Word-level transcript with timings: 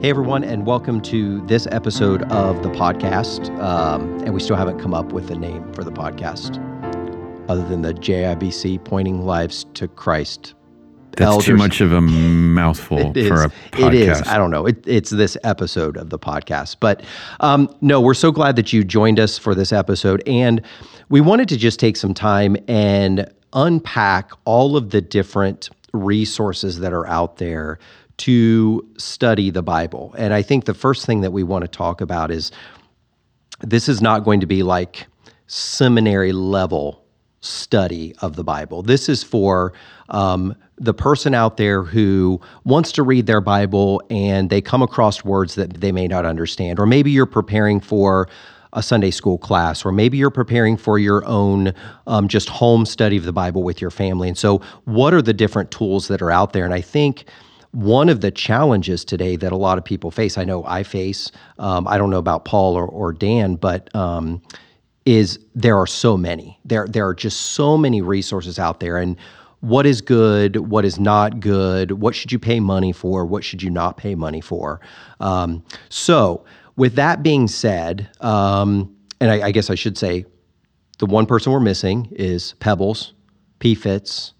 Hey, 0.00 0.10
everyone, 0.10 0.44
and 0.44 0.64
welcome 0.64 1.00
to 1.00 1.44
this 1.48 1.66
episode 1.72 2.22
of 2.30 2.62
the 2.62 2.68
podcast. 2.68 3.50
Um, 3.58 4.16
and 4.18 4.32
we 4.32 4.38
still 4.38 4.54
haven't 4.54 4.78
come 4.78 4.94
up 4.94 5.10
with 5.10 5.28
a 5.32 5.34
name 5.34 5.72
for 5.72 5.82
the 5.82 5.90
podcast 5.90 6.56
other 7.48 7.66
than 7.66 7.82
the 7.82 7.92
JIBC 7.92 8.84
Pointing 8.84 9.26
Lives 9.26 9.66
to 9.74 9.88
Christ. 9.88 10.54
That's 11.16 11.22
Elders- 11.22 11.46
too 11.46 11.56
much 11.56 11.80
of 11.80 11.92
a 11.92 12.00
mouthful 12.00 13.12
for 13.12 13.42
a 13.42 13.48
podcast. 13.72 13.88
It 13.88 13.94
is. 13.94 14.22
I 14.22 14.38
don't 14.38 14.52
know. 14.52 14.66
It, 14.66 14.86
it's 14.86 15.10
this 15.10 15.36
episode 15.42 15.96
of 15.96 16.10
the 16.10 16.18
podcast. 16.18 16.76
But 16.78 17.02
um, 17.40 17.68
no, 17.80 18.00
we're 18.00 18.14
so 18.14 18.30
glad 18.30 18.54
that 18.54 18.72
you 18.72 18.84
joined 18.84 19.18
us 19.18 19.36
for 19.36 19.52
this 19.52 19.72
episode. 19.72 20.22
And 20.28 20.62
we 21.08 21.20
wanted 21.20 21.48
to 21.48 21.56
just 21.56 21.80
take 21.80 21.96
some 21.96 22.14
time 22.14 22.56
and 22.68 23.28
unpack 23.52 24.30
all 24.44 24.76
of 24.76 24.90
the 24.90 25.00
different 25.00 25.70
resources 25.92 26.78
that 26.78 26.92
are 26.92 27.06
out 27.08 27.38
there 27.38 27.80
to 28.18 28.86
study 28.98 29.50
the 29.50 29.62
Bible. 29.62 30.14
And 30.18 30.34
I 30.34 30.42
think 30.42 30.64
the 30.64 30.74
first 30.74 31.06
thing 31.06 31.22
that 31.22 31.32
we 31.32 31.42
want 31.42 31.62
to 31.62 31.68
talk 31.68 32.00
about 32.00 32.30
is 32.30 32.50
this 33.60 33.88
is 33.88 34.00
not 34.00 34.24
going 34.24 34.40
to 34.40 34.46
be 34.46 34.62
like 34.62 35.06
seminary 35.46 36.32
level 36.32 37.04
study 37.40 38.14
of 38.20 38.36
the 38.36 38.44
Bible. 38.44 38.82
This 38.82 39.08
is 39.08 39.22
for 39.22 39.72
um, 40.08 40.54
the 40.76 40.94
person 40.94 41.34
out 41.34 41.56
there 41.56 41.82
who 41.82 42.40
wants 42.64 42.92
to 42.92 43.02
read 43.02 43.26
their 43.26 43.40
Bible 43.40 44.02
and 44.10 44.50
they 44.50 44.60
come 44.60 44.82
across 44.82 45.24
words 45.24 45.54
that 45.54 45.80
they 45.80 45.92
may 45.92 46.08
not 46.08 46.24
understand. 46.24 46.78
Or 46.78 46.86
maybe 46.86 47.10
you're 47.10 47.26
preparing 47.26 47.80
for 47.80 48.28
a 48.74 48.82
Sunday 48.82 49.10
school 49.10 49.38
class, 49.38 49.84
or 49.84 49.92
maybe 49.92 50.18
you're 50.18 50.30
preparing 50.30 50.76
for 50.76 50.98
your 50.98 51.24
own 51.24 51.72
um, 52.06 52.28
just 52.28 52.50
home 52.50 52.84
study 52.84 53.16
of 53.16 53.24
the 53.24 53.32
Bible 53.32 53.62
with 53.62 53.80
your 53.80 53.90
family. 53.90 54.28
And 54.28 54.36
so, 54.36 54.60
what 54.84 55.14
are 55.14 55.22
the 55.22 55.32
different 55.32 55.70
tools 55.70 56.08
that 56.08 56.20
are 56.20 56.30
out 56.30 56.52
there? 56.52 56.66
And 56.66 56.74
I 56.74 56.82
think 56.82 57.24
one 57.72 58.08
of 58.08 58.20
the 58.20 58.30
challenges 58.30 59.04
today 59.04 59.36
that 59.36 59.52
a 59.52 59.56
lot 59.56 59.78
of 59.78 59.84
people 59.84 60.10
face, 60.10 60.38
I 60.38 60.44
know 60.44 60.64
I 60.64 60.82
face, 60.82 61.30
um, 61.58 61.86
I 61.86 61.98
don't 61.98 62.10
know 62.10 62.18
about 62.18 62.44
Paul 62.44 62.74
or, 62.76 62.86
or 62.86 63.12
Dan, 63.12 63.56
but 63.56 63.94
um, 63.94 64.42
is 65.04 65.38
there 65.54 65.76
are 65.76 65.86
so 65.86 66.16
many. 66.16 66.58
There, 66.64 66.86
there 66.86 67.06
are 67.06 67.14
just 67.14 67.40
so 67.40 67.76
many 67.76 68.00
resources 68.00 68.58
out 68.58 68.80
there. 68.80 68.96
And 68.96 69.16
what 69.60 69.86
is 69.86 70.00
good, 70.00 70.56
what 70.56 70.84
is 70.84 70.98
not 70.98 71.40
good, 71.40 71.92
what 71.92 72.14
should 72.14 72.30
you 72.32 72.38
pay 72.38 72.60
money 72.60 72.92
for, 72.92 73.26
what 73.26 73.44
should 73.44 73.62
you 73.62 73.70
not 73.70 73.96
pay 73.96 74.14
money 74.14 74.40
for? 74.40 74.80
Um, 75.20 75.64
so, 75.88 76.44
with 76.76 76.94
that 76.94 77.24
being 77.24 77.48
said, 77.48 78.08
um, 78.20 78.94
and 79.20 79.30
I, 79.32 79.48
I 79.48 79.50
guess 79.50 79.68
I 79.68 79.74
should 79.74 79.98
say, 79.98 80.26
the 80.98 81.06
one 81.06 81.26
person 81.26 81.52
we're 81.52 81.60
missing 81.60 82.08
is 82.12 82.54
Pebbles, 82.54 83.14
P 83.58 83.74
Fitz, 83.74 84.32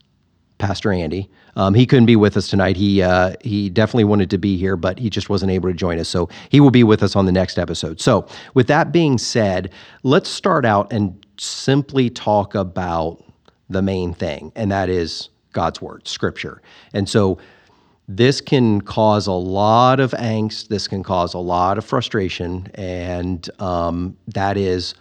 Pastor 0.58 0.92
Andy. 0.92 1.30
Um, 1.58 1.74
he 1.74 1.86
couldn't 1.86 2.06
be 2.06 2.14
with 2.14 2.36
us 2.36 2.48
tonight. 2.48 2.76
He 2.76 3.02
uh, 3.02 3.34
he 3.42 3.68
definitely 3.68 4.04
wanted 4.04 4.30
to 4.30 4.38
be 4.38 4.56
here, 4.56 4.76
but 4.76 4.98
he 4.98 5.10
just 5.10 5.28
wasn't 5.28 5.50
able 5.50 5.68
to 5.68 5.74
join 5.74 5.98
us. 5.98 6.08
So 6.08 6.28
he 6.50 6.60
will 6.60 6.70
be 6.70 6.84
with 6.84 7.02
us 7.02 7.16
on 7.16 7.26
the 7.26 7.32
next 7.32 7.58
episode. 7.58 8.00
So 8.00 8.26
with 8.54 8.68
that 8.68 8.92
being 8.92 9.18
said, 9.18 9.72
let's 10.04 10.30
start 10.30 10.64
out 10.64 10.92
and 10.92 11.26
simply 11.36 12.10
talk 12.10 12.54
about 12.54 13.22
the 13.68 13.82
main 13.82 14.14
thing, 14.14 14.52
and 14.54 14.70
that 14.70 14.88
is 14.88 15.30
God's 15.52 15.82
word, 15.82 16.06
Scripture. 16.06 16.62
And 16.94 17.08
so 17.08 17.38
this 18.06 18.40
can 18.40 18.80
cause 18.80 19.26
a 19.26 19.32
lot 19.32 19.98
of 19.98 20.12
angst. 20.12 20.68
This 20.68 20.86
can 20.86 21.02
cause 21.02 21.34
a 21.34 21.38
lot 21.38 21.76
of 21.76 21.84
frustration, 21.84 22.70
and 22.74 23.50
um, 23.60 24.16
that 24.28 24.56
is 24.56 24.94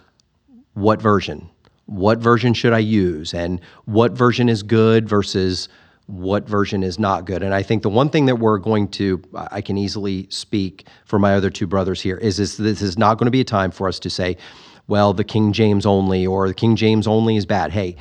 what 0.74 1.00
version? 1.02 1.48
What 1.86 2.18
version 2.18 2.56
should 2.56 2.74
I 2.74 2.80
use? 2.80 3.36
And 3.36 3.62
what 3.86 4.14
version 4.14 4.50
is 4.50 4.64
good 4.64 5.08
versus 5.08 5.70
what 6.08 6.48
version 6.48 6.84
is 6.84 6.98
not 6.98 7.26
good? 7.26 7.44
And 7.44 7.54
I 7.54 7.62
think 7.62 7.84
the 7.84 7.90
one 7.90 8.10
thing 8.10 8.26
that 8.26 8.38
we're 8.38 8.58
going 8.58 8.88
to, 8.90 9.22
I 9.36 9.62
can 9.62 9.78
easily 9.78 10.28
speak 10.30 10.88
for 11.06 11.20
my 11.20 11.36
other 11.36 11.50
two 11.50 11.68
brothers 11.68 12.02
here, 12.02 12.18
is, 12.18 12.40
is 12.40 12.58
this 12.58 12.82
is 12.82 12.98
not 12.98 13.18
going 13.18 13.26
to 13.26 13.32
be 13.32 13.42
a 13.42 13.46
time 13.46 13.72
for 13.72 13.88
us 13.88 14.00
to 14.00 14.10
say, 14.10 14.38
well, 14.88 15.14
the 15.14 15.26
King 15.26 15.52
James 15.52 15.86
only 15.86 16.26
or 16.26 16.48
the 16.48 16.54
King 16.54 16.78
James 16.78 17.08
only 17.08 17.36
is 17.36 17.46
bad. 17.46 17.72
Hey, 17.72 17.98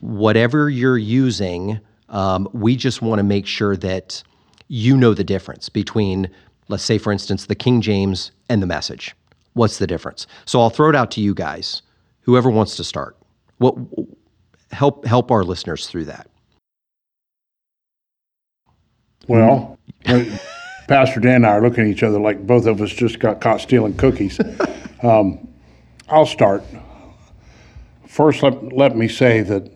whatever 0.00 0.70
you're 0.70 0.98
using, 0.98 1.78
um, 2.08 2.48
we 2.52 2.74
just 2.74 3.02
want 3.02 3.18
to 3.18 3.22
make 3.22 3.46
sure 3.46 3.76
that 3.76 4.22
you 4.68 4.96
know 4.96 5.12
the 5.12 5.24
difference 5.24 5.68
between, 5.68 6.30
let's 6.68 6.84
say, 6.84 6.96
for 6.96 7.12
instance, 7.12 7.46
the 7.46 7.54
King 7.54 7.82
James 7.82 8.32
and 8.48 8.62
the 8.62 8.66
message. 8.66 9.14
What's 9.52 9.78
the 9.78 9.86
difference? 9.86 10.26
So 10.46 10.60
I'll 10.60 10.70
throw 10.70 10.88
it 10.88 10.96
out 10.96 11.10
to 11.12 11.20
you 11.20 11.34
guys. 11.34 11.82
Whoever 12.22 12.50
wants 12.50 12.76
to 12.76 12.84
start, 12.84 13.16
what 13.58 13.74
help 14.70 15.04
help 15.04 15.30
our 15.30 15.42
listeners 15.42 15.86
through 15.86 16.04
that. 16.06 16.28
Well, 19.30 19.78
Pastor 20.88 21.20
Dan 21.20 21.36
and 21.36 21.46
I 21.46 21.50
are 21.50 21.62
looking 21.62 21.84
at 21.84 21.90
each 21.90 22.02
other 22.02 22.18
like 22.18 22.44
both 22.44 22.66
of 22.66 22.80
us 22.80 22.90
just 22.90 23.20
got 23.20 23.40
caught 23.40 23.60
stealing 23.60 23.96
cookies. 23.96 24.40
um, 25.04 25.46
I'll 26.08 26.26
start. 26.26 26.64
First, 28.08 28.42
let, 28.42 28.72
let 28.72 28.96
me 28.96 29.06
say 29.06 29.42
that 29.42 29.70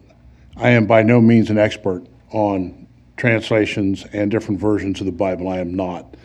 I 0.57 0.71
am 0.71 0.87
by 0.87 1.05
no 1.05 1.21
means 1.21 1.51
an 1.51 1.59
expert 1.59 2.05
on 2.33 2.89
translations 3.17 4.05
and 4.13 4.29
different 4.29 4.59
versions 4.59 4.99
of 4.99 5.07
the 5.07 5.13
Bible. 5.13 5.47
I 5.47 5.59
am 5.59 5.73
not. 5.73 6.17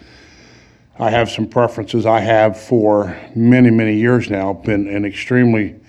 I 0.98 1.12
have 1.12 1.30
some 1.30 1.48
preferences. 1.48 2.08
I 2.08 2.22
have 2.22 2.60
for 2.60 3.16
many, 3.36 3.70
many 3.70 3.96
years 3.96 4.32
now 4.32 4.54
been 4.54 4.88
an 4.88 5.06
extremely 5.06 5.80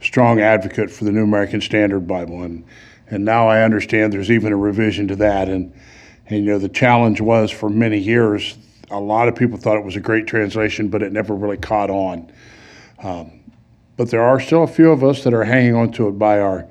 strong 0.00 0.40
advocate 0.40 0.90
for 0.90 1.04
the 1.04 1.12
New 1.12 1.22
American 1.22 1.60
Standard 1.60 2.08
Bible, 2.08 2.42
and 2.42 2.64
and 3.06 3.24
now 3.24 3.46
I 3.46 3.62
understand 3.62 4.12
there's 4.12 4.32
even 4.32 4.52
a 4.52 4.56
revision 4.56 5.06
to 5.06 5.14
that. 5.16 5.48
And 5.48 5.72
and 6.30 6.44
you 6.44 6.52
know 6.52 6.58
the 6.58 6.68
challenge 6.68 7.20
was 7.20 7.50
for 7.50 7.68
many 7.68 7.98
years, 7.98 8.56
a 8.90 9.00
lot 9.00 9.28
of 9.28 9.34
people 9.34 9.58
thought 9.58 9.76
it 9.76 9.84
was 9.84 9.96
a 9.96 10.00
great 10.00 10.26
translation, 10.26 10.88
but 10.88 11.02
it 11.02 11.12
never 11.12 11.34
really 11.34 11.56
caught 11.56 11.90
on. 11.90 12.30
Um, 13.02 13.32
but 13.96 14.10
there 14.10 14.22
are 14.22 14.40
still 14.40 14.62
a 14.62 14.68
few 14.68 14.90
of 14.90 15.04
us 15.04 15.24
that 15.24 15.34
are 15.34 15.44
hanging 15.44 15.74
on 15.74 15.92
to 15.92 16.08
it 16.08 16.12
by 16.12 16.38
our 16.40 16.68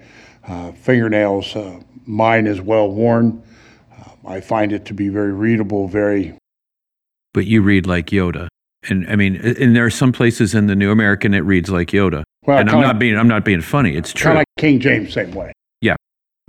uh, 0.48 0.72
fingernails. 0.72 1.56
Uh, 1.56 1.82
mine 2.06 2.48
is 2.48 2.62
well 2.62 2.90
worn. 2.90 3.44
Uh, 3.92 4.30
I 4.30 4.42
find 4.42 4.72
it 4.72 4.86
to 4.86 4.94
be 4.94 5.10
very 5.10 5.34
readable, 5.34 5.88
very 5.88 6.36
But 7.34 7.46
you 7.46 7.62
read 7.62 7.86
like 7.86 8.08
Yoda. 8.08 8.48
And 8.90 9.06
I 9.10 9.18
mean, 9.18 9.36
and 9.36 9.76
there 9.76 9.86
are 9.86 9.92
some 9.92 10.14
places 10.14 10.56
in 10.56 10.68
the 10.68 10.76
New 10.76 10.90
American 10.90 11.34
it 11.34 11.40
reads 11.40 11.70
like 11.70 11.90
Yoda. 11.90 12.24
Well, 12.46 12.60
and 12.60 12.70
I'm 12.70 12.82
not 12.82 12.98
being 12.98 13.18
I'm 13.18 13.28
not 13.28 13.44
being 13.44 13.62
funny. 13.62 13.96
It's 13.96 14.14
true. 14.14 14.30
kind 14.30 14.38
of 14.38 14.40
like 14.40 14.48
King 14.58 14.80
James, 14.80 15.14
same 15.14 15.32
way. 15.32 15.52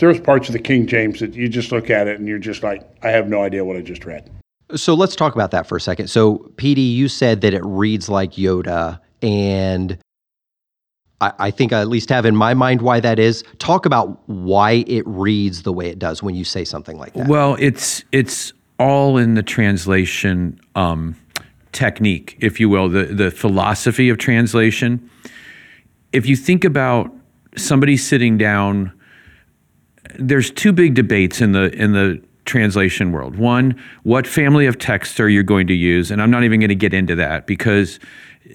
Yeah. 0.00 0.08
There's 0.08 0.20
parts 0.20 0.48
of 0.48 0.52
the 0.52 0.58
King 0.58 0.86
James 0.86 1.20
that 1.20 1.34
you 1.34 1.48
just 1.48 1.72
look 1.72 1.90
at 1.90 2.08
it 2.08 2.18
and 2.18 2.28
you're 2.28 2.38
just 2.38 2.62
like, 2.62 2.88
I 3.02 3.10
have 3.10 3.28
no 3.28 3.42
idea 3.42 3.64
what 3.64 3.76
I 3.76 3.80
just 3.80 4.04
read. 4.04 4.30
So 4.76 4.94
let's 4.94 5.16
talk 5.16 5.34
about 5.34 5.50
that 5.50 5.66
for 5.66 5.76
a 5.76 5.80
second. 5.80 6.08
So, 6.08 6.38
PD, 6.56 6.94
you 6.94 7.08
said 7.08 7.40
that 7.40 7.54
it 7.54 7.64
reads 7.64 8.08
like 8.08 8.32
Yoda, 8.32 9.00
and 9.20 9.98
I, 11.20 11.32
I 11.38 11.50
think 11.50 11.72
I 11.72 11.80
at 11.80 11.88
least 11.88 12.08
have 12.10 12.24
in 12.24 12.36
my 12.36 12.54
mind 12.54 12.82
why 12.82 13.00
that 13.00 13.18
is. 13.18 13.42
Talk 13.58 13.84
about 13.84 14.20
why 14.28 14.84
it 14.86 15.06
reads 15.06 15.62
the 15.62 15.72
way 15.72 15.88
it 15.88 15.98
does 15.98 16.22
when 16.22 16.34
you 16.34 16.44
say 16.44 16.64
something 16.64 16.98
like 16.98 17.14
that. 17.14 17.28
Well, 17.28 17.56
it's 17.58 18.04
it's 18.12 18.52
all 18.78 19.18
in 19.18 19.34
the 19.34 19.42
translation 19.42 20.60
um, 20.74 21.16
technique, 21.72 22.36
if 22.40 22.60
you 22.60 22.68
will, 22.68 22.88
the 22.88 23.04
the 23.06 23.30
philosophy 23.30 24.08
of 24.08 24.18
translation. 24.18 25.10
If 26.12 26.26
you 26.26 26.36
think 26.36 26.64
about 26.64 27.12
somebody 27.56 27.96
sitting 27.96 28.38
down, 28.38 28.92
there's 30.18 30.50
two 30.50 30.72
big 30.72 30.94
debates 30.94 31.40
in 31.40 31.52
the 31.52 31.72
in 31.74 31.92
the 31.92 32.22
translation 32.44 33.12
world. 33.12 33.36
One, 33.36 33.80
what 34.02 34.26
family 34.26 34.66
of 34.66 34.78
texts 34.78 35.20
are 35.20 35.28
you 35.28 35.42
going 35.42 35.66
to 35.68 35.74
use? 35.74 36.10
And 36.10 36.20
I'm 36.20 36.30
not 36.30 36.42
even 36.42 36.58
going 36.60 36.70
to 36.70 36.74
get 36.74 36.92
into 36.92 37.14
that 37.16 37.46
because 37.46 38.00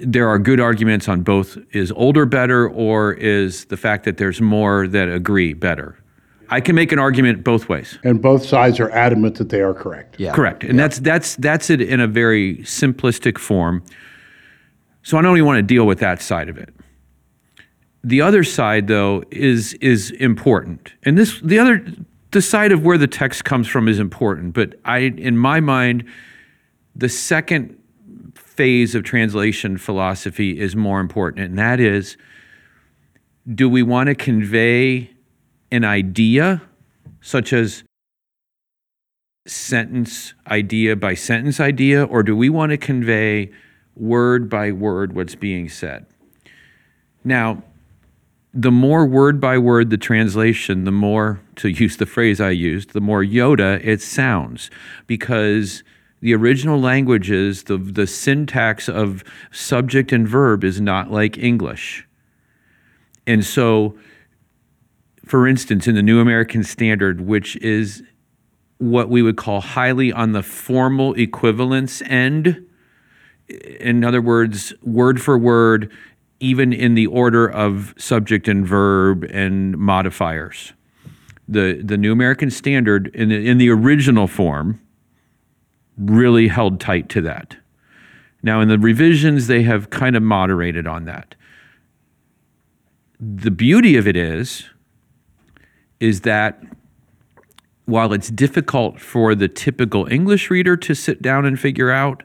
there 0.01 0.27
are 0.27 0.39
good 0.39 0.59
arguments 0.59 1.07
on 1.07 1.21
both 1.21 1.57
is 1.71 1.91
older 1.93 2.25
better 2.25 2.67
or 2.67 3.13
is 3.13 3.65
the 3.65 3.77
fact 3.77 4.03
that 4.05 4.17
there's 4.17 4.41
more 4.41 4.87
that 4.87 5.07
agree 5.07 5.53
better. 5.53 5.97
I 6.49 6.61
can 6.61 6.75
make 6.75 6.91
an 6.91 6.99
argument 6.99 7.43
both 7.43 7.69
ways. 7.69 7.97
And 8.03 8.21
both 8.21 8.45
sides 8.45 8.79
are 8.79 8.89
adamant 8.91 9.35
that 9.37 9.49
they 9.49 9.61
are 9.61 9.73
correct. 9.73 10.19
yeah. 10.19 10.33
Correct. 10.33 10.63
And 10.63 10.77
that's 10.77 10.99
that's 10.99 11.35
that's 11.37 11.69
it 11.69 11.81
in 11.81 11.99
a 11.99 12.07
very 12.07 12.57
simplistic 12.57 13.37
form. 13.37 13.83
So 15.03 15.17
I 15.17 15.21
don't 15.21 15.37
even 15.37 15.45
want 15.45 15.57
to 15.57 15.63
deal 15.63 15.85
with 15.85 15.99
that 15.99 16.21
side 16.21 16.49
of 16.49 16.57
it. 16.57 16.73
The 18.05 18.21
other 18.21 18.43
side 18.43 18.87
though 18.87 19.23
is 19.31 19.73
is 19.75 20.11
important. 20.11 20.93
And 21.03 21.17
this 21.17 21.41
the 21.41 21.59
other 21.59 21.85
the 22.31 22.41
side 22.41 22.71
of 22.71 22.83
where 22.83 22.97
the 22.97 23.07
text 23.07 23.43
comes 23.45 23.67
from 23.67 23.87
is 23.87 23.99
important, 23.99 24.53
but 24.53 24.75
I 24.85 24.99
in 24.99 25.37
my 25.37 25.59
mind 25.59 26.05
the 26.95 27.09
second 27.09 27.77
phase 28.35 28.95
of 28.95 29.03
translation 29.03 29.77
philosophy 29.77 30.59
is 30.59 30.75
more 30.75 31.01
important 31.01 31.45
and 31.45 31.59
that 31.59 31.79
is 31.79 32.15
do 33.53 33.67
we 33.67 33.83
want 33.83 34.07
to 34.07 34.15
convey 34.15 35.09
an 35.71 35.83
idea 35.83 36.61
such 37.21 37.51
as 37.53 37.83
sentence 39.47 40.33
idea 40.47 40.95
by 40.95 41.13
sentence 41.13 41.59
idea, 41.59 42.03
or 42.03 42.23
do 42.23 42.35
we 42.35 42.49
want 42.49 42.71
to 42.71 42.77
convey 42.77 43.51
word 43.95 44.49
by 44.49 44.71
word 44.71 45.13
what's 45.13 45.35
being 45.35 45.69
said? 45.69 46.05
Now, 47.23 47.63
the 48.57 48.71
more 48.71 49.05
word 49.05 49.41
by 49.41 49.57
word 49.57 49.89
the 49.89 49.97
translation, 49.97 50.85
the 50.85 50.91
more, 50.91 51.41
to 51.57 51.67
use 51.67 51.97
the 51.97 52.05
phrase 52.05 52.39
I 52.39 52.51
used, 52.51 52.93
the 52.93 53.01
more 53.01 53.21
Yoda 53.21 53.85
it 53.85 54.01
sounds 54.01 54.71
because 55.07 55.83
the 56.21 56.33
original 56.33 56.79
languages, 56.79 57.65
the 57.65 57.77
the 57.77 58.07
syntax 58.07 58.87
of 58.87 59.25
subject 59.51 60.13
and 60.13 60.25
verb 60.25 60.63
is 60.63 60.79
not 60.79 61.11
like 61.11 61.37
English. 61.37 62.07
And 63.27 63.43
so, 63.43 63.97
for 65.25 65.45
instance, 65.45 65.85
in 65.85 65.95
the 65.95 66.01
New 66.01 66.21
American 66.21 66.63
Standard, 66.63 67.21
which 67.21 67.57
is 67.57 68.03
what 68.77 69.09
we 69.09 69.21
would 69.21 69.35
call 69.35 69.59
highly 69.59 70.13
on 70.13 70.31
the 70.31 70.43
formal 70.43 71.13
equivalence 71.15 72.01
end, 72.03 72.65
in 73.49 74.05
other 74.05 74.21
words, 74.21 74.73
word 74.81 75.21
for 75.21 75.37
word, 75.37 75.91
even 76.39 76.73
in 76.73 76.95
the 76.95 77.07
order 77.07 77.49
of 77.49 77.93
subject 77.97 78.47
and 78.47 78.67
verb 78.67 79.25
and 79.31 79.77
modifiers. 79.77 80.73
The, 81.47 81.81
the 81.83 81.97
New 81.97 82.11
American 82.11 82.49
Standard, 82.49 83.07
in 83.13 83.29
the, 83.29 83.47
in 83.47 83.57
the 83.57 83.69
original 83.69 84.27
form, 84.27 84.81
really 85.97 86.47
held 86.47 86.79
tight 86.79 87.07
to 87.09 87.21
that. 87.21 87.57
Now, 88.43 88.61
in 88.61 88.67
the 88.67 88.77
revisions, 88.77 89.47
they 89.47 89.63
have 89.63 89.89
kind 89.89 90.15
of 90.15 90.23
moderated 90.23 90.87
on 90.87 91.05
that. 91.05 91.35
The 93.19 93.51
beauty 93.51 93.95
of 93.95 94.07
it 94.07 94.17
is, 94.17 94.65
is 95.99 96.21
that 96.21 96.61
while 97.85 98.11
it's 98.13 98.29
difficult 98.29 98.99
for 98.99 99.35
the 99.35 99.47
typical 99.47 100.07
English 100.11 100.49
reader 100.49 100.75
to 100.77 100.93
sit 100.93 101.21
down 101.21 101.45
and 101.45 101.59
figure 101.59 101.91
out, 101.91 102.23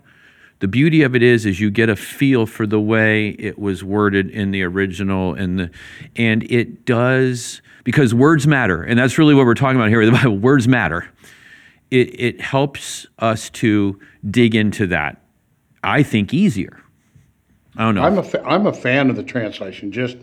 the 0.60 0.68
beauty 0.68 1.02
of 1.02 1.14
it 1.14 1.22
is 1.22 1.44
is 1.44 1.60
you 1.60 1.70
get 1.70 1.88
a 1.88 1.96
feel 1.96 2.46
for 2.46 2.66
the 2.66 2.80
way 2.80 3.30
it 3.30 3.58
was 3.58 3.82
worded 3.82 4.30
in 4.30 4.50
the 4.50 4.62
original 4.62 5.34
and 5.34 5.58
the 5.58 5.70
and 6.16 6.44
it 6.44 6.84
does 6.84 7.60
because 7.84 8.14
words 8.14 8.46
matter 8.46 8.82
and 8.82 8.98
that's 8.98 9.18
really 9.18 9.34
what 9.34 9.46
we're 9.46 9.54
talking 9.54 9.76
about 9.76 9.88
here 9.88 10.04
the 10.06 10.12
Bible. 10.12 10.38
Words 10.38 10.68
matter. 10.68 11.10
It 11.90 12.20
it 12.20 12.40
helps 12.40 13.06
us 13.18 13.50
to 13.50 13.98
dig 14.30 14.54
into 14.54 14.86
that 14.86 15.20
I 15.82 16.02
think 16.02 16.34
easier. 16.34 16.82
I 17.76 17.84
don't 17.84 17.94
know. 17.94 18.02
I'm 18.02 18.18
a 18.18 18.22
fa- 18.22 18.44
I'm 18.44 18.66
a 18.66 18.72
fan 18.72 19.10
of 19.10 19.16
the 19.16 19.22
translation. 19.22 19.92
Just 19.92 20.16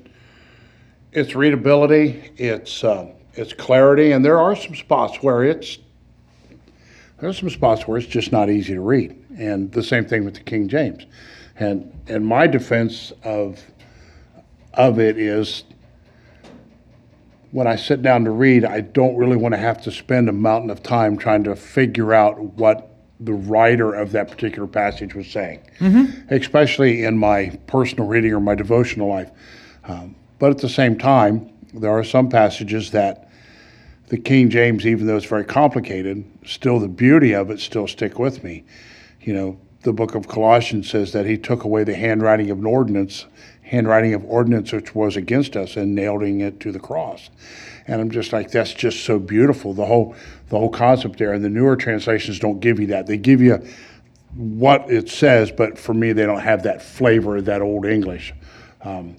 its 1.11 1.33
readability, 1.33 2.31
its 2.37 2.83
uh, 2.83 3.07
its 3.33 3.53
clarity, 3.53 4.11
and 4.11 4.23
there 4.23 4.39
are 4.39 4.55
some 4.55 4.75
spots 4.75 5.17
where 5.23 5.43
it's 5.43 5.79
there's 7.19 7.39
some 7.39 7.49
spots 7.49 7.87
where 7.87 7.97
it's 7.97 8.07
just 8.07 8.31
not 8.31 8.49
easy 8.49 8.75
to 8.75 8.81
read, 8.81 9.15
and 9.37 9.71
the 9.71 9.83
same 9.83 10.05
thing 10.05 10.25
with 10.25 10.33
the 10.33 10.41
King 10.41 10.67
James. 10.67 11.05
And 11.59 11.91
and 12.07 12.25
my 12.25 12.47
defense 12.47 13.13
of 13.23 13.63
of 14.73 14.99
it 14.99 15.17
is 15.17 15.63
when 17.51 17.65
I 17.65 17.75
sit 17.75 18.01
down 18.01 18.25
to 18.25 18.31
read, 18.31 18.65
I 18.65 18.81
don't 18.81 19.15
really 19.15 19.37
want 19.37 19.53
to 19.53 19.59
have 19.59 19.81
to 19.83 19.91
spend 19.91 20.29
a 20.29 20.33
mountain 20.33 20.69
of 20.69 20.83
time 20.83 21.17
trying 21.17 21.43
to 21.45 21.55
figure 21.55 22.13
out 22.13 22.39
what 22.39 22.93
the 23.19 23.33
writer 23.33 23.93
of 23.93 24.11
that 24.11 24.29
particular 24.29 24.67
passage 24.67 25.15
was 25.15 25.27
saying, 25.27 25.61
especially 26.29 27.03
in 27.03 27.17
my 27.17 27.57
personal 27.65 28.05
reading 28.07 28.33
or 28.33 28.39
my 28.39 28.53
devotional 28.53 29.07
life. 29.07 29.31
Um, 29.85 30.15
but 30.39 30.51
at 30.51 30.59
the 30.59 30.69
same 30.69 30.97
time, 30.97 31.51
there 31.73 31.89
are 31.89 32.03
some 32.03 32.29
passages 32.29 32.91
that 32.91 33.29
the 34.09 34.17
King 34.17 34.49
James, 34.49 34.85
even 34.85 35.07
though 35.07 35.17
it's 35.17 35.25
very 35.25 35.45
complicated, 35.45 36.23
still 36.45 36.79
the 36.79 36.87
beauty 36.87 37.33
of 37.33 37.49
it 37.49 37.59
still 37.59 37.87
stick 37.87 38.19
with 38.19 38.43
me. 38.43 38.63
You 39.27 39.33
know, 39.33 39.59
the 39.81 39.91
book 39.91 40.15
of 40.15 40.29
Colossians 40.29 40.89
says 40.89 41.11
that 41.11 41.25
he 41.25 41.37
took 41.37 41.65
away 41.65 41.83
the 41.83 41.95
handwriting 41.95 42.49
of 42.49 42.59
an 42.59 42.65
ordinance, 42.65 43.25
handwriting 43.61 44.13
of 44.13 44.23
ordinance 44.23 44.71
which 44.71 44.95
was 44.95 45.17
against 45.17 45.57
us, 45.57 45.75
and 45.75 45.93
nailing 45.93 46.39
it 46.39 46.61
to 46.61 46.71
the 46.71 46.79
cross. 46.79 47.29
And 47.87 47.99
I'm 47.99 48.09
just 48.09 48.31
like, 48.31 48.51
that's 48.51 48.73
just 48.73 49.03
so 49.03 49.19
beautiful. 49.19 49.73
The 49.73 49.85
whole 49.85 50.15
the 50.47 50.57
whole 50.57 50.69
concept 50.69 51.19
there. 51.19 51.33
And 51.33 51.43
the 51.43 51.49
newer 51.49 51.75
translations 51.75 52.39
don't 52.39 52.61
give 52.61 52.79
you 52.79 52.87
that. 52.87 53.05
They 53.05 53.17
give 53.17 53.41
you 53.41 53.61
what 54.33 54.89
it 54.89 55.09
says, 55.09 55.51
but 55.51 55.77
for 55.77 55.93
me, 55.93 56.13
they 56.13 56.25
don't 56.25 56.39
have 56.39 56.63
that 56.63 56.81
flavor 56.81 57.35
of 57.35 57.43
that 57.45 57.61
old 57.61 57.85
English. 57.85 58.33
Um, 58.81 59.17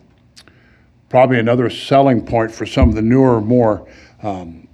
probably 1.10 1.38
another 1.38 1.68
selling 1.68 2.24
point 2.24 2.50
for 2.50 2.64
some 2.64 2.88
of 2.88 2.94
the 2.94 3.02
newer, 3.02 3.42
more 3.42 3.86
um, 4.22 4.68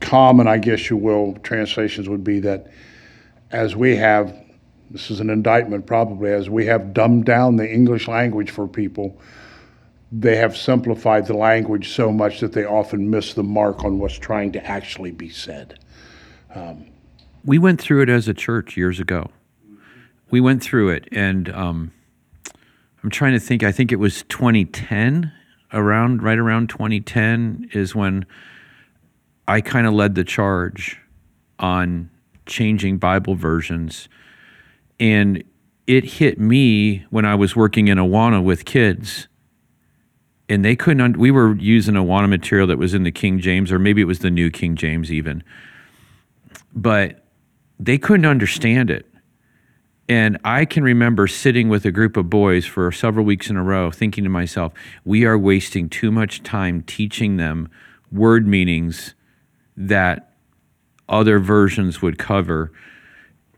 common, 0.00 0.48
I 0.48 0.56
guess 0.56 0.88
you 0.88 0.96
will, 0.96 1.34
translations 1.42 2.08
would 2.08 2.24
be 2.24 2.40
that 2.40 2.72
as 3.52 3.76
we 3.76 3.96
have, 3.96 4.34
this 4.90 5.10
is 5.10 5.20
an 5.20 5.30
indictment 5.30 5.86
probably, 5.86 6.32
as 6.32 6.50
we 6.50 6.66
have 6.66 6.92
dumbed 6.92 7.26
down 7.26 7.56
the 7.56 7.70
English 7.70 8.08
language 8.08 8.50
for 8.50 8.66
people, 8.66 9.20
they 10.10 10.36
have 10.36 10.56
simplified 10.56 11.26
the 11.26 11.36
language 11.36 11.90
so 11.90 12.10
much 12.10 12.40
that 12.40 12.52
they 12.52 12.64
often 12.64 13.08
miss 13.08 13.34
the 13.34 13.42
mark 13.42 13.84
on 13.84 13.98
what's 13.98 14.18
trying 14.18 14.52
to 14.52 14.66
actually 14.66 15.10
be 15.10 15.28
said. 15.28 15.78
we 17.44 17.58
went 17.58 17.80
through 17.80 18.02
it 18.02 18.08
as 18.08 18.28
a 18.28 18.34
church 18.34 18.76
years 18.76 19.00
ago. 19.00 19.30
We 20.30 20.40
went 20.40 20.62
through 20.62 20.90
it, 20.90 21.08
and 21.12 21.48
um, 21.50 21.92
I'm 23.02 23.10
trying 23.10 23.32
to 23.32 23.40
think. 23.40 23.62
I 23.62 23.72
think 23.72 23.90
it 23.90 23.96
was 23.96 24.22
2010, 24.24 25.32
around 25.72 26.22
right 26.22 26.38
around 26.38 26.68
2010 26.68 27.70
is 27.72 27.94
when 27.94 28.26
I 29.48 29.60
kind 29.60 29.86
of 29.86 29.94
led 29.94 30.14
the 30.14 30.24
charge 30.24 30.98
on 31.58 32.10
changing 32.46 32.98
Bible 32.98 33.34
versions, 33.34 34.08
and 34.98 35.42
it 35.86 36.04
hit 36.04 36.38
me 36.38 37.04
when 37.10 37.24
I 37.24 37.34
was 37.34 37.56
working 37.56 37.88
in 37.88 37.98
Awana 37.98 38.42
with 38.42 38.64
kids. 38.64 39.28
And 40.48 40.64
they 40.64 40.76
couldn't. 40.76 41.00
Un- 41.00 41.18
we 41.18 41.30
were 41.30 41.54
using 41.56 41.94
Awana 41.94 42.28
material 42.28 42.66
that 42.66 42.78
was 42.78 42.94
in 42.94 43.04
the 43.04 43.10
King 43.10 43.40
James, 43.40 43.72
or 43.72 43.78
maybe 43.78 44.00
it 44.00 44.06
was 44.06 44.18
the 44.18 44.30
New 44.30 44.50
King 44.50 44.76
James, 44.76 45.10
even. 45.10 45.42
But 46.74 47.24
they 47.78 47.98
couldn't 47.98 48.26
understand 48.26 48.90
it. 48.90 49.06
And 50.08 50.38
I 50.44 50.64
can 50.64 50.82
remember 50.82 51.26
sitting 51.26 51.68
with 51.68 51.84
a 51.84 51.92
group 51.92 52.16
of 52.16 52.28
boys 52.28 52.66
for 52.66 52.90
several 52.92 53.24
weeks 53.24 53.48
in 53.48 53.56
a 53.56 53.62
row, 53.62 53.90
thinking 53.90 54.24
to 54.24 54.30
myself, 54.30 54.72
we 55.04 55.24
are 55.24 55.38
wasting 55.38 55.88
too 55.88 56.10
much 56.10 56.42
time 56.42 56.82
teaching 56.82 57.36
them 57.36 57.70
word 58.10 58.46
meanings 58.46 59.14
that 59.76 60.31
other 61.12 61.38
versions 61.38 62.02
would 62.02 62.18
cover. 62.18 62.72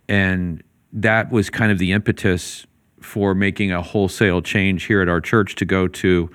And 0.08 0.62
that 0.92 1.30
was 1.30 1.48
kind 1.48 1.72
of 1.72 1.78
the 1.78 1.92
impetus 1.92 2.66
for 3.00 3.34
making 3.34 3.72
a 3.72 3.80
wholesale 3.80 4.42
change 4.42 4.84
here 4.84 5.00
at 5.00 5.08
our 5.08 5.20
church 5.20 5.54
to 5.56 5.64
go 5.64 5.88
to 5.88 6.30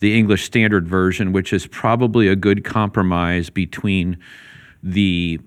the 0.00 0.18
English 0.18 0.44
Standard 0.44 0.86
Version, 0.86 1.32
which 1.32 1.52
is 1.52 1.66
probably 1.66 2.28
a 2.28 2.36
good 2.36 2.64
compromise 2.64 3.48
between 3.48 4.18
the 4.82 5.40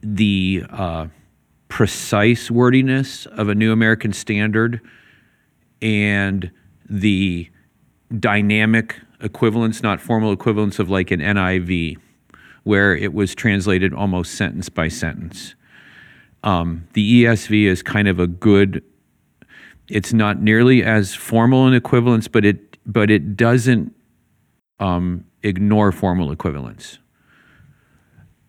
the 0.00 0.64
uh, 0.70 1.06
precise 1.68 2.50
wordiness 2.50 3.26
of 3.26 3.48
a 3.48 3.54
New 3.54 3.72
American 3.72 4.12
Standard 4.12 4.80
and 5.80 6.50
the 6.88 7.50
dynamic 8.18 9.00
equivalence, 9.20 9.82
not 9.82 10.00
formal 10.00 10.32
equivalence 10.32 10.78
of 10.78 10.90
like 10.90 11.10
an 11.10 11.20
NIV, 11.20 11.96
where 12.64 12.94
it 12.94 13.14
was 13.14 13.34
translated 13.34 13.94
almost 13.94 14.34
sentence 14.34 14.68
by 14.68 14.88
sentence. 14.88 15.54
Um, 16.42 16.86
the 16.92 17.24
ESV 17.24 17.64
is 17.64 17.82
kind 17.82 18.08
of 18.08 18.18
a 18.18 18.26
good. 18.26 18.82
It's 19.88 20.12
not 20.12 20.40
nearly 20.40 20.82
as 20.82 21.14
formal 21.14 21.66
an 21.66 21.74
equivalence, 21.74 22.28
but 22.28 22.44
it 22.44 22.78
but 22.86 23.10
it 23.10 23.36
doesn't 23.36 23.94
um, 24.78 25.24
ignore 25.42 25.92
formal 25.92 26.32
equivalence. 26.32 26.98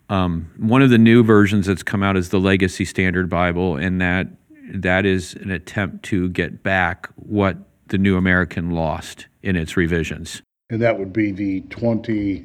Um, 0.09 0.51
one 0.57 0.81
of 0.81 0.89
the 0.89 0.97
new 0.97 1.23
versions 1.23 1.65
that's 1.65 1.83
come 1.83 2.03
out 2.03 2.15
is 2.15 2.29
the 2.29 2.39
Legacy 2.39 2.85
Standard 2.85 3.29
Bible, 3.29 3.75
and 3.75 3.99
that 4.01 4.27
that 4.73 5.05
is 5.05 5.35
an 5.35 5.51
attempt 5.51 6.03
to 6.05 6.29
get 6.29 6.63
back 6.63 7.07
what 7.15 7.57
the 7.87 7.97
New 7.97 8.17
American 8.17 8.71
lost 8.71 9.27
in 9.41 9.55
its 9.55 9.77
revisions. 9.77 10.41
And 10.69 10.81
that 10.81 10.97
would 10.97 11.13
be 11.13 11.31
the 11.31 11.61
20, 11.61 12.39
uh, 12.39 12.43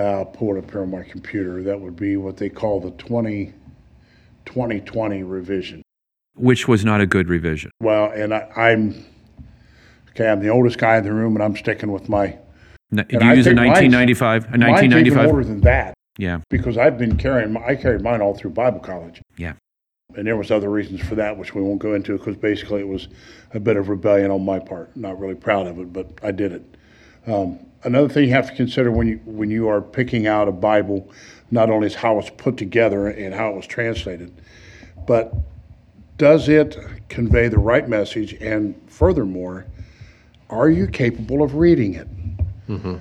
I'll 0.00 0.24
pull 0.26 0.56
it 0.56 0.58
up 0.64 0.70
here 0.70 0.82
on 0.82 0.90
my 0.90 1.02
computer. 1.02 1.62
That 1.62 1.80
would 1.80 1.96
be 1.96 2.16
what 2.16 2.36
they 2.36 2.48
call 2.48 2.80
the 2.80 2.90
20, 2.92 3.52
2020 4.44 5.22
revision. 5.22 5.82
which 6.34 6.68
was 6.68 6.84
not 6.84 7.00
a 7.00 7.06
good 7.06 7.28
revision. 7.28 7.70
Well, 7.80 8.10
and 8.10 8.34
I, 8.34 8.48
I'm, 8.56 9.04
okay, 10.10 10.28
I'm 10.28 10.40
the 10.40 10.48
oldest 10.50 10.78
guy 10.78 10.96
in 10.98 11.04
the 11.04 11.12
room 11.12 11.34
and 11.34 11.42
I'm 11.42 11.56
sticking 11.56 11.92
with 11.92 12.08
my. 12.08 12.38
N- 12.92 13.00
and 13.00 13.12
you 13.12 13.18
I 13.20 13.32
use 13.34 13.46
a 13.46 13.50
think 13.50 13.56
mine's- 13.56 13.92
1995, 13.92 14.44
a 14.44 14.58
Mine's 14.58 14.82
even 14.82 14.90
1995. 14.92 15.26
older 15.30 15.44
than 15.44 15.60
that 15.62 15.94
Yeah, 16.18 16.38
because 16.50 16.76
I've 16.78 16.98
been 16.98 17.16
carrying, 17.16 17.52
my- 17.52 17.64
I 17.66 17.74
carried 17.76 18.02
mine 18.02 18.20
all 18.20 18.34
through 18.34 18.50
Bible 18.50 18.80
college. 18.80 19.20
yeah. 19.36 19.54
And 20.14 20.24
there 20.26 20.36
was 20.36 20.50
other 20.52 20.70
reasons 20.70 21.00
for 21.02 21.16
that, 21.16 21.36
which 21.36 21.54
we 21.54 21.60
won't 21.60 21.80
go 21.80 21.92
into, 21.94 22.16
because 22.16 22.36
basically 22.36 22.80
it 22.80 22.86
was 22.88 23.08
a 23.52 23.60
bit 23.60 23.76
of 23.76 23.88
rebellion 23.88 24.30
on 24.30 24.44
my 24.44 24.58
part. 24.60 24.96
Not 24.96 25.18
really 25.18 25.34
proud 25.34 25.66
of 25.66 25.78
it, 25.80 25.92
but 25.92 26.06
I 26.22 26.30
did 26.30 26.52
it. 26.52 26.76
Um, 27.26 27.58
another 27.86 28.08
thing 28.08 28.24
you 28.24 28.34
have 28.34 28.50
to 28.50 28.56
consider 28.56 28.90
when 28.90 29.06
you 29.06 29.20
when 29.24 29.50
you 29.50 29.68
are 29.68 29.80
picking 29.80 30.26
out 30.26 30.48
a 30.48 30.52
Bible, 30.52 31.10
not 31.50 31.70
only 31.70 31.86
is 31.86 31.94
how 31.94 32.18
it's 32.18 32.30
put 32.30 32.56
together 32.58 33.06
and 33.06 33.32
how 33.32 33.50
it 33.50 33.56
was 33.56 33.66
translated, 33.66 34.34
but 35.06 35.32
does 36.18 36.48
it 36.48 36.76
convey 37.08 37.48
the 37.48 37.58
right 37.58 37.88
message? 37.88 38.34
And 38.34 38.74
furthermore, 38.88 39.66
are 40.50 40.68
you 40.68 40.86
capable 40.86 41.42
of 41.42 41.54
reading 41.54 41.94
it? 41.94 42.08
Mm-hmm. 42.68 42.96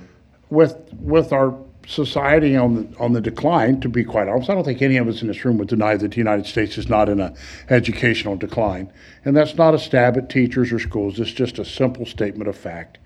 With 0.50 0.78
with 0.94 1.34
our 1.34 1.58
society 1.88 2.56
on 2.56 2.76
the 2.76 2.98
on 3.00 3.14
the 3.14 3.22
decline. 3.22 3.80
To 3.82 3.90
be 3.90 4.04
quite 4.04 4.28
honest, 4.28 4.50
I 4.50 4.54
don't 4.54 4.64
think 4.64 4.82
any 4.82 4.98
of 4.98 5.08
us 5.08 5.22
in 5.22 5.28
this 5.28 5.44
room 5.44 5.58
would 5.58 5.68
deny 5.68 5.98
that 5.98 6.12
the 6.12 6.18
United 6.18 6.46
States 6.46 6.78
is 6.78 6.88
not 6.88 7.10
in 7.10 7.20
a 7.20 7.34
educational 7.70 8.36
decline, 8.36 8.92
and 9.24 9.36
that's 9.36 9.56
not 9.56 9.74
a 9.74 9.80
stab 9.80 10.16
at 10.18 10.30
teachers 10.30 10.72
or 10.72 10.80
schools. 10.80 11.20
It's 11.20 11.32
just 11.32 11.58
a 11.58 11.66
simple 11.66 12.06
statement 12.06 12.48
of 12.48 12.56
fact. 12.56 13.00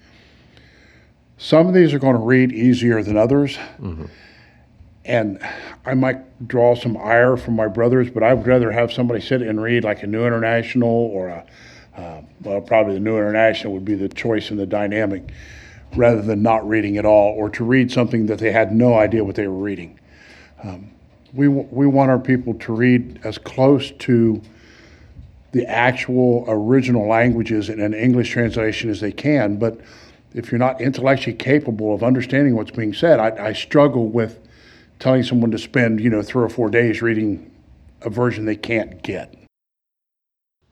Some 1.42 1.68
of 1.68 1.74
these 1.74 1.94
are 1.94 2.00
going 2.00 2.16
to 2.18 2.22
read 2.22 2.52
easier 2.52 3.02
than 3.02 3.16
others, 3.16 3.58
and 5.06 5.40
I 5.86 5.94
might 5.94 6.48
draw 6.48 6.76
some 6.76 6.98
ire 6.98 7.38
from 7.38 7.56
my 7.56 7.68
brothers, 7.68 8.10
but 8.12 8.24
I 8.24 8.34
would 8.34 8.46
rather 8.46 8.72
have 8.72 8.92
somebody 8.92 9.22
sit 9.22 9.42
and 9.42 9.62
read 9.62 9.86
like 9.86 10.04
a 10.04 10.08
New 10.08 10.26
International 10.28 10.90
or 10.90 11.30
a 11.30 11.46
uh, 11.98 12.22
well, 12.44 12.62
probably 12.62 12.94
the 12.94 13.00
New 13.00 13.18
International 13.18 13.74
would 13.74 13.84
be 13.86 13.96
the 13.96 14.08
choice 14.10 14.52
in 14.52 14.58
the 14.58 14.66
dynamic 14.66 15.32
rather 15.96 16.22
than 16.22 16.42
not 16.42 16.68
reading 16.68 16.98
at 16.98 17.06
all 17.06 17.34
or 17.36 17.50
to 17.50 17.64
read 17.64 17.92
something 17.92 18.28
that 18.28 18.40
they 18.40 18.52
had 18.52 18.72
no 18.72 18.94
idea 18.94 19.24
what 19.24 19.36
they 19.36 19.48
were 19.48 19.64
reading. 19.64 20.00
Um, 20.64 20.92
we, 21.34 21.48
w- 21.48 21.68
we 21.72 21.88
want 21.88 22.12
our 22.12 22.20
people 22.20 22.54
to 22.54 22.74
read 22.74 23.20
as 23.24 23.38
close 23.38 23.92
to 23.92 24.42
the 25.52 25.66
actual 25.66 26.46
original 26.48 27.08
languages 27.08 27.70
in 27.70 27.82
an 27.82 27.94
English 27.94 28.30
translation 28.30 28.90
as 28.90 29.02
they 29.02 29.12
can, 29.12 29.58
but 29.58 29.82
if 30.34 30.52
you're 30.52 30.60
not 30.60 30.80
intellectually 30.82 31.36
capable 31.36 31.94
of 31.94 32.04
understanding 32.04 32.56
what's 32.56 32.72
being 32.72 32.94
said, 32.94 33.20
I, 33.20 33.48
I 33.48 33.54
struggle 33.54 34.08
with 34.08 34.40
telling 35.00 35.24
someone 35.24 35.52
to 35.52 35.58
spend, 35.58 36.00
you 36.02 36.10
know, 36.10 36.22
three 36.22 36.44
or 36.44 36.50
four 36.50 36.70
days 36.70 37.02
reading 37.02 37.52
a 38.02 38.10
version 38.10 38.46
they 38.46 38.56
can't 38.56 39.02
get. 39.02 39.34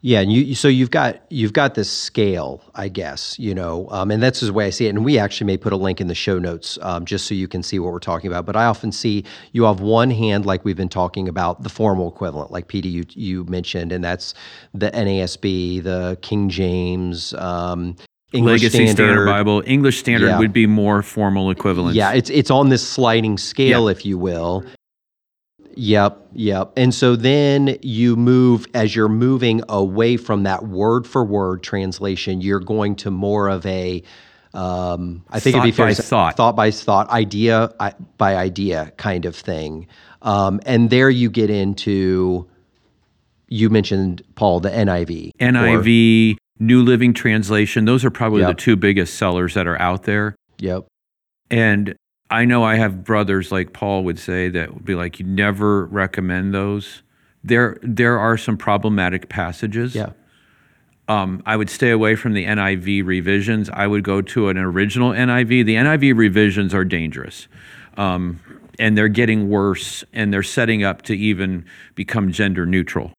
Yeah, 0.01 0.21
and 0.21 0.31
you 0.31 0.53
so 0.53 0.67
you've 0.67 0.91
got 0.91 1.19
you've 1.29 1.53
got 1.53 1.73
this 1.73 1.91
scale, 1.91 2.61
I 2.75 2.87
guess, 2.87 3.37
you 3.39 3.55
know, 3.55 3.87
um, 3.89 4.11
and 4.11 4.21
that's 4.21 4.41
the 4.41 4.53
way 4.53 4.67
I 4.67 4.69
see 4.69 4.85
it. 4.85 4.89
And 4.89 5.03
we 5.03 5.17
actually 5.17 5.47
may 5.47 5.57
put 5.57 5.73
a 5.73 5.75
link 5.75 5.99
in 5.99 6.07
the 6.07 6.13
show 6.13 6.37
notes 6.37 6.77
um, 6.83 7.03
just 7.03 7.25
so 7.25 7.33
you 7.33 7.47
can 7.47 7.63
see 7.63 7.79
what 7.79 7.91
we're 7.91 7.99
talking 7.99 8.29
about. 8.29 8.45
But 8.45 8.55
I 8.55 8.65
often 8.65 8.91
see 8.91 9.23
you 9.53 9.63
have 9.63 9.79
one 9.79 10.11
hand, 10.11 10.45
like 10.45 10.63
we've 10.63 10.77
been 10.77 10.87
talking 10.87 11.27
about, 11.27 11.63
the 11.63 11.69
formal 11.69 12.07
equivalent, 12.07 12.51
like 12.51 12.67
PD 12.67 12.91
you 12.91 13.05
you 13.09 13.43
mentioned, 13.45 13.91
and 13.91 14.03
that's 14.03 14.35
the 14.71 14.91
NASB, 14.91 15.81
the 15.81 16.17
King 16.21 16.47
James, 16.47 17.33
um, 17.33 17.95
English 18.33 18.61
Legacy 18.63 18.87
Standard, 18.87 19.25
Bible. 19.25 19.63
English 19.65 19.99
Standard 19.99 20.27
Yeah. 20.27 20.39
would 20.39 20.51
be 20.53 20.67
more 20.67 21.01
formal 21.01 21.49
equivalent. 21.49 21.95
Yeah, 21.95 22.11
it's 22.13 22.29
it's 22.29 22.51
on 22.51 22.69
this 22.69 22.87
sliding 22.87 23.37
scale, 23.37 23.87
if 23.87 24.05
you 24.05 24.17
will. 24.17 24.65
Yep, 25.75 26.27
yep. 26.33 26.73
And 26.75 26.93
so 26.93 27.15
then 27.15 27.77
you 27.83 28.15
move 28.15 28.65
as 28.73 28.95
you're 28.95 29.07
moving 29.07 29.61
away 29.69 30.17
from 30.17 30.43
that 30.43 30.67
word 30.67 31.05
for 31.05 31.23
word 31.23 31.61
translation, 31.61 32.41
you're 32.41 32.59
going 32.59 32.95
to 32.97 33.11
more 33.11 33.47
of 33.47 33.65
a 33.65 34.01
um, 34.53 35.23
I 35.29 35.39
think 35.39 35.55
it'd 35.55 35.63
be 35.63 35.71
fair 35.71 35.87
by 35.87 35.93
to 35.93 36.01
say 36.01 36.07
thought. 36.07 36.35
thought 36.35 36.55
by 36.55 36.71
thought, 36.71 37.09
idea 37.09 37.69
by 38.17 38.35
idea 38.35 38.91
kind 38.97 39.25
of 39.25 39.35
thing. 39.35 39.87
Um, 40.23 40.59
and 40.65 40.89
there 40.89 41.11
you 41.11 41.29
get 41.29 41.49
into 41.51 42.47
you 43.49 43.69
mentioned 43.69 44.23
Paul 44.35 44.59
the 44.59 44.69
NIV. 44.69 45.31
NIV, 45.39 46.36
New 46.59 46.81
Living 46.81 47.13
Translation. 47.13 47.85
Those 47.85 48.03
are 48.05 48.09
probably 48.09 48.41
Yep. 48.41 48.49
the 48.57 48.61
two 48.61 48.75
biggest 48.75 49.15
sellers 49.15 49.53
that 49.53 49.67
are 49.67 49.79
out 49.81 50.03
there. 50.03 50.35
yep. 50.59 50.85
And 51.49 51.95
I 52.29 52.43
know 52.43 52.63
I 52.63 52.75
have 52.75 53.05
brothers 53.05 53.51
like 53.53 53.71
Paul 53.71 54.03
would 54.03 54.19
say 54.19 54.49
that 54.49 54.73
would 54.73 54.83
be 54.83 54.95
like, 54.95 55.17
you 55.19 55.25
never 55.25 55.85
recommend 55.85 56.53
those. 56.53 57.03
There, 57.43 57.77
there 57.81 58.19
are 58.19 58.37
some 58.37 58.57
problematic 58.57 59.29
passages. 59.29 59.95
Yeah. 59.95 60.09
Um, 61.07 61.41
I 61.45 61.55
would 61.55 61.69
stay 61.69 61.91
away 61.91 62.15
from 62.15 62.33
the 62.33 62.43
NIV 62.45 63.05
revisions. 63.05 63.69
I 63.69 63.87
would 63.87 64.03
go 64.03 64.21
to 64.21 64.49
an 64.49 64.57
original 64.57 65.11
NIV. 65.11 65.65
The 65.65 65.75
NIV 65.75 66.17
revisions 66.17 66.73
are 66.73 66.83
dangerous. 66.83 67.47
Um, 67.95 68.41
and 68.77 68.97
they're 68.97 69.07
getting 69.07 69.49
worse 69.49 70.03
and 70.11 70.33
they're 70.33 70.43
setting 70.43 70.83
up 70.83 71.03
to 71.03 71.15
even 71.17 71.63
become 71.95 72.31
gender 72.33 72.65
neutral 72.65 73.13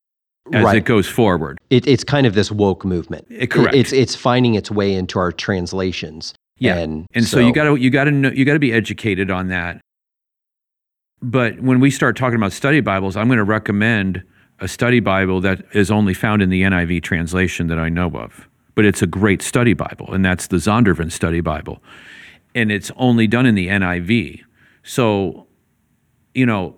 as 0.52 0.64
Right. 0.64 0.76
it 0.78 0.84
goes 0.84 1.06
forward. 1.06 1.58
It, 1.70 1.86
it's 1.86 2.04
kind 2.04 2.26
of 2.26 2.34
this 2.34 2.50
woke 2.50 2.84
movement. 2.84 3.26
Eh, 3.30 3.46
correct. 3.46 3.74
It's 3.74 3.92
it's 3.92 4.14
finding 4.14 4.54
its 4.54 4.70
way 4.70 4.94
into 4.94 5.18
our 5.18 5.32
translations. 5.32 6.34
Yeah, 6.58 6.76
and, 6.76 7.06
and 7.14 7.24
so, 7.24 7.38
you 7.38 7.52
got 7.52 7.64
to 7.64 7.76
you 7.76 7.88
got 7.90 8.04
to 8.04 8.10
know 8.10 8.30
you 8.30 8.44
got 8.44 8.54
to 8.54 8.58
be 8.58 8.72
educated 8.72 9.30
on 9.30 9.48
that. 9.48 9.80
But 11.20 11.60
when 11.60 11.80
we 11.80 11.90
start 11.90 12.16
talking 12.16 12.36
about 12.36 12.52
study 12.52 12.80
Bibles, 12.80 13.16
I'm 13.16 13.26
going 13.26 13.38
to 13.38 13.44
recommend 13.44 14.22
a 14.60 14.68
study 14.68 15.00
Bible 15.00 15.40
that 15.40 15.64
is 15.72 15.90
only 15.90 16.14
found 16.14 16.42
in 16.42 16.50
the 16.50 16.62
NIV 16.62 17.02
translation 17.02 17.68
that 17.68 17.78
I 17.78 17.88
know 17.88 18.08
of. 18.10 18.48
But 18.74 18.84
it's 18.84 19.02
a 19.02 19.06
great 19.06 19.42
study 19.42 19.72
Bible, 19.74 20.12
and 20.12 20.24
that's 20.24 20.46
the 20.48 20.56
Zondervan 20.58 21.10
Study 21.10 21.40
Bible, 21.40 21.82
and 22.54 22.70
it's 22.70 22.92
only 22.96 23.26
done 23.26 23.46
in 23.46 23.56
the 23.56 23.68
NIV. 23.68 24.40
So, 24.84 25.46
you 26.34 26.46
know, 26.46 26.76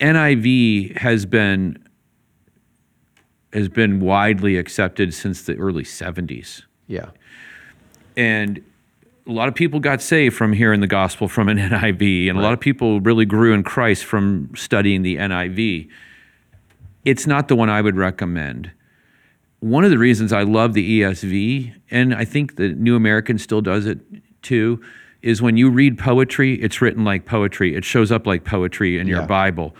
NIV 0.00 0.96
has 0.96 1.26
been 1.26 1.83
has 3.54 3.68
been 3.68 4.00
widely 4.00 4.56
accepted 4.56 5.14
since 5.14 5.42
the 5.42 5.56
early 5.56 5.84
70s 5.84 6.62
yeah. 6.86 7.10
and 8.16 8.62
a 9.26 9.32
lot 9.32 9.48
of 9.48 9.54
people 9.54 9.80
got 9.80 10.02
saved 10.02 10.36
from 10.36 10.52
hearing 10.52 10.80
the 10.80 10.86
gospel 10.86 11.28
from 11.28 11.48
an 11.48 11.58
NIV, 11.70 12.28
and 12.28 12.38
a 12.38 12.42
lot 12.42 12.52
of 12.52 12.60
people 12.60 13.00
really 13.00 13.24
grew 13.24 13.54
in 13.54 13.62
Christ 13.62 14.04
from 14.04 14.50
studying 14.54 15.02
the 15.02 15.16
NIV. 15.16 15.88
It's 17.04 17.26
not 17.26 17.48
the 17.48 17.56
one 17.56 17.70
I 17.70 17.80
would 17.80 17.96
recommend. 17.96 18.70
One 19.60 19.84
of 19.84 19.90
the 19.90 19.98
reasons 19.98 20.32
I 20.32 20.42
love 20.42 20.74
the 20.74 21.00
ESV, 21.00 21.74
and 21.90 22.14
I 22.14 22.24
think 22.24 22.56
the 22.56 22.68
New 22.68 22.96
American 22.96 23.38
still 23.38 23.62
does 23.62 23.86
it 23.86 23.98
too, 24.42 24.82
is 25.22 25.40
when 25.40 25.56
you 25.56 25.70
read 25.70 25.98
poetry, 25.98 26.60
it's 26.60 26.82
written 26.82 27.02
like 27.02 27.24
poetry. 27.24 27.74
It 27.74 27.84
shows 27.84 28.12
up 28.12 28.26
like 28.26 28.44
poetry 28.44 28.98
in 28.98 29.06
your 29.06 29.22
Bible. 29.26 29.74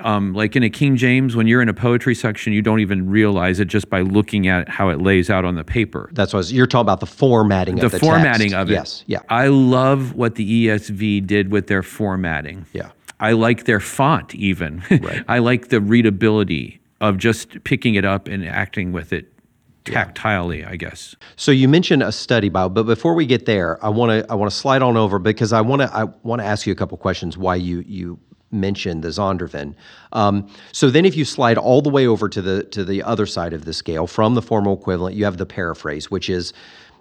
Um, 0.00 0.34
like 0.34 0.54
in 0.56 0.62
a 0.62 0.68
King 0.68 0.96
James, 0.96 1.34
when 1.34 1.46
you're 1.46 1.62
in 1.62 1.70
a 1.70 1.74
poetry 1.74 2.14
section, 2.14 2.52
you 2.52 2.60
don't 2.60 2.80
even 2.80 3.08
realize 3.08 3.60
it 3.60 3.64
just 3.64 3.88
by 3.88 4.02
looking 4.02 4.46
at 4.46 4.68
how 4.68 4.90
it 4.90 5.00
lays 5.00 5.30
out 5.30 5.44
on 5.46 5.54
the 5.54 5.64
paper 5.64 6.10
That's 6.12 6.34
what 6.34 6.38
I 6.38 6.40
was, 6.40 6.52
you're 6.52 6.66
talking 6.66 6.82
about 6.82 7.00
the 7.00 7.06
formatting 7.06 7.76
the 7.76 7.86
of 7.86 7.92
the 7.92 7.98
formatting 7.98 8.50
text. 8.50 8.54
of 8.54 8.70
it. 8.70 8.74
Yes. 8.74 9.04
Yeah. 9.06 9.20
I 9.30 9.46
love 9.48 10.14
what 10.14 10.34
the 10.34 10.66
ESV 10.66 11.26
did 11.26 11.50
with 11.50 11.66
their 11.68 11.82
formatting. 11.82 12.66
Yeah. 12.74 12.90
I 13.20 13.32
like 13.32 13.64
their 13.64 13.80
font 13.80 14.34
even. 14.34 14.82
Right. 14.90 15.24
I 15.28 15.38
like 15.38 15.68
the 15.68 15.80
readability 15.80 16.80
of 17.00 17.16
just 17.16 17.64
picking 17.64 17.94
it 17.94 18.04
up 18.04 18.28
and 18.28 18.46
acting 18.46 18.92
with 18.92 19.12
it 19.12 19.32
tactilely, 19.86 20.66
I 20.66 20.76
guess. 20.76 21.14
So 21.36 21.52
you 21.52 21.68
mentioned 21.68 22.02
a 22.02 22.12
study 22.12 22.48
Bible, 22.48 22.70
but 22.70 22.82
before 22.82 23.14
we 23.14 23.24
get 23.24 23.46
there, 23.46 23.82
I 23.84 23.88
want 23.88 24.10
to 24.10 24.30
I 24.30 24.34
want 24.34 24.50
to 24.50 24.56
slide 24.56 24.82
on 24.82 24.96
over 24.96 25.18
because 25.18 25.52
I 25.52 25.60
want 25.60 25.82
to 25.82 25.94
I 25.94 26.04
want 26.22 26.40
to 26.42 26.46
ask 26.46 26.66
you 26.66 26.72
a 26.72 26.76
couple 26.76 26.98
questions 26.98 27.38
why 27.38 27.54
you 27.56 27.84
you 27.86 28.18
mentioned 28.50 29.02
the 29.02 29.08
Zondervan. 29.08 29.74
Um, 30.12 30.48
so 30.72 30.90
then, 30.90 31.04
if 31.04 31.16
you 31.16 31.24
slide 31.24 31.58
all 31.58 31.82
the 31.82 31.90
way 31.90 32.06
over 32.06 32.28
to 32.28 32.40
the 32.42 32.62
to 32.64 32.84
the 32.84 33.02
other 33.02 33.26
side 33.26 33.52
of 33.52 33.64
the 33.64 33.72
scale 33.72 34.06
from 34.06 34.34
the 34.34 34.42
formal 34.42 34.74
equivalent, 34.74 35.16
you 35.16 35.24
have 35.24 35.36
the 35.38 35.46
paraphrase, 35.46 36.10
which 36.10 36.28
is 36.30 36.52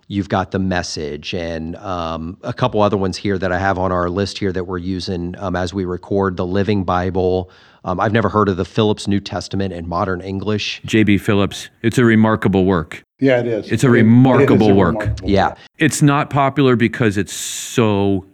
you've 0.07 0.29
got 0.29 0.51
the 0.51 0.59
message 0.59 1.33
and 1.33 1.75
um, 1.77 2.37
a 2.43 2.53
couple 2.53 2.79
other 2.79 2.95
ones 2.97 3.17
here 3.17 3.39
that 3.39 3.51
I 3.51 3.57
have 3.57 3.79
on 3.79 3.91
our 3.91 4.07
list 4.07 4.37
here 4.37 4.51
that 4.51 4.65
we're 4.65 4.77
using 4.77 5.35
um, 5.39 5.55
as 5.55 5.73
we 5.73 5.83
record 5.83 6.37
the 6.37 6.45
Living 6.45 6.83
Bible. 6.83 7.49
Um, 7.85 7.99
I've 7.99 8.13
never 8.13 8.29
heard 8.29 8.47
of 8.49 8.57
the 8.57 8.65
Phillips 8.65 9.07
New 9.07 9.19
Testament 9.19 9.73
in 9.73 9.87
modern 9.87 10.21
English. 10.21 10.79
J.B. 10.85 11.17
Phillips, 11.19 11.69
it's 11.81 11.97
a 11.97 12.05
remarkable 12.05 12.65
work. 12.65 13.03
Yeah, 13.19 13.39
it 13.39 13.47
is. 13.47 13.71
It's 13.71 13.83
a 13.83 13.87
It- 13.87 13.95
it 13.95 13.97
is 13.97 14.03
remarkable 14.03 14.69
a 14.71 14.75
work. 14.75 14.93
remarkable 14.99 15.29
Yeah, 15.29 15.55
It's 15.79 16.01
not 16.03 16.29
popular 16.29 16.75
because 16.75 17.17
it's 17.17 17.33
so. 17.33 18.25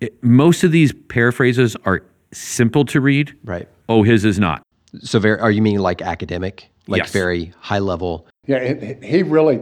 It, 0.00 0.22
most 0.22 0.62
of 0.62 0.70
these 0.70 0.92
paraphrases 1.08 1.76
are 1.84 2.02
simple 2.32 2.84
to 2.86 3.00
read. 3.00 3.34
right. 3.44 3.68
Oh, 3.88 4.02
his 4.02 4.24
is 4.24 4.38
not. 4.38 4.62
So, 5.00 5.18
very, 5.18 5.38
are 5.38 5.50
you 5.50 5.60
meaning 5.62 5.80
like 5.80 6.02
academic, 6.02 6.70
like 6.86 7.00
Yes. 7.02 7.12
very 7.12 7.52
high 7.60 7.78
level? 7.78 8.26
Yeah, 8.46 8.56
it, 8.56 9.02
he 9.02 9.22
really, 9.22 9.60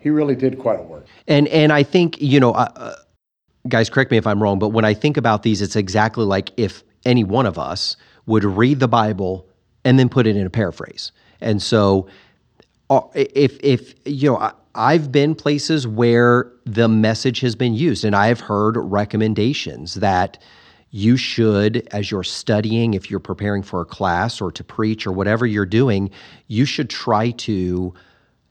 he 0.00 0.10
really 0.10 0.34
did 0.34 0.58
quite 0.58 0.78
a 0.78 0.82
work. 0.82 1.06
And 1.28 1.48
and 1.48 1.72
I 1.72 1.82
think 1.82 2.20
you 2.20 2.40
know, 2.40 2.52
uh, 2.52 2.68
uh, 2.76 2.94
guys, 3.68 3.88
correct 3.90 4.10
me 4.10 4.16
if 4.16 4.26
I'm 4.26 4.42
wrong, 4.42 4.58
but 4.58 4.68
when 4.68 4.84
I 4.84 4.94
think 4.94 5.16
about 5.16 5.42
these, 5.42 5.62
it's 5.62 5.76
exactly 5.76 6.24
like 6.24 6.50
if 6.56 6.82
any 7.04 7.24
one 7.24 7.46
of 7.46 7.58
us 7.58 7.96
would 8.26 8.44
read 8.44 8.80
the 8.80 8.88
Bible 8.88 9.46
and 9.84 9.98
then 9.98 10.08
put 10.08 10.26
it 10.26 10.36
in 10.36 10.46
a 10.46 10.50
paraphrase. 10.50 11.12
And 11.40 11.62
so, 11.62 12.08
uh, 12.90 13.00
if 13.14 13.58
if 13.62 13.94
you 14.04 14.30
know, 14.30 14.38
I, 14.38 14.52
I've 14.74 15.12
been 15.12 15.34
places 15.34 15.86
where 15.86 16.50
the 16.64 16.88
message 16.88 17.40
has 17.40 17.54
been 17.54 17.74
used, 17.74 18.04
and 18.04 18.16
I've 18.16 18.40
heard 18.40 18.76
recommendations 18.76 19.94
that 19.94 20.38
you 20.94 21.16
should, 21.16 21.88
as 21.90 22.08
you're 22.12 22.22
studying, 22.22 22.94
if 22.94 23.10
you're 23.10 23.18
preparing 23.18 23.64
for 23.64 23.80
a 23.80 23.84
class 23.84 24.40
or 24.40 24.52
to 24.52 24.62
preach 24.62 25.08
or 25.08 25.12
whatever 25.12 25.44
you're 25.44 25.66
doing, 25.66 26.08
you 26.46 26.64
should 26.64 26.88
try 26.88 27.32
to 27.32 27.92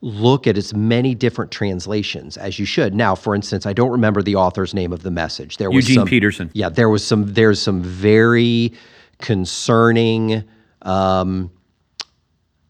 look 0.01 0.45
at 0.45 0.57
as 0.57 0.73
many 0.73 1.15
different 1.15 1.51
translations 1.51 2.35
as 2.35 2.59
you 2.59 2.65
should. 2.65 2.93
Now, 2.93 3.15
for 3.15 3.33
instance, 3.33 3.65
I 3.65 3.71
don't 3.71 3.91
remember 3.91 4.21
the 4.21 4.35
author's 4.35 4.73
name 4.73 4.91
of 4.91 5.03
the 5.03 5.09
message. 5.09 5.55
There 5.55 5.71
was 5.71 5.87
Eugene 5.87 6.01
some, 6.01 6.07
Peterson. 6.09 6.51
Yeah, 6.53 6.67
there 6.67 6.89
was 6.89 7.07
some. 7.07 7.31
There's 7.31 7.61
some 7.61 7.81
very 7.81 8.73
concerning. 9.19 10.43
Um, 10.81 11.49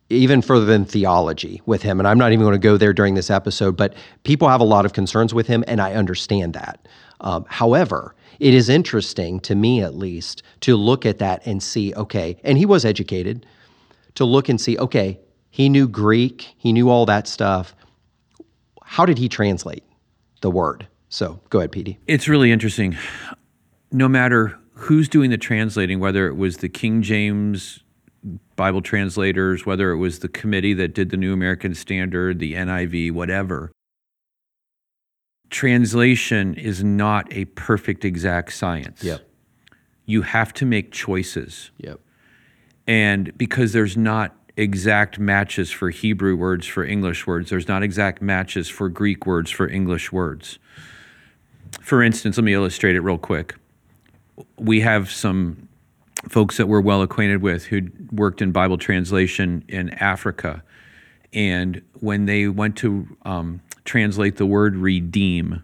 even 0.09 0.43
further 0.43 0.65
than 0.65 0.85
theology 0.85 1.63
with 1.65 1.81
him. 1.81 1.99
And 1.99 2.07
I'm 2.07 2.19
not 2.19 2.31
even 2.31 2.45
going 2.45 2.53
to 2.53 2.59
go 2.59 2.77
there 2.77 2.93
during 2.93 3.15
this 3.15 3.31
episode, 3.31 3.75
but 3.75 3.95
people 4.21 4.47
have 4.47 4.61
a 4.61 4.65
lot 4.65 4.85
of 4.85 4.93
concerns 4.93 5.33
with 5.33 5.47
him, 5.47 5.63
and 5.67 5.81
I 5.81 5.93
understand 5.93 6.53
that. 6.53 6.87
Um, 7.21 7.45
however, 7.49 8.13
it 8.43 8.53
is 8.53 8.69
interesting 8.69 9.39
to 9.39 9.55
me 9.55 9.81
at 9.81 9.95
least 9.95 10.43
to 10.61 10.75
look 10.75 11.05
at 11.05 11.19
that 11.19 11.45
and 11.45 11.61
see 11.61 11.93
okay 11.95 12.37
and 12.43 12.57
he 12.57 12.65
was 12.65 12.85
educated 12.85 13.45
to 14.15 14.25
look 14.25 14.49
and 14.49 14.59
see 14.59 14.77
okay 14.77 15.19
he 15.49 15.69
knew 15.69 15.87
greek 15.87 16.53
he 16.57 16.71
knew 16.71 16.89
all 16.89 17.05
that 17.05 17.27
stuff 17.27 17.75
how 18.83 19.05
did 19.05 19.17
he 19.17 19.27
translate 19.27 19.83
the 20.41 20.51
word 20.51 20.87
so 21.13 21.39
go 21.51 21.59
ahead 21.59 21.71
PD. 21.71 21.97
It's 22.07 22.27
really 22.27 22.51
interesting. 22.51 22.97
No 23.91 24.07
matter 24.07 24.57
who's 24.73 25.07
doing 25.07 25.29
the 25.29 25.37
translating, 25.37 25.99
whether 25.99 26.27
it 26.27 26.33
was 26.33 26.57
the 26.57 26.69
King 26.69 27.03
James 27.03 27.81
Bible 28.55 28.81
translators, 28.81 29.63
whether 29.63 29.91
it 29.91 29.97
was 29.97 30.19
the 30.19 30.27
committee 30.27 30.73
that 30.73 30.95
did 30.95 31.11
the 31.11 31.17
New 31.17 31.31
American 31.31 31.75
Standard, 31.75 32.39
the 32.39 32.55
NIV, 32.55 33.11
whatever, 33.11 33.71
translation 35.53 36.55
is 36.55 36.83
not 36.83 37.31
a 37.31 37.45
perfect 37.45 38.03
exact 38.03 38.51
science. 38.51 39.03
Yep. 39.03 39.21
You 40.05 40.23
have 40.23 40.51
to 40.55 40.65
make 40.65 40.91
choices. 40.91 41.71
yep 41.77 41.99
And 42.87 43.37
because 43.37 43.71
there's 43.71 43.95
not 43.95 44.35
exact 44.57 45.19
matches 45.19 45.71
for 45.71 45.91
Hebrew 45.91 46.35
words 46.35 46.65
for 46.65 46.83
English 46.83 47.25
words, 47.27 47.51
there's 47.51 47.67
not 47.67 47.83
exact 47.83 48.21
matches 48.21 48.67
for 48.67 48.89
Greek 48.89 49.25
words 49.25 49.51
for 49.51 49.69
English 49.69 50.11
words. 50.11 50.57
For 51.81 52.01
instance, 52.03 52.37
let 52.37 52.43
me 52.43 52.53
illustrate 52.53 52.95
it 52.95 53.01
real 53.01 53.17
quick. 53.17 53.55
We 54.57 54.81
have 54.81 55.11
some 55.11 55.69
folks 56.29 56.57
that 56.57 56.67
we're 56.67 56.81
well 56.81 57.03
acquainted 57.03 57.41
with 57.41 57.65
who 57.65 57.89
worked 58.11 58.41
in 58.41 58.51
Bible 58.51 58.77
translation 58.77 59.63
in 59.67 59.89
Africa. 59.91 60.63
And 61.31 61.81
when 61.99 62.25
they 62.25 62.47
went 62.47 62.75
to 62.77 63.07
um, 63.23 63.61
translate 63.85 64.37
the 64.37 64.45
word 64.45 64.75
redeem, 64.75 65.63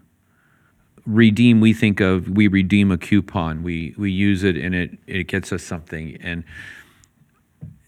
redeem 1.06 1.60
we 1.60 1.72
think 1.72 2.00
of 2.00 2.28
we 2.28 2.48
redeem 2.48 2.90
a 2.90 2.98
coupon. 2.98 3.62
We 3.62 3.94
we 3.96 4.10
use 4.10 4.44
it 4.44 4.56
and 4.56 4.74
it 4.74 4.98
it 5.06 5.24
gets 5.24 5.52
us 5.52 5.62
something. 5.62 6.16
And 6.20 6.44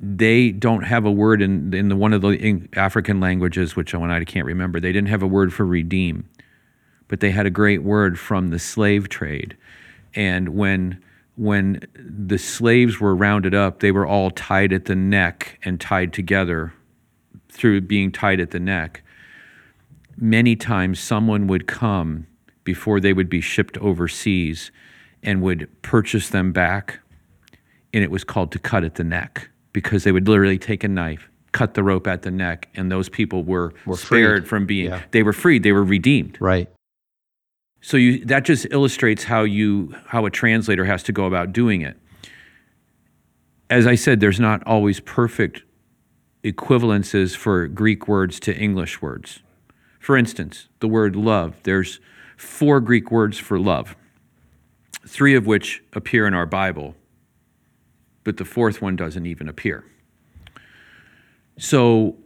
they 0.00 0.50
don't 0.50 0.82
have 0.82 1.04
a 1.04 1.12
word 1.12 1.40
in 1.40 1.72
in 1.72 1.88
the 1.88 1.96
one 1.96 2.12
of 2.12 2.22
the 2.22 2.68
African 2.74 3.20
languages 3.20 3.76
which 3.76 3.94
one 3.94 4.10
I 4.10 4.24
can't 4.24 4.46
remember 4.46 4.80
they 4.80 4.92
didn't 4.92 5.08
have 5.08 5.22
a 5.22 5.28
word 5.28 5.52
for 5.54 5.64
redeem 5.64 6.28
but 7.06 7.20
they 7.20 7.30
had 7.30 7.46
a 7.46 7.50
great 7.50 7.82
word 7.82 8.18
from 8.18 8.48
the 8.48 8.58
slave 8.58 9.08
trade. 9.08 9.56
And 10.14 10.50
when 10.50 11.02
when 11.36 11.86
the 11.94 12.38
slaves 12.38 13.00
were 13.00 13.14
rounded 13.14 13.54
up 13.54 13.78
they 13.78 13.92
were 13.92 14.06
all 14.06 14.30
tied 14.30 14.72
at 14.72 14.86
the 14.86 14.96
neck 14.96 15.58
and 15.64 15.80
tied 15.80 16.12
together 16.12 16.74
through 17.48 17.82
being 17.82 18.10
tied 18.10 18.40
at 18.40 18.50
the 18.50 18.60
neck 18.60 19.02
many 20.16 20.56
times 20.56 21.00
someone 21.00 21.46
would 21.46 21.66
come 21.66 22.26
before 22.64 23.00
they 23.00 23.12
would 23.12 23.28
be 23.28 23.40
shipped 23.40 23.76
overseas 23.78 24.70
and 25.22 25.42
would 25.42 25.68
purchase 25.82 26.28
them 26.28 26.52
back 26.52 27.00
and 27.94 28.02
it 28.02 28.10
was 28.10 28.24
called 28.24 28.50
to 28.52 28.58
cut 28.58 28.84
at 28.84 28.94
the 28.94 29.04
neck 29.04 29.48
because 29.72 30.04
they 30.04 30.12
would 30.12 30.28
literally 30.28 30.58
take 30.58 30.84
a 30.84 30.88
knife 30.88 31.28
cut 31.52 31.74
the 31.74 31.82
rope 31.82 32.06
at 32.06 32.22
the 32.22 32.30
neck 32.30 32.68
and 32.74 32.90
those 32.90 33.08
people 33.10 33.42
were, 33.42 33.72
spared 33.94 34.42
freed. 34.42 34.48
from 34.48 34.66
being 34.66 34.86
Yeah. 34.86 35.02
they 35.10 35.22
were 35.22 35.32
freed 35.34 35.62
they 35.62 35.72
were 35.72 35.84
redeemed 35.84 36.38
right 36.40 36.68
so 37.80 37.96
you 37.96 38.24
that 38.26 38.44
just 38.44 38.66
illustrates 38.70 39.24
how 39.24 39.42
you 39.42 39.94
how 40.06 40.24
a 40.24 40.30
translator 40.30 40.84
has 40.84 41.02
to 41.04 41.12
go 41.12 41.26
about 41.26 41.52
doing 41.52 41.82
it 41.82 41.96
as 43.70 43.86
i 43.86 43.94
said 43.94 44.20
there's 44.20 44.40
not 44.40 44.62
always 44.66 45.00
perfect 45.00 45.62
equivalences 46.44 47.36
for 47.36 47.66
greek 47.68 48.08
words 48.08 48.40
to 48.40 48.56
english 48.56 49.02
words 49.02 49.41
for 50.02 50.16
instance 50.16 50.68
the 50.80 50.88
word 50.88 51.16
love 51.16 51.54
there's 51.62 52.00
four 52.36 52.80
greek 52.80 53.10
words 53.10 53.38
for 53.38 53.58
love 53.58 53.96
three 55.06 55.34
of 55.34 55.46
which 55.46 55.82
appear 55.94 56.26
in 56.26 56.34
our 56.34 56.46
bible 56.46 56.94
but 58.24 58.36
the 58.36 58.44
fourth 58.44 58.80
one 58.80 58.96
doesn't 58.96 59.26
even 59.26 59.48
appear. 59.48 59.84
So 61.58 62.16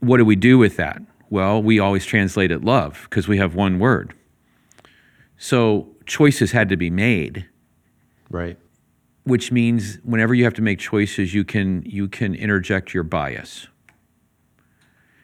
what 0.00 0.18
do 0.18 0.24
we 0.24 0.36
do 0.36 0.58
with 0.58 0.76
that? 0.76 1.02
Well 1.30 1.62
we 1.62 1.78
always 1.78 2.04
translate 2.04 2.50
it 2.50 2.64
love 2.64 3.06
because 3.08 3.28
we 3.28 3.38
have 3.38 3.54
one 3.54 3.78
word. 3.78 4.14
So 5.38 5.88
choices 6.06 6.52
had 6.52 6.68
to 6.70 6.76
be 6.76 6.90
made. 6.90 7.46
Right. 8.30 8.58
Which 9.24 9.52
means 9.52 9.98
whenever 10.04 10.34
you 10.34 10.44
have 10.44 10.54
to 10.54 10.62
make 10.62 10.78
choices 10.78 11.34
you 11.34 11.44
can 11.44 11.82
you 11.84 12.08
can 12.08 12.34
interject 12.34 12.94
your 12.94 13.02
bias 13.02 13.68